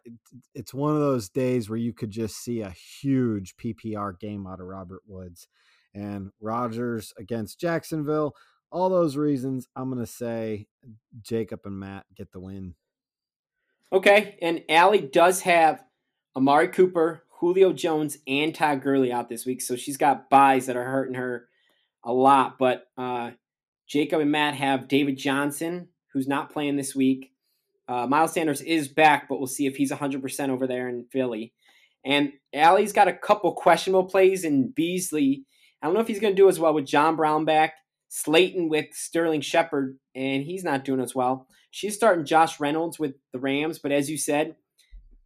it's 0.54 0.74
one 0.74 0.94
of 0.94 1.00
those 1.00 1.28
days 1.28 1.70
where 1.70 1.78
you 1.78 1.94
could 1.94 2.10
just 2.10 2.36
see 2.36 2.60
a 2.60 2.74
huge 3.00 3.56
PPR 3.56 4.18
game 4.18 4.46
out 4.46 4.60
of 4.60 4.66
Robert 4.66 5.02
Woods, 5.06 5.48
and 5.94 6.30
Rodgers 6.40 7.14
against 7.18 7.58
Jacksonville 7.58 8.34
all 8.72 8.88
those 8.88 9.16
reasons, 9.16 9.68
I'm 9.76 9.90
going 9.90 10.04
to 10.04 10.10
say 10.10 10.66
Jacob 11.20 11.60
and 11.64 11.78
Matt 11.78 12.06
get 12.16 12.32
the 12.32 12.40
win. 12.40 12.74
Okay. 13.92 14.38
And 14.40 14.62
Allie 14.68 15.02
does 15.02 15.42
have 15.42 15.84
Amari 16.34 16.68
Cooper, 16.68 17.24
Julio 17.38 17.72
Jones, 17.72 18.16
and 18.26 18.54
Todd 18.54 18.82
Gurley 18.82 19.12
out 19.12 19.28
this 19.28 19.44
week. 19.44 19.60
So 19.60 19.76
she's 19.76 19.98
got 19.98 20.30
byes 20.30 20.66
that 20.66 20.76
are 20.76 20.84
hurting 20.84 21.14
her 21.14 21.48
a 22.02 22.12
lot. 22.12 22.58
But 22.58 22.86
uh, 22.96 23.32
Jacob 23.86 24.20
and 24.20 24.32
Matt 24.32 24.54
have 24.54 24.88
David 24.88 25.18
Johnson, 25.18 25.88
who's 26.12 26.28
not 26.28 26.52
playing 26.52 26.76
this 26.76 26.94
week. 26.94 27.32
Uh, 27.88 28.06
Miles 28.06 28.32
Sanders 28.32 28.60
is 28.60 28.88
back, 28.88 29.28
but 29.28 29.38
we'll 29.38 29.46
see 29.46 29.66
if 29.66 29.76
he's 29.76 29.90
100% 29.90 30.48
over 30.48 30.66
there 30.66 30.88
in 30.88 31.06
Philly. 31.12 31.52
And 32.04 32.32
Allie's 32.52 32.92
got 32.92 33.08
a 33.08 33.12
couple 33.12 33.52
questionable 33.52 34.04
plays 34.04 34.44
in 34.44 34.70
Beasley. 34.70 35.44
I 35.80 35.86
don't 35.86 35.94
know 35.94 36.00
if 36.00 36.08
he's 36.08 36.20
going 36.20 36.34
to 36.34 36.40
do 36.40 36.48
as 36.48 36.58
well 36.58 36.74
with 36.74 36.86
John 36.86 37.16
Brown 37.16 37.44
back. 37.44 37.74
Slayton 38.08 38.68
with 38.68 38.92
Sterling 38.92 39.40
Shepard, 39.40 39.98
and 40.14 40.42
he's 40.42 40.62
not 40.62 40.84
doing 40.84 41.00
as 41.00 41.14
well. 41.14 41.46
She's 41.70 41.94
starting 41.94 42.26
Josh 42.26 42.60
Reynolds 42.60 42.98
with 42.98 43.14
the 43.32 43.38
Rams, 43.38 43.78
but 43.78 43.90
as 43.90 44.10
you 44.10 44.18
said, 44.18 44.54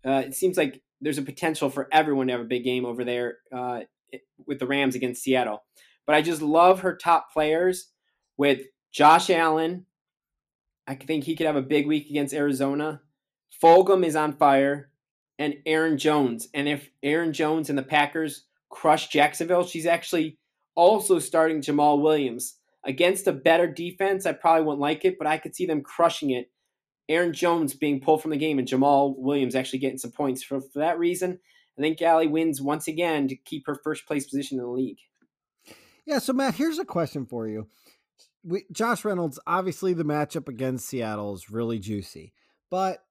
uh, 0.07 0.23
it 0.25 0.35
seems 0.35 0.57
like 0.57 0.81
there's 1.01 1.19
a 1.19 1.23
potential 1.23 1.69
for 1.69 1.89
everyone 1.91 2.29
to 2.29 2.35
have 2.35 2.41
a 2.41 2.45
big 2.45 2.63
game 2.63 2.87
over 2.87 3.03
there 3.05 3.39
uh, 3.53 3.81
with 4.47 4.61
the 4.61 4.69
Rams 4.69 4.95
against 4.95 5.25
Seattle. 5.25 5.65
But 6.07 6.15
I 6.15 6.23
just 6.23 6.41
love 6.41 6.81
her 6.81 6.97
top 6.97 7.33
players 7.33 7.91
with 8.37 8.61
Josh 8.93 9.31
Allen. 9.31 9.87
I 10.87 10.95
think 10.95 11.25
he 11.25 11.37
could 11.37 11.47
have 11.47 11.57
a 11.57 11.63
big 11.63 11.87
week 11.87 12.09
against 12.11 12.35
Arizona. 12.35 13.01
Fulgham 13.63 14.05
is 14.05 14.17
on 14.17 14.37
fire, 14.37 14.91
and 15.39 15.55
Aaron 15.67 15.99
Jones. 15.99 16.49
And 16.55 16.69
if 16.69 16.91
Aaron 17.03 17.33
Jones 17.33 17.69
and 17.69 17.79
the 17.79 17.83
Packers 17.83 18.45
crush 18.71 19.09
Jacksonville, 19.09 19.65
she's 19.65 19.87
actually 19.87 20.39
also 20.75 21.19
starting 21.19 21.61
Jamaal 21.61 22.03
Williams 22.03 22.59
against 22.87 23.27
a 23.27 23.33
better 23.33 23.67
defense, 23.67 24.25
I 24.25 24.33
probably 24.33 24.65
wouldn't 24.65 24.81
like 24.81 25.05
it, 25.05 25.19
but 25.19 25.27
I 25.27 25.39
could 25.39 25.55
see 25.55 25.67
them 25.67 25.83
crushing 25.83 26.31
it. 26.31 26.51
Aaron 27.09 27.33
Jones 27.33 27.75
being 27.75 28.01
pulled 28.01 28.23
from 28.23 28.31
the 28.31 28.37
game 28.37 28.59
and 28.59 28.67
Jamaal 28.67 29.15
Williams 29.17 29.55
actually 29.55 29.81
getting 29.81 29.99
some 29.99 30.13
points. 30.13 30.43
For, 30.43 30.61
for 30.61 30.79
that 30.79 30.99
reason, 30.99 31.39
I 31.79 31.83
think 31.83 32.01
Allie 32.01 32.27
wins 32.27 32.63
once 32.63 32.89
again 32.89 33.29
to 33.29 33.37
keep 33.37 33.67
her 33.67 33.79
first 33.83 34.07
place 34.07 34.27
position 34.27 34.59
in 34.59 34.65
the 34.65 34.71
league. 34.71 34.99
Yeah, 36.05 36.21
so 36.21 36.33
Matt, 36.33 36.55
here's 36.55 36.79
a 36.79 36.85
question 36.85 37.27
for 37.27 37.49
you. 37.49 37.67
We, 38.47 38.65
Josh 38.71 39.05
Reynolds, 39.05 39.41
obviously 39.47 39.93
the 39.93 40.05
matchup 40.05 40.49
against 40.49 40.89
Seattle 40.89 41.35
is 41.35 41.51
really 41.51 41.79
juicy, 41.79 42.33
but 42.71 43.03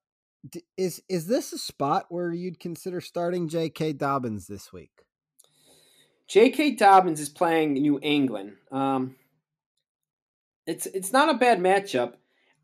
is 0.76 1.02
is 1.08 1.26
this 1.26 1.52
a 1.52 1.58
spot 1.58 2.06
where 2.08 2.32
you'd 2.32 2.60
consider 2.60 3.00
starting 3.00 3.48
J.K. 3.48 3.94
Dobbins 3.94 4.46
this 4.46 4.72
week? 4.72 4.90
J.K. 6.28 6.72
Dobbins 6.72 7.20
is 7.20 7.28
playing 7.28 7.74
New 7.74 8.00
England. 8.02 8.54
Um, 8.72 9.16
it's 10.66 10.86
it's 10.86 11.12
not 11.12 11.28
a 11.28 11.38
bad 11.38 11.60
matchup. 11.60 12.14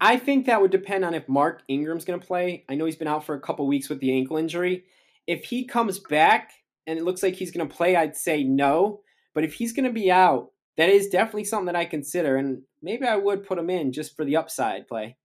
I 0.01 0.17
think 0.17 0.47
that 0.47 0.61
would 0.61 0.73
depend 0.73 1.05
on 1.05 1.15
if 1.15 1.29
Mark 1.29 1.63
Ingram's 1.69 2.05
going 2.05 2.19
to 2.19 2.27
play. 2.27 2.65
I 2.69 2.75
know 2.75 2.87
he's 2.87 2.97
been 2.97 3.07
out 3.07 3.25
for 3.25 3.37
a 3.37 3.41
couple 3.41 3.67
weeks 3.69 3.89
with 3.89 4.01
the 4.01 4.13
ankle 4.13 4.37
injury. 4.37 4.85
If 5.29 5.45
he 5.45 5.65
comes 5.65 6.01
back 6.01 6.51
and 6.89 6.99
it 6.99 7.05
looks 7.05 7.23
like 7.23 7.35
he's 7.35 7.53
going 7.53 7.69
to 7.69 7.75
play, 7.75 7.95
I'd 7.95 8.17
say 8.17 8.43
no. 8.43 9.03
But 9.33 9.45
if 9.45 9.55
he's 9.55 9.73
going 9.73 9.85
to 9.85 9.93
be 9.93 10.11
out, 10.11 10.52
that 10.77 10.89
is 10.89 11.09
definitely 11.09 11.45
something 11.45 11.67
that 11.67 11.77
I 11.77 11.85
consider, 11.85 12.37
and 12.37 12.63
maybe 12.81 13.07
I 13.07 13.17
would 13.17 13.45
put 13.45 13.59
him 13.59 13.71
in 13.71 13.93
just 13.93 14.17
for 14.17 14.25
the 14.25 14.37
upside 14.37 14.89
play. 14.89 15.17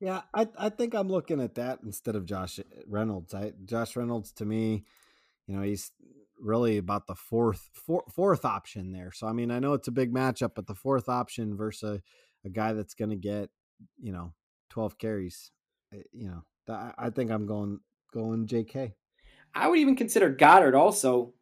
Yeah, 0.00 0.22
I 0.34 0.48
I 0.58 0.68
think 0.68 0.94
I'm 0.94 1.08
looking 1.08 1.40
at 1.40 1.54
that 1.54 1.80
instead 1.84 2.16
of 2.16 2.26
Josh 2.26 2.60
Reynolds. 2.86 3.34
I 3.34 3.52
Josh 3.64 3.96
Reynolds 3.96 4.32
to 4.32 4.44
me, 4.44 4.84
you 5.46 5.56
know, 5.56 5.62
he's 5.62 5.90
really 6.38 6.76
about 6.76 7.06
the 7.06 7.14
fourth 7.14 7.70
four, 7.72 8.04
fourth 8.14 8.44
option 8.44 8.92
there. 8.92 9.10
So 9.12 9.26
I 9.26 9.32
mean, 9.32 9.50
I 9.50 9.58
know 9.58 9.72
it's 9.72 9.88
a 9.88 9.92
big 9.92 10.12
matchup, 10.12 10.52
but 10.54 10.66
the 10.66 10.74
fourth 10.74 11.08
option 11.08 11.56
versus 11.56 12.00
a, 12.44 12.46
a 12.48 12.50
guy 12.50 12.72
that's 12.74 12.94
going 12.94 13.10
to 13.10 13.16
get 13.16 13.50
you 14.00 14.12
know 14.12 14.32
12 14.70 14.98
carries, 14.98 15.50
eh, 15.94 16.02
you 16.12 16.28
know, 16.28 16.42
I, 16.68 16.92
I 16.98 17.10
think 17.10 17.30
I'm 17.30 17.46
going 17.46 17.80
going 18.12 18.46
J.K. 18.46 18.94
I 19.54 19.68
would 19.68 19.78
even 19.78 19.96
consider 19.96 20.34
Goedert 20.34 20.74
also. 20.74 21.32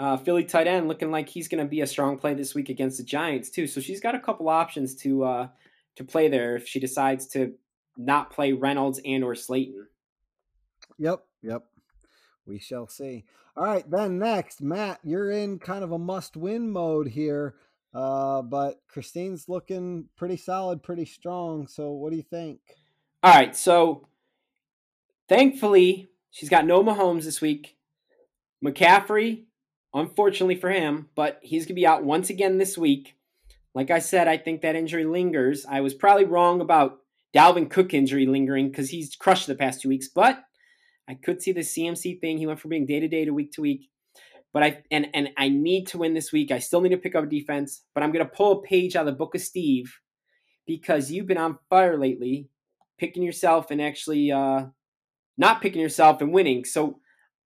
Uh, 0.00 0.16
Philly 0.16 0.44
tight 0.44 0.66
end 0.66 0.88
looking 0.88 1.10
like 1.10 1.28
he's 1.28 1.46
going 1.46 1.62
to 1.62 1.68
be 1.68 1.82
a 1.82 1.86
strong 1.86 2.16
play 2.16 2.32
this 2.32 2.54
week 2.54 2.70
against 2.70 2.96
the 2.96 3.04
Giants 3.04 3.50
too. 3.50 3.66
So 3.66 3.82
she's 3.82 4.00
got 4.00 4.14
a 4.14 4.18
couple 4.18 4.48
options 4.48 4.94
to 4.96 5.24
uh, 5.24 5.48
to 5.96 6.04
play 6.04 6.28
there 6.28 6.56
if 6.56 6.66
she 6.66 6.80
decides 6.80 7.26
to 7.28 7.52
not 7.98 8.30
play 8.30 8.54
Reynolds 8.54 8.98
and 9.04 9.22
or 9.22 9.34
Slayton. 9.34 9.88
Yep, 10.98 11.22
yep. 11.42 11.64
We 12.46 12.58
shall 12.58 12.88
see. 12.88 13.26
All 13.54 13.64
right, 13.64 13.88
then 13.90 14.18
next, 14.18 14.62
Matt, 14.62 15.00
you're 15.04 15.30
in 15.30 15.58
kind 15.58 15.84
of 15.84 15.92
a 15.92 15.98
must-win 15.98 16.70
mode 16.70 17.08
here, 17.08 17.56
uh, 17.92 18.40
but 18.40 18.80
Christine's 18.88 19.50
looking 19.50 20.06
pretty 20.16 20.38
solid, 20.38 20.82
pretty 20.82 21.04
strong. 21.04 21.66
So, 21.66 21.90
what 21.90 22.10
do 22.10 22.16
you 22.16 22.22
think? 22.22 22.60
All 23.22 23.34
right, 23.34 23.54
so 23.54 24.08
thankfully 25.28 26.08
she's 26.30 26.48
got 26.48 26.64
no 26.64 26.82
Mahomes 26.82 27.24
this 27.24 27.42
week. 27.42 27.76
McCaffrey, 28.64 29.44
unfortunately 29.94 30.56
for 30.56 30.70
him, 30.70 31.08
but 31.14 31.40
he's 31.42 31.66
gonna 31.66 31.74
be 31.74 31.86
out 31.86 32.04
once 32.04 32.30
again 32.30 32.58
this 32.58 32.78
week. 32.78 33.16
Like 33.74 33.90
I 33.90 33.98
said, 33.98 34.28
I 34.28 34.36
think 34.36 34.62
that 34.62 34.76
injury 34.76 35.04
lingers. 35.04 35.64
I 35.68 35.80
was 35.80 35.94
probably 35.94 36.24
wrong 36.24 36.60
about 36.60 36.98
Dalvin 37.34 37.70
Cook 37.70 37.94
injury 37.94 38.26
lingering 38.26 38.70
because 38.70 38.90
he's 38.90 39.14
crushed 39.14 39.46
the 39.46 39.54
past 39.54 39.80
two 39.80 39.88
weeks, 39.88 40.08
but 40.08 40.42
I 41.08 41.14
could 41.14 41.42
see 41.42 41.52
the 41.52 41.60
CMC 41.60 42.20
thing. 42.20 42.38
He 42.38 42.46
went 42.46 42.60
from 42.60 42.70
being 42.70 42.86
day 42.86 43.00
to 43.00 43.08
day 43.08 43.24
to 43.24 43.32
week 43.32 43.52
to 43.52 43.60
week. 43.60 43.88
But 44.52 44.62
I 44.64 44.82
and 44.90 45.08
and 45.14 45.30
I 45.36 45.48
need 45.48 45.86
to 45.88 45.98
win 45.98 46.14
this 46.14 46.32
week. 46.32 46.50
I 46.50 46.58
still 46.58 46.80
need 46.80 46.90
to 46.90 46.96
pick 46.96 47.14
up 47.14 47.28
defense, 47.28 47.82
but 47.94 48.02
I'm 48.02 48.12
gonna 48.12 48.24
pull 48.24 48.52
a 48.52 48.62
page 48.62 48.96
out 48.96 49.06
of 49.06 49.12
the 49.12 49.18
book 49.18 49.34
of 49.34 49.40
Steve 49.40 49.98
because 50.66 51.10
you've 51.10 51.26
been 51.26 51.38
on 51.38 51.58
fire 51.68 51.98
lately, 51.98 52.48
picking 52.98 53.22
yourself 53.22 53.70
and 53.70 53.80
actually 53.80 54.30
uh, 54.30 54.66
not 55.36 55.62
picking 55.62 55.80
yourself 55.80 56.20
and 56.20 56.32
winning. 56.32 56.64
So 56.64 56.99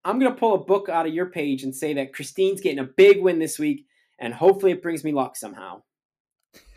I'm 0.05 0.19
gonna 0.19 0.35
pull 0.35 0.55
a 0.55 0.65
book 0.65 0.89
out 0.89 1.07
of 1.07 1.15
your 1.15 1.27
page 1.27 1.63
and 1.63 1.75
say 1.75 1.95
that 1.95 2.13
Christine's 2.13 2.61
getting 2.61 2.79
a 2.79 2.85
big 2.85 3.23
win 3.23 3.39
this 3.39 3.59
week, 3.59 3.87
and 4.19 4.35
hopefully 4.35 4.73
it 4.73 4.83
brings 4.83 5.05
me 5.05 5.13
luck 5.13 5.37
somehow. 5.37 5.83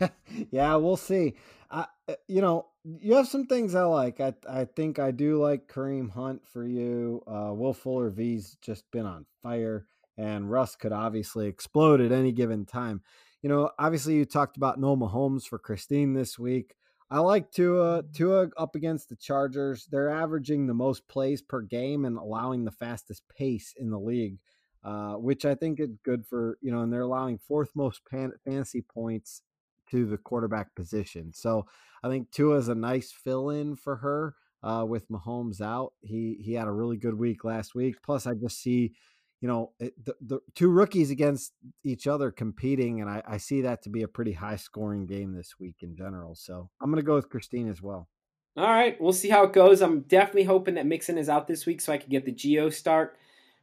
yeah, 0.50 0.74
we'll 0.76 0.96
see. 0.96 1.34
Uh, 1.70 1.84
you 2.26 2.40
know, 2.40 2.66
you 2.84 3.14
have 3.14 3.28
some 3.28 3.46
things 3.46 3.74
I 3.74 3.82
like. 3.82 4.20
I 4.20 4.34
I 4.48 4.64
think 4.64 4.98
I 4.98 5.10
do 5.10 5.40
like 5.40 5.68
Kareem 5.68 6.10
Hunt 6.10 6.46
for 6.46 6.64
you. 6.64 7.22
Uh, 7.26 7.52
Will 7.52 7.74
Fuller 7.74 8.10
V's 8.10 8.56
just 8.62 8.90
been 8.90 9.06
on 9.06 9.26
fire, 9.42 9.86
and 10.16 10.50
Russ 10.50 10.74
could 10.76 10.92
obviously 10.92 11.46
explode 11.46 12.00
at 12.00 12.12
any 12.12 12.32
given 12.32 12.64
time. 12.64 13.02
You 13.42 13.48
know, 13.48 13.70
obviously 13.78 14.14
you 14.14 14.24
talked 14.24 14.56
about 14.56 14.80
Noah 14.80 14.96
Mahomes 14.96 15.44
for 15.44 15.58
Christine 15.58 16.14
this 16.14 16.38
week. 16.38 16.74
I 17.10 17.20
like 17.20 17.50
Tua. 17.50 18.04
Tua 18.12 18.48
up 18.56 18.74
against 18.74 19.08
the 19.08 19.16
Chargers. 19.16 19.86
They're 19.90 20.10
averaging 20.10 20.66
the 20.66 20.74
most 20.74 21.08
plays 21.08 21.40
per 21.40 21.62
game 21.62 22.04
and 22.04 22.18
allowing 22.18 22.64
the 22.64 22.70
fastest 22.70 23.22
pace 23.34 23.74
in 23.78 23.90
the 23.90 23.98
league, 23.98 24.38
uh, 24.84 25.14
which 25.14 25.44
I 25.44 25.54
think 25.54 25.80
is 25.80 25.96
good 26.04 26.26
for 26.26 26.58
you 26.60 26.70
know. 26.70 26.80
And 26.80 26.92
they're 26.92 27.02
allowing 27.02 27.38
fourth 27.38 27.70
most 27.74 28.02
pan- 28.04 28.34
fantasy 28.44 28.82
points 28.82 29.42
to 29.90 30.04
the 30.06 30.18
quarterback 30.18 30.74
position. 30.74 31.32
So 31.32 31.66
I 32.02 32.08
think 32.08 32.30
Tua 32.30 32.56
is 32.56 32.68
a 32.68 32.74
nice 32.74 33.10
fill 33.10 33.50
in 33.50 33.74
for 33.74 33.96
her 33.96 34.34
uh, 34.62 34.84
with 34.86 35.08
Mahomes 35.10 35.60
out. 35.60 35.94
He 36.00 36.38
he 36.40 36.52
had 36.54 36.68
a 36.68 36.72
really 36.72 36.96
good 36.96 37.14
week 37.14 37.44
last 37.44 37.74
week. 37.74 38.02
Plus, 38.02 38.26
I 38.26 38.34
just 38.34 38.60
see, 38.60 38.92
you 39.40 39.48
know, 39.48 39.72
it, 39.78 39.92
the, 40.04 40.14
the 40.20 40.40
two 40.54 40.68
rookies 40.68 41.10
against 41.10 41.52
each 41.84 42.06
other 42.06 42.30
competing, 42.30 43.00
and 43.00 43.08
I, 43.08 43.22
I 43.26 43.36
see 43.36 43.62
that 43.62 43.82
to 43.82 43.90
be 43.90 44.02
a 44.02 44.08
pretty 44.08 44.32
high 44.32 44.56
scoring 44.56 45.06
game 45.06 45.32
this 45.32 45.54
week 45.60 45.76
in 45.82 45.94
general. 45.94 46.34
So 46.34 46.70
I'm 46.80 46.90
going 46.90 47.00
to 47.00 47.06
go 47.06 47.14
with 47.14 47.28
Christine 47.28 47.68
as 47.68 47.80
well. 47.80 48.08
All 48.56 48.64
right, 48.64 49.00
we'll 49.00 49.12
see 49.12 49.28
how 49.28 49.44
it 49.44 49.52
goes. 49.52 49.80
I'm 49.80 50.00
definitely 50.00 50.44
hoping 50.44 50.74
that 50.74 50.86
Mixon 50.86 51.16
is 51.16 51.28
out 51.28 51.46
this 51.46 51.64
week 51.64 51.80
so 51.80 51.92
I 51.92 51.98
could 51.98 52.10
get 52.10 52.24
the 52.24 52.34
Gio 52.34 52.72
start. 52.72 53.16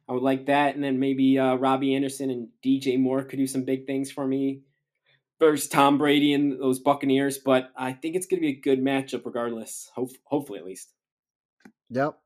I 0.08 0.14
would 0.14 0.24
like 0.24 0.46
that, 0.46 0.76
and 0.76 0.84
then 0.84 1.00
maybe 1.00 1.38
uh, 1.38 1.56
Robbie 1.56 1.96
Anderson 1.96 2.30
and 2.30 2.48
DJ 2.64 2.98
Moore 2.98 3.24
could 3.24 3.38
do 3.38 3.48
some 3.48 3.66
big 3.66 3.88
things 3.88 4.12
for 4.12 4.26
me 4.26 4.62
versus 5.40 5.68
Tom 5.68 5.98
Brady 5.98 6.34
and 6.34 6.62
those 6.62 6.80
Buccaneers, 6.80 7.40
but 7.40 7.72
I 7.76 7.92
think 7.92 8.16
it's 8.16 8.28
going 8.28 8.40
to 8.40 8.48
be 8.48 8.58
a 8.58 8.62
good 8.62 8.80
matchup 8.80 9.26
regardless. 9.26 9.90
Hope, 9.96 10.12
hopefully, 10.24 10.60
at 10.60 10.66
least. 10.66 10.94
Yep. 11.90 12.18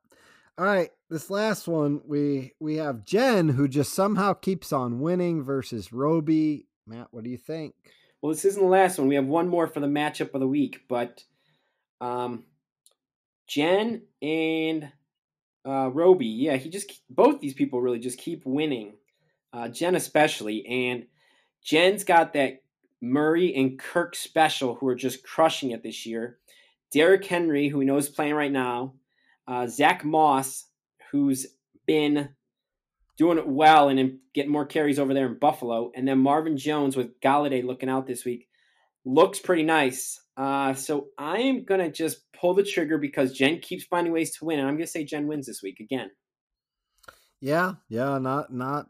All 0.58 0.64
right, 0.64 0.90
this 1.10 1.28
last 1.28 1.68
one 1.68 2.00
we 2.06 2.54
we 2.60 2.76
have 2.76 3.04
Jen 3.04 3.50
who 3.50 3.68
just 3.68 3.92
somehow 3.92 4.32
keeps 4.32 4.72
on 4.72 5.00
winning 5.00 5.42
versus 5.42 5.92
Roby. 5.92 6.66
Matt, 6.86 7.08
what 7.10 7.24
do 7.24 7.30
you 7.30 7.36
think? 7.36 7.74
Well, 8.22 8.32
this 8.32 8.44
isn't 8.44 8.62
the 8.62 8.68
last 8.68 8.98
one. 8.98 9.08
We 9.08 9.16
have 9.16 9.26
one 9.26 9.48
more 9.48 9.66
for 9.66 9.80
the 9.80 9.86
matchup 9.86 10.34
of 10.34 10.40
the 10.40 10.48
week, 10.48 10.82
but 10.88 11.24
um, 12.00 12.44
Jen 13.46 14.02
and 14.22 14.90
uh, 15.66 15.90
Roby, 15.92 16.26
yeah, 16.26 16.56
he 16.56 16.70
just 16.70 17.02
both 17.10 17.40
these 17.40 17.54
people 17.54 17.80
really 17.80 17.98
just 17.98 18.18
keep 18.18 18.46
winning. 18.46 18.94
Uh, 19.52 19.68
Jen 19.68 19.96
especially, 19.96 20.64
and 20.66 21.06
Jen's 21.62 22.04
got 22.04 22.34
that 22.34 22.62
Murray 23.00 23.54
and 23.54 23.78
Kirk 23.78 24.14
Special, 24.14 24.76
who 24.76 24.86
are 24.86 24.94
just 24.94 25.24
crushing 25.24 25.72
it 25.72 25.82
this 25.82 26.06
year. 26.06 26.38
Derrick 26.92 27.24
Henry, 27.24 27.68
who 27.68 27.78
we 27.78 27.84
know 27.84 27.96
is 27.96 28.08
playing 28.08 28.34
right 28.34 28.52
now. 28.52 28.94
Uh, 29.46 29.66
Zach 29.66 30.04
Moss, 30.04 30.66
who's 31.10 31.46
been 31.86 32.30
doing 33.16 33.38
it 33.38 33.46
well 33.46 33.88
and 33.88 34.18
getting 34.34 34.50
more 34.52 34.66
carries 34.66 34.98
over 34.98 35.12
there 35.12 35.26
in 35.26 35.38
Buffalo. 35.38 35.90
And 35.94 36.06
then 36.06 36.18
Marvin 36.18 36.56
Jones 36.56 36.96
with 36.96 37.20
Golladay 37.20 37.64
looking 37.64 37.88
out 37.88 38.06
this 38.06 38.24
week. 38.24 38.48
Looks 39.04 39.38
pretty 39.38 39.62
nice. 39.62 40.20
Uh, 40.36 40.74
so 40.74 41.08
I 41.18 41.38
am 41.38 41.64
going 41.64 41.80
to 41.80 41.90
just 41.90 42.20
pull 42.32 42.54
the 42.54 42.62
trigger 42.62 42.98
because 42.98 43.32
Jen 43.32 43.60
keeps 43.60 43.84
finding 43.84 44.12
ways 44.12 44.36
to 44.36 44.44
win. 44.44 44.58
And 44.58 44.68
I'm 44.68 44.74
going 44.74 44.86
to 44.86 44.90
say 44.90 45.04
Jen 45.04 45.26
wins 45.26 45.46
this 45.46 45.62
week 45.62 45.80
again. 45.80 46.10
Yeah, 47.40 47.74
yeah, 47.88 48.18
not 48.18 48.52
not 48.52 48.88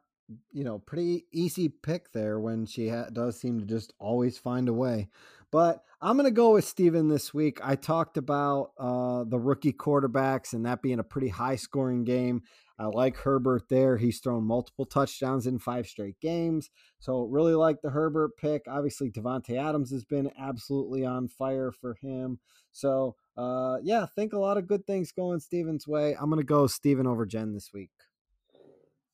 you 0.53 0.65
know, 0.65 0.79
pretty 0.79 1.27
easy 1.33 1.69
pick 1.69 2.13
there 2.13 2.39
when 2.39 2.67
she 2.67 2.89
ha- 2.89 3.11
does 3.13 3.39
seem 3.39 3.61
to 3.61 3.67
just 3.67 3.93
always 3.99 4.39
find 4.39 4.69
a 4.69 4.73
way. 4.73 5.09
But 5.53 5.83
I'm 6.01 6.17
going 6.17 6.27
to 6.27 6.31
go 6.31 6.53
with 6.55 6.65
Steven 6.65 7.09
this 7.09 7.35
week. 7.35 7.59
I 7.63 7.75
talked 7.75 8.17
about 8.17 8.71
uh, 8.79 9.25
the 9.25 9.39
rookie 9.39 9.73
quarterbacks 9.73 10.53
and 10.53 10.65
that 10.65 10.83
being 10.83 10.99
a 10.99 11.05
pretty 11.05 11.29
high 11.29 11.57
scoring 11.57 12.05
game. 12.05 12.43
I 12.79 12.87
like 12.87 13.19
Herbert 13.19 13.69
there. 13.69 13.99
He's 13.99 14.21
thrown 14.21 14.45
multiple 14.45 14.87
touchdowns 14.87 15.47
in 15.47 15.59
five 15.59 15.87
straight 15.87 16.19
games. 16.19 16.71
So, 16.99 17.25
really 17.25 17.55
like 17.55 17.83
the 17.83 17.91
Herbert 17.91 18.39
pick. 18.39 18.63
Obviously, 18.67 19.11
Davante 19.11 19.59
Adams 19.59 19.91
has 19.91 20.07
been 20.07 20.31
absolutely 20.39 21.05
on 21.05 21.29
fire 21.29 21.73
for 21.73 21.99
him. 22.01 22.39
So, 22.73 23.17
uh, 23.37 23.79
yeah, 23.83 24.07
think 24.07 24.33
a 24.33 24.39
lot 24.39 24.57
of 24.57 24.67
good 24.67 24.87
things 24.87 25.13
going 25.13 25.41
Steven's 25.41 25.87
way. 25.87 26.17
I'm 26.19 26.31
going 26.31 26.41
to 26.41 26.47
go 26.47 26.67
Steven 26.67 27.07
over 27.07 27.27
Jen 27.27 27.53
this 27.53 27.71
week. 27.75 27.91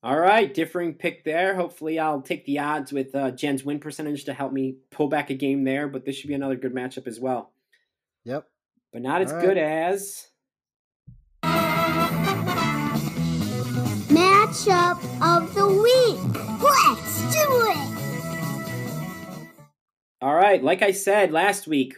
All 0.07 0.21
right, 0.21 0.55
differing 0.55 0.95
pick 0.95 1.25
there. 1.25 1.57
Hopefully, 1.57 1.99
I'll 1.99 2.23
take 2.23 2.45
the 2.45 2.61
odds 2.61 2.93
with 2.93 3.13
uh, 3.13 3.33
Jen's 3.33 3.65
win 3.65 3.81
percentage 3.81 4.23
to 4.27 4.33
help 4.33 4.53
me 4.53 4.77
pull 4.93 5.09
back 5.09 5.31
a 5.31 5.35
game 5.35 5.65
there, 5.65 5.89
but 5.89 6.05
this 6.05 6.15
should 6.15 6.29
be 6.29 6.35
another 6.35 6.55
good 6.55 6.73
matchup 6.73 7.09
as 7.09 7.19
well. 7.19 7.51
Yep. 8.23 8.47
But 8.93 9.03
not 9.03 9.21
as 9.23 9.33
right. 9.33 9.45
good 9.45 9.59
as. 9.59 10.29
Matchup 14.13 15.03
of 15.21 15.53
the 15.57 15.67
week. 15.67 16.21
Let's 16.63 17.35
do 17.35 17.67
it. 17.73 19.49
All 20.23 20.37
right, 20.37 20.63
like 20.63 20.83
I 20.83 20.93
said 20.93 21.33
last 21.33 21.67
week, 21.67 21.97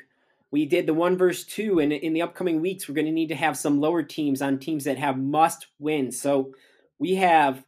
we 0.50 0.64
did 0.64 0.86
the 0.86 0.94
one 0.94 1.18
versus 1.18 1.44
two, 1.44 1.78
and 1.78 1.92
in 1.92 2.14
the 2.14 2.22
upcoming 2.22 2.62
weeks, 2.62 2.88
we're 2.88 2.94
going 2.94 3.04
to 3.04 3.12
need 3.12 3.28
to 3.28 3.36
have 3.36 3.58
some 3.58 3.82
lower 3.82 4.02
teams 4.02 4.40
on 4.40 4.58
teams 4.58 4.84
that 4.84 4.96
have 4.96 5.18
must 5.18 5.66
win. 5.78 6.10
So 6.10 6.54
we 6.98 7.16
have 7.16 7.64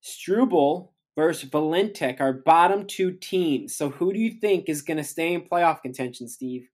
Struble 0.00 0.94
versus 1.16 1.48
Valentic 1.50 2.20
are 2.20 2.32
bottom 2.32 2.86
two 2.86 3.12
teams. 3.12 3.74
So 3.74 3.90
who 3.90 4.12
do 4.12 4.18
you 4.18 4.30
think 4.30 4.68
is 4.68 4.82
going 4.82 4.98
to 4.98 5.04
stay 5.04 5.34
in 5.34 5.42
playoff 5.42 5.82
contention, 5.82 6.28
Steve? 6.28 6.68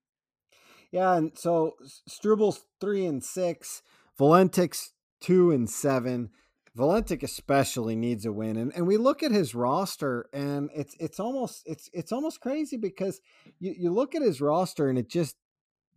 Yeah, 0.91 1.15
and 1.15 1.37
so 1.37 1.75
Struble's 2.07 2.61
three 2.79 3.05
and 3.05 3.23
six, 3.23 3.81
Valentic's 4.17 4.91
two 5.19 5.51
and 5.51 5.69
seven. 5.69 6.29
Valentic 6.75 7.23
especially 7.23 7.95
needs 7.95 8.25
a 8.25 8.33
win, 8.33 8.57
and, 8.57 8.71
and 8.75 8.85
we 8.85 8.97
look 8.97 9.23
at 9.23 9.31
his 9.31 9.55
roster, 9.55 10.29
and 10.33 10.69
it's 10.75 10.93
it's 10.99 11.21
almost 11.21 11.63
it's 11.65 11.89
it's 11.93 12.11
almost 12.11 12.41
crazy 12.41 12.75
because 12.75 13.21
you, 13.59 13.73
you 13.77 13.91
look 13.91 14.13
at 14.13 14.21
his 14.21 14.41
roster, 14.41 14.89
and 14.89 14.99
it 14.99 15.09
just 15.09 15.37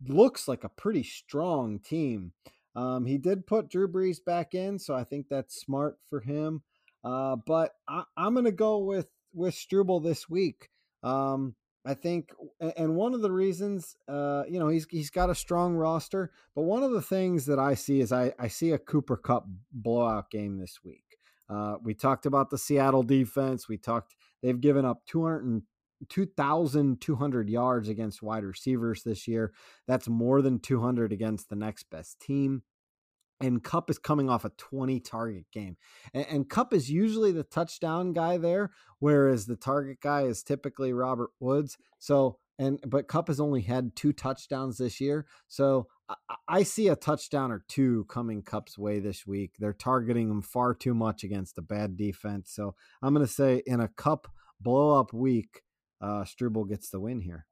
looks 0.07 0.47
like 0.47 0.63
a 0.63 0.69
pretty 0.69 1.03
strong 1.03 1.79
team. 1.79 2.31
Um, 2.75 3.05
he 3.05 3.17
did 3.17 3.45
put 3.45 3.69
Drew 3.69 3.89
Brees 3.89 4.23
back 4.25 4.53
in, 4.53 4.79
so 4.79 4.95
I 4.95 5.03
think 5.03 5.27
that's 5.29 5.59
smart 5.59 5.97
for 6.09 6.21
him. 6.21 6.63
Uh, 7.03 7.37
but 7.45 7.71
I, 7.87 8.03
am 8.17 8.33
going 8.33 8.45
to 8.45 8.51
go 8.51 8.79
with 8.79 9.07
with 9.33 9.53
Struble 9.53 9.99
this 9.99 10.29
week. 10.29 10.69
Um, 11.03 11.55
I 11.85 11.93
think, 11.93 12.31
and 12.59 12.95
one 12.95 13.13
of 13.13 13.21
the 13.21 13.31
reasons, 13.31 13.95
uh, 14.07 14.43
you 14.49 14.59
know, 14.59 14.67
he's 14.67 14.85
he's 14.89 15.09
got 15.09 15.29
a 15.29 15.35
strong 15.35 15.75
roster, 15.75 16.31
but 16.55 16.63
one 16.63 16.83
of 16.83 16.91
the 16.91 17.01
things 17.01 17.45
that 17.45 17.59
I 17.59 17.75
see 17.75 18.01
is 18.01 18.11
I 18.11 18.33
I 18.37 18.47
see 18.49 18.71
a 18.71 18.77
Cooper 18.77 19.17
Kupp 19.17 19.45
blowout 19.71 20.29
game 20.29 20.57
this 20.57 20.79
week. 20.83 21.03
Uh, 21.49 21.75
we 21.81 21.93
talked 21.93 22.25
about 22.25 22.49
the 22.49 22.57
Seattle 22.57 23.03
defense. 23.03 23.67
We 23.67 23.77
talked 23.77 24.15
they've 24.43 24.59
given 24.59 24.85
up 24.85 25.05
200 25.07 25.63
2,200 26.07 27.49
yards 27.49 27.89
against 27.89 28.21
wide 28.21 28.43
receivers 28.43 29.03
this 29.03 29.27
year. 29.27 29.51
That's 29.87 30.07
more 30.07 30.41
than 30.41 30.59
200 30.59 31.11
against 31.11 31.49
the 31.49 31.57
next 31.57 31.89
best 31.89 32.19
team 32.21 32.63
and 33.41 33.63
Kupp 33.63 33.89
is 33.89 33.97
coming 33.97 34.29
off 34.29 34.45
a 34.45 34.49
20 34.49 34.99
target 34.99 35.45
game. 35.51 35.77
And, 36.13 36.25
and, 36.29 36.49
Kupp 36.49 36.73
is 36.73 36.89
usually 36.89 37.31
the 37.31 37.43
touchdown 37.43 38.13
guy 38.13 38.37
there, 38.37 38.71
whereas 38.99 39.45
the 39.45 39.55
target 39.55 39.99
guy 40.01 40.23
is 40.23 40.43
typically 40.43 40.93
Robert 40.93 41.29
Woods. 41.39 41.77
So, 41.99 42.37
and 42.57 42.79
but 42.85 43.07
Kupp 43.07 43.29
has 43.29 43.39
only 43.39 43.61
had 43.61 43.95
two 43.95 44.11
touchdowns 44.11 44.77
this 44.77 44.99
year. 44.99 45.25
So 45.47 45.87
I, 46.09 46.15
I 46.47 46.63
see 46.63 46.89
a 46.89 46.95
touchdown 46.95 47.51
or 47.51 47.63
two 47.67 48.05
coming 48.09 48.41
Kupp's 48.41 48.77
way 48.77 48.99
this 48.99 49.25
week. 49.25 49.53
They're 49.57 49.73
targeting 49.73 50.29
him 50.29 50.41
far 50.41 50.73
too 50.73 50.93
much 50.93 51.23
against 51.23 51.57
a 51.57 51.61
bad 51.61 51.95
defense. 51.95 52.51
So 52.51 52.75
I'm 53.01 53.13
going 53.13 53.25
to 53.25 53.31
say 53.31 53.63
in 53.65 53.79
a 53.79 53.87
Kupp 53.87 54.27
blow 54.59 54.99
up 54.99 55.13
week, 55.13 55.61
uh, 56.01 56.25
Struble 56.25 56.65
gets 56.65 56.89
the 56.89 56.99
win 56.99 57.21
here. 57.21 57.45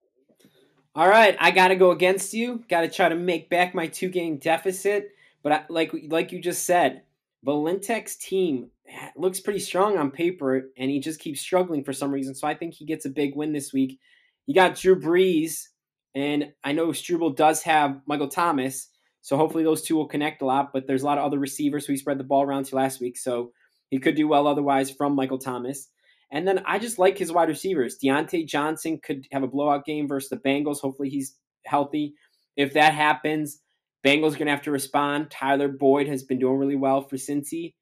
All 0.95 1.07
right, 1.07 1.37
I 1.39 1.51
got 1.51 1.67
to 1.67 1.75
go 1.75 1.91
against 1.91 2.33
you. 2.33 2.63
Got 2.67 2.81
to 2.81 2.89
try 2.89 3.07
to 3.07 3.15
make 3.15 3.51
back 3.51 3.75
my 3.75 3.85
two 3.85 4.09
game 4.09 4.37
deficit. 4.37 5.11
But 5.47 5.67
like 5.69 5.93
like 6.09 6.33
you 6.33 6.41
just 6.41 6.65
said, 6.65 7.03
Valentek's 7.45 8.17
team 8.17 8.69
looks 9.15 9.39
pretty 9.39 9.59
strong 9.59 9.97
on 9.97 10.11
paper, 10.11 10.71
and 10.77 10.91
he 10.91 10.99
just 10.99 11.21
keeps 11.21 11.39
struggling 11.39 11.85
for 11.85 11.93
some 11.93 12.11
reason. 12.11 12.35
So 12.35 12.45
I 12.49 12.53
think 12.53 12.73
he 12.73 12.85
gets 12.85 13.05
a 13.05 13.09
big 13.09 13.33
win 13.33 13.53
this 13.53 13.71
week. 13.71 13.97
You 14.45 14.53
got 14.53 14.75
Drew 14.75 14.99
Brees, 14.99 15.67
and 16.13 16.51
I 16.65 16.73
know 16.73 16.91
Struble 16.91 17.29
does 17.29 17.63
have 17.63 18.01
Michael 18.05 18.27
Thomas, 18.27 18.89
so 19.21 19.37
hopefully 19.37 19.63
those 19.63 19.83
two 19.83 19.95
will 19.95 20.09
connect 20.09 20.41
a 20.41 20.45
lot. 20.45 20.73
But 20.73 20.85
there's 20.85 21.03
a 21.03 21.05
lot 21.05 21.17
of 21.17 21.23
other 21.23 21.39
receivers 21.39 21.85
who 21.85 21.93
he 21.93 21.97
spread 21.97 22.17
the 22.17 22.25
ball 22.25 22.43
around 22.43 22.65
to 22.65 22.75
last 22.75 22.99
week, 22.99 23.17
so 23.17 23.53
he 23.89 23.99
could 23.99 24.15
do 24.15 24.27
well 24.27 24.47
otherwise 24.47 24.91
from 24.91 25.15
Michael 25.15 25.39
Thomas. 25.39 25.87
And 26.29 26.45
then 26.45 26.61
I 26.65 26.77
just 26.77 26.99
like 26.99 27.17
his 27.17 27.31
wide 27.31 27.47
receivers. 27.47 27.97
Diontae 28.03 28.45
Johnson 28.45 28.99
could 29.01 29.25
have 29.31 29.43
a 29.43 29.47
blowout 29.47 29.85
game 29.85 30.09
versus 30.09 30.29
the 30.29 30.35
Bengals. 30.35 30.81
Hopefully 30.81 31.07
he's 31.07 31.37
healthy. 31.65 32.15
If 32.57 32.73
that 32.73 32.93
happens, 32.93 33.61
Bengals 34.05 34.33
are 34.33 34.37
going 34.37 34.45
to 34.45 34.51
have 34.51 34.63
to 34.63 34.71
respond. 34.71 35.31
Tyler 35.31 35.67
Boyd 35.67 36.07
has 36.07 36.23
been 36.23 36.39
doing 36.39 36.57
really 36.57 36.75
well 36.75 37.01
for 37.01 37.15
Cincy. 37.15 37.73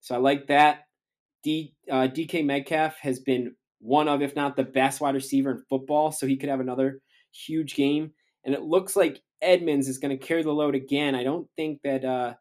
So 0.00 0.14
I 0.14 0.18
like 0.18 0.46
that. 0.48 0.80
D, 1.42 1.74
uh, 1.90 2.08
DK 2.08 2.44
Metcalf 2.44 2.96
has 3.00 3.20
been 3.20 3.54
one 3.80 4.08
of, 4.08 4.22
if 4.22 4.34
not 4.34 4.56
the 4.56 4.64
best 4.64 5.00
wide 5.00 5.14
receiver 5.14 5.50
in 5.50 5.62
football. 5.68 6.10
So 6.10 6.26
he 6.26 6.36
could 6.36 6.48
have 6.48 6.60
another 6.60 7.00
huge 7.34 7.74
game, 7.74 8.12
and 8.44 8.54
it 8.54 8.62
looks 8.62 8.96
like 8.96 9.20
Edmonds 9.42 9.88
is 9.88 9.98
going 9.98 10.16
to 10.16 10.26
carry 10.26 10.42
the 10.42 10.52
load 10.52 10.74
again. 10.74 11.14
I 11.14 11.22
don't 11.22 11.48
think 11.56 11.80
that 11.82 12.04
uh, 12.04 12.34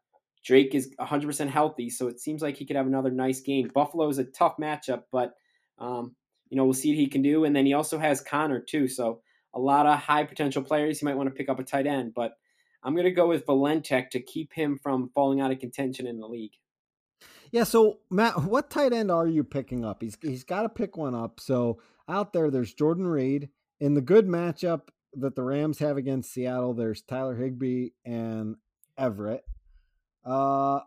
Drake 0.46 0.76
is 0.76 0.94
100% 1.00 1.50
healthy, 1.50 1.90
so 1.90 2.08
it 2.08 2.20
seems 2.20 2.42
like 2.42 2.56
he 2.56 2.66
could 2.66 2.76
have 2.76 2.88
another 2.88 3.12
nice 3.12 3.42
game. 3.42 3.70
Buffalo 3.74 4.08
is 4.10 4.20
a 4.20 4.26
tough 4.26 4.56
matchup, 4.62 5.04
but 5.12 5.34
um, 5.80 6.16
you 6.50 6.58
know 6.58 6.64
we'll 6.64 6.74
see 6.74 6.92
what 6.92 7.00
he 7.00 7.08
can 7.08 7.22
do. 7.22 7.46
And 7.46 7.56
then 7.56 7.66
he 7.66 7.74
also 7.74 7.98
has 7.98 8.22
Conner 8.22 8.60
too, 8.60 8.88
so 8.88 9.22
a 9.54 9.60
lot 9.60 9.86
of 9.86 10.00
high 10.00 10.24
potential 10.24 10.64
players. 10.64 11.00
He 11.00 11.06
might 11.06 11.18
want 11.18 11.28
to 11.28 11.36
pick 11.36 11.50
up 11.50 11.60
a 11.60 11.64
tight 11.64 11.88
end, 11.88 12.14
but 12.16 12.34
I'm 12.84 12.94
going 12.94 13.06
to 13.06 13.12
go 13.12 13.28
with 13.28 13.46
Valentek 13.46 14.10
to 14.12 14.22
keep 14.22 14.54
him 14.54 14.80
from 14.82 15.10
falling 15.16 15.40
out 15.40 15.52
of 15.52 15.60
contention 15.60 16.06
in 16.06 16.20
the 16.20 16.28
league. 16.28 16.54
Yeah, 17.52 17.64
so 17.64 18.00
Matt, 18.10 18.44
what 18.44 18.70
tight 18.70 18.94
end 18.94 19.12
are 19.12 19.28
you 19.28 19.44
picking 19.44 19.86
up? 19.86 20.02
He's 20.02 20.18
he's 20.22 20.44
got 20.44 20.64
to 20.64 20.70
pick 20.70 20.98
one 20.98 21.16
up. 21.16 21.40
So 21.40 21.80
out 22.10 22.34
there, 22.34 22.50
there's 22.50 22.74
Jordan 22.74 23.08
Reed 23.08 23.50
in 23.80 23.94
the 23.94 24.02
good 24.02 24.28
matchup 24.28 24.90
that 25.14 25.36
the 25.36 25.44
Rams 25.44 25.80
have 25.80 25.96
against 25.98 26.34
Seattle. 26.34 26.74
There's 26.74 27.02
Tyler 27.04 27.36
Higbee 27.36 27.90
and 28.04 28.56
Everett. 28.98 29.44
Uh, 30.26 30.80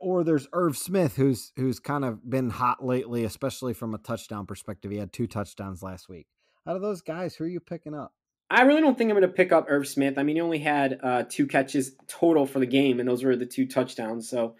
or 0.00 0.24
there's 0.24 0.48
Irv 0.52 0.76
Smith, 0.76 1.16
who's 1.16 1.52
who's 1.56 1.80
kind 1.80 2.04
of 2.04 2.28
been 2.28 2.50
hot 2.50 2.84
lately, 2.84 3.24
especially 3.24 3.72
from 3.72 3.94
a 3.94 3.98
touchdown 3.98 4.46
perspective. 4.46 4.90
He 4.90 4.98
had 4.98 5.12
two 5.12 5.26
touchdowns 5.26 5.82
last 5.82 6.08
week. 6.08 6.26
Out 6.66 6.76
of 6.76 6.82
those 6.82 7.00
guys, 7.00 7.34
who 7.34 7.44
are 7.44 7.48
you 7.48 7.60
picking 7.60 7.94
up? 7.94 8.12
I 8.52 8.62
really 8.64 8.82
don't 8.82 8.98
think 8.98 9.08
I'm 9.08 9.16
going 9.16 9.22
to 9.26 9.34
pick 9.34 9.50
up 9.50 9.64
Irv 9.70 9.88
Smith. 9.88 10.18
I 10.18 10.22
mean, 10.22 10.36
he 10.36 10.42
only 10.42 10.58
had 10.58 11.00
uh, 11.02 11.24
two 11.26 11.46
catches 11.46 11.96
total 12.06 12.44
for 12.44 12.58
the 12.58 12.66
game, 12.66 13.00
and 13.00 13.08
those 13.08 13.24
were 13.24 13.34
the 13.34 13.46
two 13.46 13.66
touchdowns. 13.66 14.28
So 14.28 14.56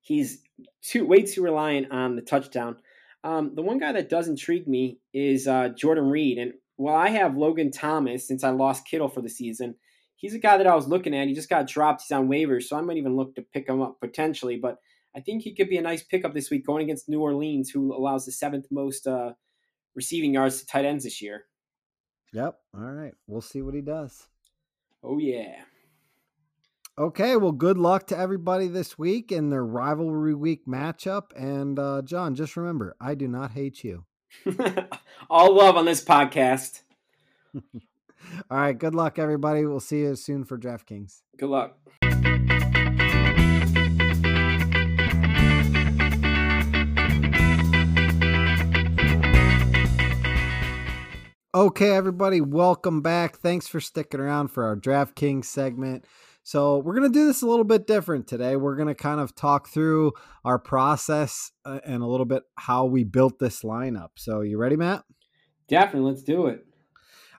he's 0.00 0.42
too 0.80 1.04
way 1.04 1.22
too 1.22 1.42
reliant 1.42 1.90
on 1.90 2.14
the 2.14 2.22
touchdown. 2.22 2.76
Um, 3.24 3.56
the 3.56 3.62
one 3.62 3.78
guy 3.78 3.90
that 3.92 4.08
does 4.08 4.28
intrigue 4.28 4.68
me 4.68 5.00
is 5.12 5.48
uh, 5.48 5.70
Jordan 5.70 6.08
Reed, 6.08 6.38
and 6.38 6.52
while 6.76 6.94
I 6.94 7.08
have 7.08 7.36
Logan 7.36 7.72
Thomas 7.72 8.28
since 8.28 8.44
I 8.44 8.50
lost 8.50 8.86
Kittle 8.86 9.08
for 9.08 9.22
the 9.22 9.28
season, 9.28 9.74
he's 10.14 10.34
a 10.34 10.38
guy 10.38 10.56
that 10.56 10.66
I 10.68 10.76
was 10.76 10.86
looking 10.86 11.12
at. 11.12 11.26
He 11.26 11.34
just 11.34 11.50
got 11.50 11.66
dropped. 11.66 12.02
He's 12.02 12.16
on 12.16 12.28
waivers, 12.28 12.64
so 12.64 12.76
I 12.76 12.80
might 12.80 12.96
even 12.96 13.16
look 13.16 13.34
to 13.34 13.42
pick 13.42 13.68
him 13.68 13.82
up 13.82 13.98
potentially. 14.00 14.56
But 14.56 14.76
I 15.16 15.20
think 15.20 15.42
he 15.42 15.52
could 15.52 15.68
be 15.68 15.78
a 15.78 15.82
nice 15.82 16.04
pickup 16.04 16.32
this 16.32 16.48
week 16.48 16.64
going 16.64 16.84
against 16.84 17.08
New 17.08 17.20
Orleans, 17.20 17.70
who 17.70 17.92
allows 17.92 18.24
the 18.24 18.30
seventh 18.30 18.66
most 18.70 19.08
uh, 19.08 19.32
receiving 19.96 20.32
yards 20.32 20.60
to 20.60 20.66
tight 20.66 20.84
ends 20.84 21.02
this 21.02 21.20
year. 21.20 21.46
Yep. 22.32 22.58
All 22.74 22.80
right. 22.80 23.14
We'll 23.26 23.40
see 23.40 23.62
what 23.62 23.74
he 23.74 23.80
does. 23.80 24.28
Oh 25.02 25.18
yeah. 25.18 25.62
Okay, 26.98 27.36
well, 27.36 27.52
good 27.52 27.78
luck 27.78 28.06
to 28.08 28.18
everybody 28.18 28.68
this 28.68 28.98
week 28.98 29.32
in 29.32 29.48
their 29.48 29.64
rivalry 29.64 30.34
week 30.34 30.66
matchup. 30.66 31.30
And 31.34 31.78
uh, 31.78 32.02
John, 32.02 32.34
just 32.34 32.54
remember, 32.54 32.96
I 33.00 33.14
do 33.14 33.26
not 33.28 33.52
hate 33.52 33.82
you. 33.82 34.04
All 35.30 35.54
love 35.54 35.76
on 35.76 35.86
this 35.86 36.04
podcast. 36.04 36.82
All 37.54 37.62
right, 38.50 38.78
good 38.78 38.94
luck, 38.94 39.18
everybody. 39.18 39.64
We'll 39.64 39.80
see 39.80 40.00
you 40.00 40.16
soon 40.16 40.44
for 40.44 40.58
DraftKings. 40.58 41.22
Good 41.38 41.48
luck. 41.48 41.78
Okay, 51.54 51.94
everybody, 51.94 52.40
welcome 52.40 53.02
back. 53.02 53.36
Thanks 53.36 53.68
for 53.68 53.78
sticking 53.78 54.20
around 54.20 54.48
for 54.48 54.64
our 54.64 54.74
DraftKings 54.74 55.44
segment. 55.44 56.06
So, 56.42 56.78
we're 56.78 56.94
going 56.94 57.12
to 57.12 57.18
do 57.18 57.26
this 57.26 57.42
a 57.42 57.46
little 57.46 57.66
bit 57.66 57.86
different 57.86 58.26
today. 58.26 58.56
We're 58.56 58.74
going 58.74 58.88
to 58.88 58.94
kind 58.94 59.20
of 59.20 59.34
talk 59.34 59.68
through 59.68 60.12
our 60.46 60.58
process 60.58 61.52
uh, 61.66 61.80
and 61.84 62.02
a 62.02 62.06
little 62.06 62.24
bit 62.24 62.44
how 62.56 62.86
we 62.86 63.04
built 63.04 63.38
this 63.38 63.64
lineup. 63.64 64.12
So, 64.16 64.40
you 64.40 64.56
ready, 64.56 64.76
Matt? 64.76 65.04
Definitely. 65.68 66.10
Let's 66.10 66.22
do 66.22 66.46
it. 66.46 66.64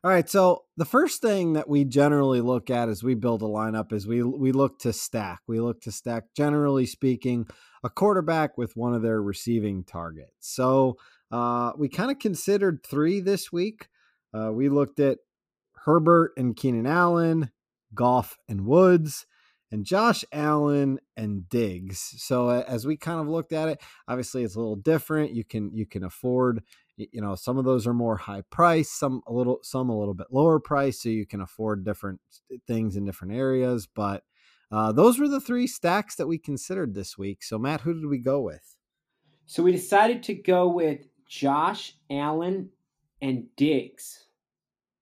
All 0.03 0.11
right. 0.11 0.29
So, 0.29 0.65
the 0.77 0.85
first 0.85 1.19
thing 1.23 1.53
that 1.53 1.67
we 1.67 1.83
generally 1.83 2.41
look 2.41 2.69
at 2.69 2.89
as 2.89 3.01
we 3.01 3.15
build 3.15 3.41
a 3.41 3.45
lineup 3.45 3.91
is 3.91 4.05
we 4.05 4.21
we 4.21 4.51
look 4.51 4.77
to 4.81 4.93
stack. 4.93 5.39
We 5.47 5.59
look 5.59 5.81
to 5.81 5.91
stack 5.91 6.25
generally 6.37 6.85
speaking 6.85 7.47
a 7.83 7.89
quarterback 7.89 8.59
with 8.59 8.77
one 8.77 8.93
of 8.93 9.01
their 9.01 9.23
receiving 9.23 9.83
targets. 9.83 10.35
So, 10.41 10.97
uh, 11.31 11.71
we 11.79 11.89
kind 11.89 12.11
of 12.11 12.19
considered 12.19 12.85
three 12.85 13.19
this 13.19 13.51
week. 13.51 13.87
Uh, 14.33 14.51
we 14.51 14.69
looked 14.69 14.99
at 14.99 15.19
Herbert 15.85 16.31
and 16.37 16.55
Keenan 16.55 16.87
Allen, 16.87 17.51
Goff 17.93 18.37
and 18.47 18.65
Woods, 18.65 19.25
and 19.71 19.85
Josh 19.85 20.23
Allen 20.31 20.99
and 21.17 21.49
Diggs. 21.49 22.13
So 22.17 22.49
as 22.49 22.85
we 22.85 22.95
kind 22.95 23.19
of 23.19 23.27
looked 23.27 23.51
at 23.51 23.69
it, 23.69 23.81
obviously 24.07 24.43
it's 24.43 24.55
a 24.55 24.59
little 24.59 24.75
different. 24.75 25.33
You 25.33 25.43
can 25.43 25.71
you 25.73 25.85
can 25.85 26.03
afford 26.03 26.63
you 26.95 27.21
know 27.21 27.33
some 27.33 27.57
of 27.57 27.65
those 27.65 27.87
are 27.87 27.93
more 27.93 28.17
high 28.17 28.43
price, 28.51 28.91
some 28.91 29.21
a 29.27 29.33
little 29.33 29.59
some 29.63 29.89
a 29.89 29.97
little 29.97 30.13
bit 30.13 30.27
lower 30.31 30.59
price, 30.59 31.01
so 31.01 31.09
you 31.09 31.25
can 31.25 31.41
afford 31.41 31.83
different 31.83 32.21
things 32.67 32.95
in 32.95 33.05
different 33.05 33.33
areas. 33.33 33.87
But 33.87 34.23
uh, 34.71 34.91
those 34.91 35.19
were 35.19 35.27
the 35.27 35.41
three 35.41 35.67
stacks 35.67 36.15
that 36.15 36.27
we 36.27 36.37
considered 36.37 36.93
this 36.93 37.17
week. 37.17 37.43
So 37.43 37.57
Matt, 37.57 37.81
who 37.81 37.93
did 37.93 38.05
we 38.05 38.19
go 38.19 38.41
with? 38.41 38.75
So 39.45 39.63
we 39.63 39.71
decided 39.71 40.23
to 40.23 40.35
go 40.35 40.67
with 40.67 41.07
Josh 41.27 41.95
Allen 42.09 42.69
and 43.23 43.45
Diggs. 43.55 44.25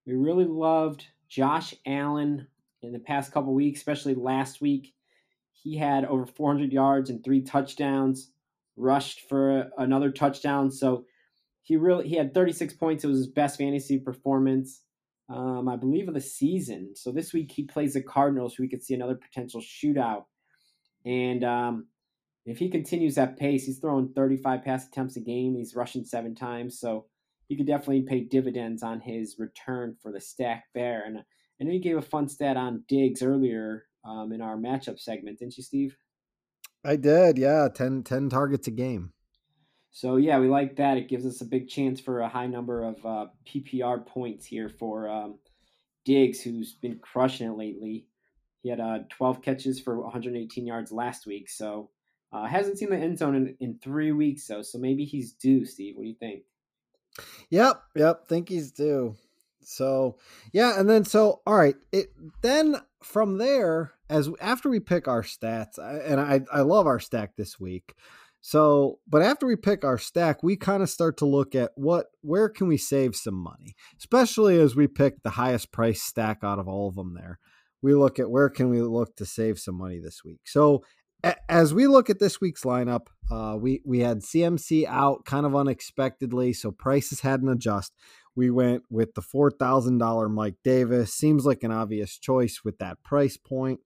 We 0.05 0.13
really 0.13 0.45
loved 0.45 1.07
Josh 1.27 1.73
Allen 1.87 2.47
in 2.83 2.93
the 2.93 2.99
past 2.99 3.31
couple 3.31 3.53
weeks, 3.55 3.79
especially 3.79 4.13
last 4.13 4.61
week. 4.61 4.93
He 5.51 5.75
had 5.75 6.05
over 6.05 6.27
400 6.27 6.71
yards 6.71 7.09
and 7.09 7.23
three 7.23 7.41
touchdowns, 7.41 8.31
rushed 8.77 9.21
for 9.27 9.71
another 9.77 10.11
touchdown. 10.11 10.69
So 10.69 11.05
he 11.63 11.77
really 11.77 12.07
he 12.07 12.15
had 12.15 12.33
36 12.33 12.75
points. 12.75 13.03
It 13.03 13.07
was 13.07 13.17
his 13.17 13.27
best 13.27 13.57
fantasy 13.57 13.97
performance, 13.97 14.81
um, 15.27 15.67
I 15.67 15.75
believe, 15.75 16.07
of 16.07 16.13
the 16.13 16.21
season. 16.21 16.95
So 16.95 17.11
this 17.11 17.33
week 17.33 17.51
he 17.51 17.63
plays 17.63 17.95
the 17.95 18.03
Cardinals, 18.03 18.55
so 18.55 18.61
we 18.61 18.69
could 18.69 18.83
see 18.83 18.93
another 18.93 19.15
potential 19.15 19.61
shootout. 19.61 20.25
And 21.05 21.43
um, 21.43 21.87
if 22.45 22.59
he 22.59 22.69
continues 22.69 23.15
that 23.15 23.37
pace, 23.37 23.65
he's 23.65 23.79
throwing 23.79 24.13
35 24.13 24.63
pass 24.63 24.87
attempts 24.87 25.15
a 25.15 25.21
game. 25.21 25.55
He's 25.55 25.75
rushing 25.75 26.05
seven 26.05 26.35
times, 26.35 26.79
so 26.79 27.05
he 27.51 27.57
could 27.57 27.67
definitely 27.67 28.03
pay 28.03 28.21
dividends 28.21 28.81
on 28.81 29.01
his 29.01 29.35
return 29.37 29.93
for 30.01 30.13
the 30.13 30.21
stack 30.21 30.67
there. 30.73 31.03
And 31.05 31.17
I 31.17 31.63
know 31.65 31.73
you 31.73 31.81
gave 31.81 31.97
a 31.97 32.01
fun 32.01 32.29
stat 32.29 32.55
on 32.55 32.85
Diggs 32.87 33.21
earlier 33.21 33.87
um, 34.05 34.31
in 34.31 34.41
our 34.41 34.55
matchup 34.55 34.97
segment, 34.97 35.39
didn't 35.39 35.57
you, 35.57 35.63
Steve? 35.63 35.97
I 36.85 36.95
did, 36.95 37.37
yeah. 37.37 37.67
10, 37.67 38.03
10 38.03 38.29
targets 38.29 38.69
a 38.69 38.71
game. 38.71 39.11
So 39.91 40.15
yeah, 40.15 40.39
we 40.39 40.47
like 40.47 40.77
that. 40.77 40.95
It 40.95 41.09
gives 41.09 41.25
us 41.25 41.41
a 41.41 41.45
big 41.45 41.67
chance 41.67 41.99
for 41.99 42.21
a 42.21 42.29
high 42.29 42.47
number 42.47 42.85
of 42.85 43.05
uh, 43.05 43.25
PPR 43.45 44.05
points 44.05 44.45
here 44.45 44.69
for 44.69 45.09
um, 45.09 45.37
Diggs, 46.05 46.39
who's 46.39 46.75
been 46.75 46.99
crushing 46.99 47.51
it 47.51 47.57
lately. 47.57 48.07
He 48.61 48.69
had 48.69 48.79
uh, 48.79 48.99
12 49.09 49.41
catches 49.41 49.77
for 49.77 49.99
118 49.99 50.65
yards 50.65 50.93
last 50.93 51.25
week, 51.27 51.49
so 51.49 51.89
uh, 52.31 52.45
hasn't 52.45 52.77
seen 52.77 52.91
the 52.91 52.95
end 52.95 53.17
zone 53.17 53.35
in, 53.35 53.57
in 53.59 53.79
three 53.83 54.13
weeks, 54.13 54.47
though. 54.47 54.61
So 54.61 54.77
maybe 54.77 55.03
he's 55.03 55.33
due. 55.33 55.65
Steve, 55.65 55.97
what 55.97 56.03
do 56.03 56.07
you 56.07 56.15
think? 56.17 56.43
Yep, 57.49 57.81
yep. 57.95 58.27
Think 58.27 58.49
he's 58.49 58.71
due. 58.71 59.15
So 59.61 60.17
yeah, 60.53 60.79
and 60.79 60.89
then 60.89 61.05
so 61.05 61.41
all 61.45 61.55
right. 61.55 61.75
It 61.91 62.09
then 62.41 62.77
from 63.03 63.37
there 63.37 63.93
as 64.09 64.29
after 64.39 64.69
we 64.69 64.79
pick 64.79 65.07
our 65.07 65.23
stats, 65.23 65.77
and 65.77 66.19
I 66.19 66.41
I 66.51 66.61
love 66.61 66.87
our 66.87 66.99
stack 66.99 67.35
this 67.35 67.59
week. 67.59 67.93
So, 68.43 68.99
but 69.07 69.21
after 69.21 69.45
we 69.45 69.55
pick 69.55 69.85
our 69.85 69.99
stack, 69.99 70.41
we 70.41 70.55
kind 70.55 70.81
of 70.81 70.89
start 70.89 71.17
to 71.17 71.27
look 71.27 71.53
at 71.53 71.71
what 71.75 72.07
where 72.21 72.49
can 72.49 72.67
we 72.67 72.77
save 72.77 73.15
some 73.15 73.35
money, 73.35 73.75
especially 73.99 74.59
as 74.59 74.75
we 74.75 74.87
pick 74.87 75.21
the 75.21 75.29
highest 75.31 75.71
price 75.71 76.01
stack 76.01 76.39
out 76.43 76.57
of 76.57 76.67
all 76.67 76.87
of 76.87 76.95
them. 76.95 77.13
There, 77.13 77.37
we 77.83 77.93
look 77.93 78.17
at 78.17 78.31
where 78.31 78.49
can 78.49 78.69
we 78.69 78.81
look 78.81 79.15
to 79.17 79.25
save 79.25 79.59
some 79.59 79.75
money 79.75 79.99
this 79.99 80.23
week. 80.25 80.41
So, 80.45 80.83
as 81.49 81.73
we 81.73 81.87
look 81.87 82.09
at 82.09 82.19
this 82.19 82.39
week's 82.41 82.63
lineup, 82.63 83.07
uh, 83.29 83.55
we 83.59 83.81
we 83.85 83.99
had 83.99 84.19
CMC 84.19 84.85
out 84.87 85.25
kind 85.25 85.45
of 85.45 85.55
unexpectedly, 85.55 86.53
so 86.53 86.71
prices 86.71 87.21
hadn't 87.21 87.49
adjust. 87.49 87.93
We 88.35 88.49
went 88.49 88.83
with 88.89 89.13
the 89.13 89.21
four 89.21 89.51
thousand 89.51 89.97
dollar 89.97 90.29
Mike 90.29 90.55
Davis. 90.63 91.13
Seems 91.13 91.45
like 91.45 91.63
an 91.63 91.71
obvious 91.71 92.17
choice 92.17 92.61
with 92.63 92.77
that 92.79 93.03
price 93.03 93.37
point. 93.37 93.79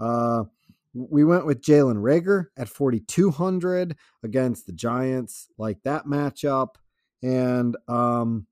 Uh, 0.00 0.44
we 0.92 1.24
went 1.24 1.46
with 1.46 1.62
Jalen 1.62 1.96
Reagor 1.96 2.46
at 2.56 2.68
forty 2.68 3.00
two 3.00 3.30
hundred 3.30 3.96
against 4.22 4.66
the 4.66 4.72
Giants. 4.72 5.48
Like 5.58 5.82
that 5.84 6.06
matchup, 6.06 6.74
and 7.22 7.76
um, 7.88 8.46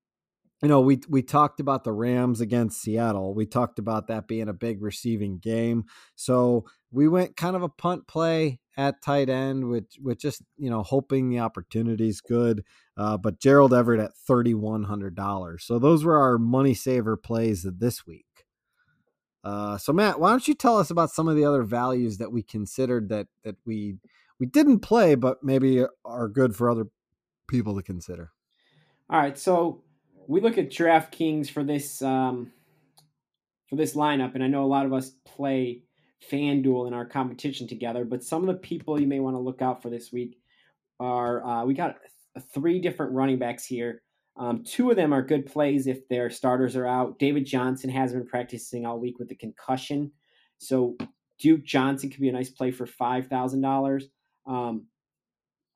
you 0.63 0.69
know, 0.69 0.81
we 0.81 1.01
we 1.09 1.23
talked 1.23 1.59
about 1.59 1.83
the 1.83 1.93
Rams 1.93 2.41
against 2.41 2.81
Seattle. 2.81 3.35
We 3.35 3.47
talked 3.47 3.81
about 3.81 4.07
that 4.07 4.29
being 4.29 4.49
a 4.49 4.55
big 4.55 4.81
receiving 4.81 5.39
game. 5.39 5.85
So 6.15 6.67
we 6.93 7.09
went 7.09 7.37
kind 7.37 7.57
of 7.57 7.63
a 7.63 7.69
punt 7.69 8.07
play 8.07 8.61
at 8.77 9.03
tight 9.03 9.29
end, 9.29 9.69
with 9.69 9.87
with 10.01 10.19
just 10.19 10.43
you 10.57 10.71
know 10.71 10.83
hoping 10.83 11.29
the 11.29 11.41
opportunity's 11.41 12.21
good. 12.21 12.65
Uh, 12.97 13.17
but 13.17 13.41
Gerald 13.41 13.75
Everett 13.75 14.01
at 14.01 14.15
thirty 14.15 14.55
one 14.55 14.85
hundred 14.85 15.15
dollars. 15.15 15.65
So 15.65 15.79
those 15.79 16.05
were 16.05 16.19
our 16.19 16.39
money 16.39 16.75
saver 16.75 17.17
plays 17.17 17.67
this 17.79 18.07
week. 18.07 18.27
Uh, 19.45 19.77
so 19.77 19.93
Matt, 19.93 20.21
why 20.21 20.31
don't 20.31 20.47
you 20.47 20.55
tell 20.55 20.79
us 20.79 20.91
about 20.91 21.11
some 21.11 21.27
of 21.27 21.35
the 21.35 21.45
other 21.45 21.65
values 21.65 22.19
that 22.19 22.31
we 22.31 22.43
considered 22.43 23.09
that 23.09 23.27
that 23.43 23.57
we 23.67 23.97
we 24.39 24.47
didn't 24.47 24.81
play, 24.81 25.15
but 25.15 25.43
maybe 25.43 25.85
are 26.05 26.29
good 26.29 26.55
for 26.55 26.71
other 26.71 26.87
people 27.49 27.77
to 27.77 27.83
consider. 27.83 28.31
All 29.11 29.21
right, 29.21 29.37
so 29.37 29.83
we 30.27 30.41
look 30.41 30.59
at 30.59 30.71
DraftKings 30.71 31.51
for 31.51 31.65
this 31.65 32.03
um, 32.03 32.53
for 33.69 33.77
this 33.77 33.95
lineup, 33.95 34.35
and 34.35 34.45
I 34.45 34.47
know 34.47 34.65
a 34.65 34.67
lot 34.67 34.87
of 34.87 34.93
us 34.93 35.13
play 35.25 35.83
FanDuel 36.31 36.87
in 36.87 36.95
our 36.95 37.07
competition 37.07 37.67
together, 37.67 38.05
but 38.05 38.23
some 38.23 38.43
of 38.43 38.49
the 38.49 38.61
people 38.61 39.01
you 39.01 39.07
may 39.07 39.21
want 39.21 39.35
to 39.37 39.41
look 39.41 39.63
out 39.63 39.83
for 39.83 39.91
this 39.91 40.13
week 40.13 40.39
are 41.01 41.45
uh, 41.45 41.65
we 41.65 41.75
got 41.75 41.97
three 42.55 42.81
different 42.81 43.13
running 43.13 43.39
backs 43.39 43.65
here. 43.65 44.03
Um, 44.37 44.65
two 44.65 44.91
of 44.91 44.97
them 44.97 45.13
are 45.13 45.23
good 45.23 45.47
plays 45.47 45.87
if 45.87 46.09
their 46.09 46.31
starters 46.31 46.77
are 46.77 46.87
out. 46.87 47.19
David 47.19 47.45
Johnson 47.45 47.91
has 47.91 48.13
been 48.13 48.27
practicing 48.27 48.87
all 48.87 48.99
week 48.99 49.19
with 49.19 49.29
the 49.29 49.35
concussion, 49.35 50.13
so 50.59 50.97
Duke 51.39 51.65
Johnson 51.65 52.09
could 52.09 52.21
be 52.21 52.29
a 52.29 52.33
nice 52.33 52.51
play 52.51 52.71
for 52.71 52.87
five 52.87 53.27
thousand 53.27 53.65
um, 53.65 53.71
dollars. 53.71 54.09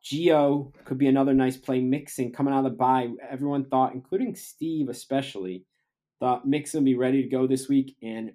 Gio 0.04 0.72
could 0.84 0.98
be 0.98 1.08
another 1.08 1.34
nice 1.34 1.56
play. 1.56 1.80
Mixon 1.80 2.30
coming 2.30 2.54
out 2.54 2.64
of 2.64 2.70
the 2.72 2.78
bye. 2.78 3.08
Everyone 3.28 3.64
thought, 3.64 3.92
including 3.92 4.36
Steve 4.36 4.88
especially, 4.88 5.64
thought 6.20 6.46
Mixon 6.46 6.80
would 6.80 6.84
be 6.84 6.94
ready 6.94 7.22
to 7.22 7.28
go 7.28 7.46
this 7.46 7.68
week, 7.68 7.96
and 8.02 8.30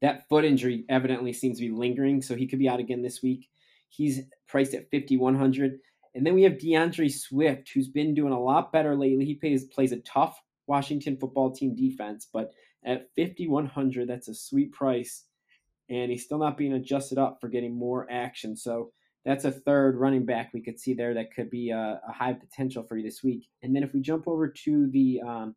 that 0.00 0.28
foot 0.28 0.44
injury 0.44 0.84
evidently 0.88 1.32
seems 1.32 1.58
to 1.58 1.66
be 1.66 1.74
lingering, 1.74 2.22
so 2.22 2.34
he 2.34 2.46
could 2.46 2.58
be 2.58 2.68
out 2.68 2.80
again 2.80 3.02
this 3.02 3.22
week. 3.22 3.48
He's 3.88 4.20
priced 4.46 4.74
at 4.74 4.90
5100 4.90 5.78
And 6.14 6.26
then 6.26 6.34
we 6.34 6.42
have 6.42 6.58
D'Andre 6.58 7.08
Swift, 7.08 7.70
who's 7.70 7.88
been 7.88 8.14
doing 8.14 8.32
a 8.32 8.40
lot 8.40 8.72
better 8.72 8.96
lately. 8.96 9.24
He 9.24 9.34
plays 9.34 9.64
plays 9.64 9.92
a 9.92 10.00
tough 10.00 10.40
Washington 10.66 11.16
football 11.16 11.50
team 11.50 11.74
defense, 11.74 12.28
but 12.32 12.52
at 12.84 13.08
5100 13.16 14.08
that's 14.08 14.28
a 14.28 14.34
sweet 14.34 14.72
price. 14.72 15.24
And 15.90 16.10
he's 16.10 16.24
still 16.24 16.38
not 16.38 16.58
being 16.58 16.74
adjusted 16.74 17.18
up 17.18 17.38
for 17.40 17.48
getting 17.48 17.74
more 17.74 18.06
action. 18.10 18.56
So 18.56 18.92
that's 19.24 19.46
a 19.46 19.50
third 19.50 19.96
running 19.96 20.26
back 20.26 20.52
we 20.52 20.62
could 20.62 20.78
see 20.78 20.94
there 20.94 21.14
that 21.14 21.34
could 21.34 21.50
be 21.50 21.70
a, 21.70 22.00
a 22.06 22.12
high 22.12 22.34
potential 22.34 22.82
for 22.82 22.96
you 22.96 23.02
this 23.02 23.22
week. 23.22 23.48
And 23.62 23.74
then 23.74 23.82
if 23.82 23.92
we 23.94 24.00
jump 24.00 24.28
over 24.28 24.48
to 24.48 24.86
the 24.90 25.20
um, 25.26 25.56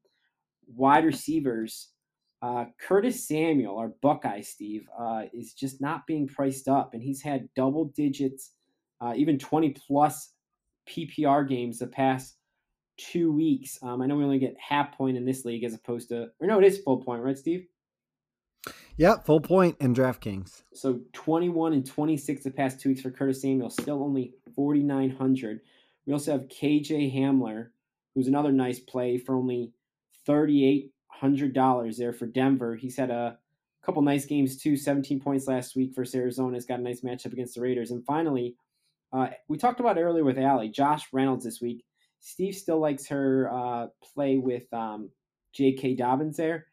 wide 0.68 1.06
receivers, 1.06 1.90
uh, 2.42 2.66
Curtis 2.80 3.28
Samuel, 3.28 3.78
our 3.78 3.90
Buckeye 4.02 4.42
Steve, 4.42 4.88
uh, 5.00 5.24
is 5.34 5.54
just 5.54 5.80
not 5.80 6.08
being 6.08 6.28
priced 6.28 6.68
up, 6.68 6.94
and 6.94 7.04
he's 7.04 7.22
had 7.22 7.50
double 7.56 7.86
digits, 7.96 8.52
uh, 9.00 9.14
even 9.16 9.38
20 9.38 9.76
plus 9.88 10.34
PPR 10.90 11.48
games 11.48 11.80
the 11.80 11.88
past 11.88 12.38
two 12.98 13.32
weeks. 13.32 13.78
Um, 13.84 14.02
I 14.02 14.08
know 14.08 14.16
we 14.16 14.24
only 14.24 14.40
get 14.40 14.56
half 14.60 14.98
point 14.98 15.18
in 15.18 15.26
this 15.26 15.46
league 15.46 15.64
as 15.64 15.74
opposed 15.74 16.10
to, 16.10 16.30
or 16.40 16.48
no, 16.48 16.60
it 16.60 16.66
is 16.66 16.80
full 16.80 17.04
point, 17.04 17.22
right, 17.22 17.38
Steve? 17.38 17.68
Yeah, 18.98 19.18
full 19.20 19.42
point 19.42 19.78
in 19.80 19.94
DraftKings. 19.94 20.64
So 20.74 21.00
21 21.14 21.74
and 21.74 21.86
26 21.86 22.44
the 22.44 22.52
past 22.52 22.80
two 22.80 22.90
weeks 22.90 23.02
for 23.02 23.12
Curtis 23.12 23.42
Samuel, 23.42 23.70
still 23.70 24.04
only 24.04 24.34
4,900. 24.56 25.62
We 26.06 26.14
also 26.14 26.34
have 26.34 26.48
KJ 26.48 27.16
Hamler, 27.16 27.70
who's 28.14 28.28
another 28.28 28.52
nice 28.52 28.80
play 28.80 29.18
for 29.18 29.36
only 29.36 29.72
$3,800 31.22 31.98
there 31.98 32.14
for 32.14 32.26
Denver. 32.26 32.76
He's 32.76 32.98
had 32.98 33.10
a 33.10 33.38
couple 33.84 34.02
nice 34.02 34.26
games 34.26 34.58
too, 34.58 34.76
17 34.78 35.20
points 35.20 35.48
last 35.48 35.76
week 35.76 35.94
for 35.94 36.06
Arizona. 36.14 36.56
He's 36.56 36.66
got 36.66 36.80
a 36.80 36.84
nice 36.84 37.02
matchup 37.02 37.34
against 37.34 37.56
the 37.56 37.62
Raiders. 37.62 37.92
And 37.92 38.06
finally, 38.06 38.56
uh, 39.14 39.28
we 39.48 39.58
talked 39.58 39.80
about 39.80 39.98
earlier 39.98 40.24
with 40.24 40.38
Allie, 40.38 40.70
Josh 40.70 41.08
Reynolds 41.12 41.44
this 41.44 41.62
week. 41.62 41.84
Steve 42.20 42.56
still 42.56 42.80
likes 42.80 43.08
her 43.08 43.50
uh, 43.52 43.88
play 44.14 44.38
with 44.38 44.72
um, 44.74 45.10
J.K. 45.54 45.96
Dobbins 45.96 46.38
there, 46.38 46.68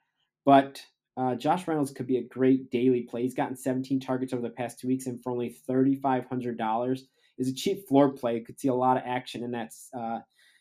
but 0.44 0.82
uh, 1.16 1.34
Josh 1.34 1.66
Reynolds 1.66 1.90
could 1.90 2.06
be 2.06 2.18
a 2.18 2.22
great 2.22 2.70
daily 2.70 3.02
play. 3.02 3.22
He's 3.22 3.34
gotten 3.34 3.56
17 3.56 3.98
targets 3.98 4.32
over 4.32 4.42
the 4.42 4.50
past 4.50 4.78
two 4.78 4.86
weeks, 4.86 5.06
and 5.06 5.20
for 5.22 5.32
only 5.32 5.56
$3,500 5.68 7.00
is 7.38 7.48
a 7.48 7.54
cheap 7.54 7.88
floor 7.88 8.12
play. 8.12 8.40
Could 8.40 8.60
see 8.60 8.68
a 8.68 8.74
lot 8.74 8.96
of 8.96 9.02
action 9.04 9.42
in 9.42 9.50
that 9.52 9.72
uh, 9.92 10.20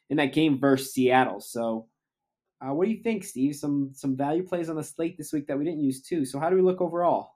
in 0.09 0.17
that 0.17 0.33
game 0.33 0.57
versus 0.57 0.93
Seattle. 0.93 1.41
So, 1.41 1.87
uh, 2.61 2.73
what 2.73 2.85
do 2.85 2.91
you 2.91 3.01
think, 3.03 3.23
Steve? 3.23 3.55
Some 3.55 3.91
some 3.93 4.15
value 4.15 4.43
plays 4.43 4.69
on 4.69 4.75
the 4.75 4.83
slate 4.83 5.17
this 5.17 5.31
week 5.31 5.47
that 5.47 5.57
we 5.57 5.65
didn't 5.65 5.81
use 5.81 6.01
too. 6.01 6.25
So, 6.25 6.39
how 6.39 6.49
do 6.49 6.55
we 6.55 6.61
look 6.61 6.81
overall? 6.81 7.33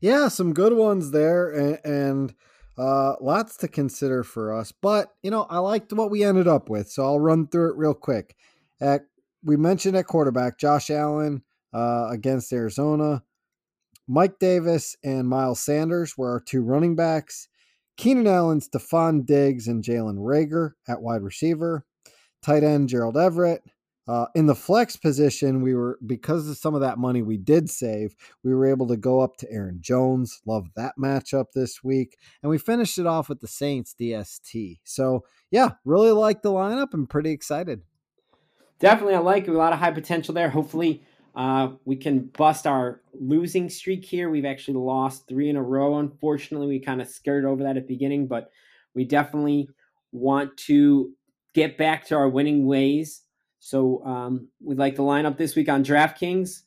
Yeah, 0.00 0.28
some 0.28 0.54
good 0.54 0.72
ones 0.72 1.10
there, 1.10 1.50
and, 1.50 1.78
and 1.84 2.34
uh, 2.78 3.14
lots 3.20 3.56
to 3.58 3.68
consider 3.68 4.22
for 4.22 4.54
us. 4.54 4.72
But 4.72 5.12
you 5.22 5.30
know, 5.30 5.42
I 5.50 5.58
liked 5.58 5.92
what 5.92 6.10
we 6.10 6.24
ended 6.24 6.48
up 6.48 6.70
with, 6.70 6.90
so 6.90 7.04
I'll 7.04 7.20
run 7.20 7.48
through 7.48 7.70
it 7.70 7.76
real 7.76 7.94
quick. 7.94 8.36
At 8.80 9.02
we 9.42 9.56
mentioned 9.56 9.96
at 9.96 10.06
quarterback, 10.06 10.58
Josh 10.58 10.90
Allen 10.90 11.42
uh, 11.72 12.08
against 12.10 12.52
Arizona. 12.52 13.22
Mike 14.06 14.38
Davis 14.38 14.96
and 15.04 15.28
Miles 15.28 15.60
Sanders 15.60 16.16
were 16.16 16.30
our 16.32 16.40
two 16.40 16.62
running 16.62 16.96
backs. 16.96 17.48
Keenan 17.98 18.26
Allen, 18.26 18.60
Stefon 18.60 19.26
Diggs, 19.26 19.68
and 19.68 19.84
Jalen 19.84 20.16
Reagor 20.16 20.72
at 20.86 21.02
wide 21.02 21.22
receiver. 21.22 21.84
Tight 22.42 22.62
end 22.62 22.88
Gerald 22.88 23.16
Everett. 23.18 23.62
Uh, 24.08 24.26
in 24.34 24.46
the 24.46 24.54
flex 24.54 24.96
position, 24.96 25.60
we 25.60 25.74
were 25.74 25.98
because 26.06 26.48
of 26.48 26.56
some 26.56 26.74
of 26.74 26.80
that 26.80 26.98
money 26.98 27.20
we 27.20 27.36
did 27.36 27.68
save, 27.68 28.16
we 28.42 28.54
were 28.54 28.66
able 28.66 28.86
to 28.86 28.96
go 28.96 29.20
up 29.20 29.36
to 29.36 29.52
Aaron 29.52 29.78
Jones. 29.80 30.40
Love 30.46 30.68
that 30.76 30.94
matchup 30.98 31.52
this 31.54 31.84
week, 31.84 32.16
and 32.42 32.48
we 32.48 32.56
finished 32.56 32.98
it 32.98 33.06
off 33.06 33.28
with 33.28 33.40
the 33.40 33.46
Saints 33.46 33.94
DST. 34.00 34.78
So 34.84 35.24
yeah, 35.50 35.72
really 35.84 36.10
like 36.10 36.40
the 36.40 36.50
lineup. 36.50 36.94
I'm 36.94 37.06
pretty 37.06 37.32
excited. 37.32 37.82
Definitely, 38.78 39.16
I 39.16 39.18
like 39.18 39.46
it. 39.46 39.50
A 39.50 39.58
lot 39.58 39.74
of 39.74 39.78
high 39.78 39.90
potential 39.90 40.32
there. 40.32 40.48
Hopefully, 40.48 41.02
uh, 41.34 41.72
we 41.84 41.96
can 41.96 42.30
bust 42.38 42.66
our 42.66 43.02
losing 43.12 43.68
streak 43.68 44.04
here. 44.04 44.30
We've 44.30 44.46
actually 44.46 44.78
lost 44.78 45.28
three 45.28 45.50
in 45.50 45.56
a 45.56 45.62
row. 45.62 45.98
Unfortunately, 45.98 46.66
we 46.66 46.80
kind 46.80 47.02
of 47.02 47.08
skirted 47.08 47.44
over 47.44 47.62
that 47.64 47.76
at 47.76 47.86
the 47.86 47.94
beginning, 47.94 48.26
but 48.26 48.50
we 48.94 49.04
definitely 49.04 49.68
want 50.12 50.56
to 50.56 51.12
get 51.54 51.76
back 51.76 52.06
to 52.06 52.14
our 52.14 52.28
winning 52.28 52.66
ways. 52.66 53.22
So 53.58 54.04
um, 54.04 54.48
we'd 54.62 54.78
like 54.78 54.96
to 54.96 55.02
line 55.02 55.26
up 55.26 55.36
this 55.36 55.56
week 55.56 55.68
on 55.68 55.84
DraftKings. 55.84 56.62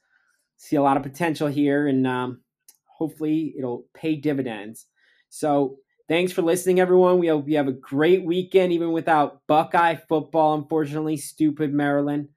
See 0.57 0.75
a 0.75 0.81
lot 0.81 0.97
of 0.97 1.03
potential 1.03 1.47
here, 1.47 1.87
and 1.87 2.05
um, 2.05 2.41
hopefully 2.85 3.55
it'll 3.57 3.85
pay 3.93 4.15
dividends. 4.15 4.85
So 5.29 5.77
thanks 6.07 6.31
for 6.31 6.41
listening, 6.41 6.79
everyone. 6.79 7.19
We 7.19 7.27
hope 7.27 7.47
you 7.47 7.57
have 7.57 7.67
a 7.67 7.73
great 7.73 8.23
weekend, 8.23 8.73
even 8.73 8.91
without 8.91 9.41
Buckeye 9.47 9.95
football. 9.95 10.55
Unfortunately, 10.55 11.17
stupid 11.17 11.73
Maryland. 11.73 12.29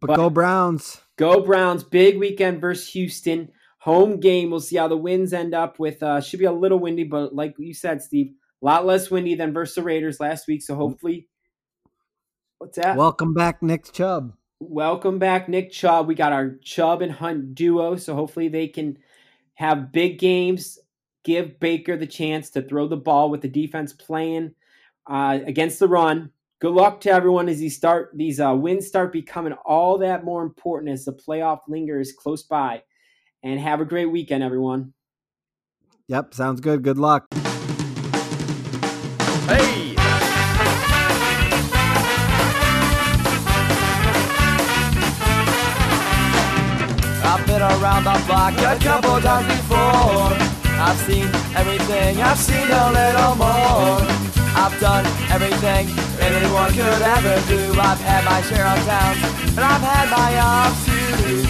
But, 0.00 0.08
but 0.08 0.16
go 0.16 0.30
Browns. 0.30 1.00
Go 1.16 1.40
Browns. 1.40 1.84
Big 1.84 2.18
weekend 2.18 2.60
versus 2.60 2.88
Houston. 2.92 3.50
Home 3.80 4.18
game. 4.18 4.50
We'll 4.50 4.60
see 4.60 4.76
how 4.76 4.88
the 4.88 4.96
winds 4.96 5.32
end 5.32 5.54
up 5.54 5.78
with. 5.78 6.02
Uh, 6.02 6.20
should 6.20 6.40
be 6.40 6.46
a 6.46 6.52
little 6.52 6.78
windy, 6.78 7.04
but 7.04 7.34
like 7.34 7.54
you 7.58 7.74
said, 7.74 8.02
Steve, 8.02 8.32
a 8.62 8.66
lot 8.66 8.86
less 8.86 9.10
windy 9.10 9.34
than 9.34 9.52
versus 9.52 9.76
the 9.76 9.82
Raiders 9.82 10.18
last 10.20 10.48
week. 10.48 10.62
So 10.62 10.74
hopefully, 10.74 11.28
what's 12.58 12.76
that? 12.76 12.96
Welcome 12.96 13.34
back, 13.34 13.62
Nick 13.62 13.92
Chubb. 13.92 14.34
Welcome 14.60 15.18
back, 15.18 15.48
Nick 15.48 15.70
Chubb. 15.70 16.06
We 16.06 16.14
got 16.14 16.32
our 16.32 16.56
Chubb 16.62 17.02
and 17.02 17.12
Hunt 17.12 17.54
duo. 17.54 17.96
So 17.96 18.14
hopefully 18.14 18.48
they 18.48 18.68
can 18.68 18.98
have 19.54 19.92
big 19.92 20.18
games. 20.18 20.78
Give 21.24 21.58
Baker 21.60 21.96
the 21.96 22.06
chance 22.06 22.50
to 22.50 22.62
throw 22.62 22.88
the 22.88 22.96
ball 22.96 23.30
with 23.30 23.42
the 23.42 23.48
defense 23.48 23.92
playing 23.92 24.54
uh, 25.06 25.38
against 25.46 25.78
the 25.78 25.88
run 25.88 26.30
good 26.60 26.72
luck 26.72 27.00
to 27.02 27.10
everyone 27.10 27.48
as 27.48 27.58
these 27.58 27.76
start 27.76 28.10
these 28.14 28.40
uh, 28.40 28.54
wins 28.54 28.86
start 28.86 29.12
becoming 29.12 29.52
all 29.64 29.98
that 29.98 30.24
more 30.24 30.42
important 30.42 30.92
as 30.92 31.04
the 31.04 31.12
playoff 31.12 31.60
lingers 31.68 32.12
close 32.12 32.42
by. 32.42 32.82
And 33.44 33.60
have 33.60 33.80
a 33.80 33.84
great 33.84 34.06
weekend, 34.06 34.42
everyone. 34.42 34.94
Yep, 36.08 36.34
sounds 36.34 36.60
good. 36.60 36.82
Good 36.82 36.98
luck. 36.98 37.28
Block 48.26 48.54
a 48.56 48.78
couple 48.82 49.20
times 49.20 49.46
before. 49.48 50.32
I've 50.80 50.98
seen 51.06 51.26
everything, 51.54 52.22
I've 52.22 52.38
seen 52.38 52.68
a 52.70 52.86
little 52.98 53.34
more. 53.36 54.00
I've 54.56 54.76
done 54.80 55.04
everything 55.30 55.88
anyone 56.20 56.70
could 56.72 57.02
ever 57.16 57.36
do. 57.48 57.60
I've 57.78 58.00
had 58.00 58.24
my 58.24 58.40
share 58.48 58.66
of 58.66 58.80
towns, 58.86 59.20
and 59.56 59.64
I've 59.72 59.84
had 59.92 60.06
my 60.18 60.30
ups 60.40 60.80
too. 60.86 61.42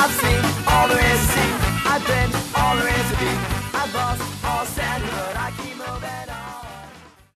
I've 0.00 0.14
seen 0.22 0.40
all 0.70 0.86
there 0.88 1.04
is 1.12 1.20
to 1.20 1.28
see. 1.34 1.50
I've 1.92 2.04
been 2.06 2.30
all 2.54 2.76
there 2.76 2.88
is 2.88 3.08
to 3.10 3.16
be. 3.18 3.32
I've 3.74 3.94
lost. 3.94 5.37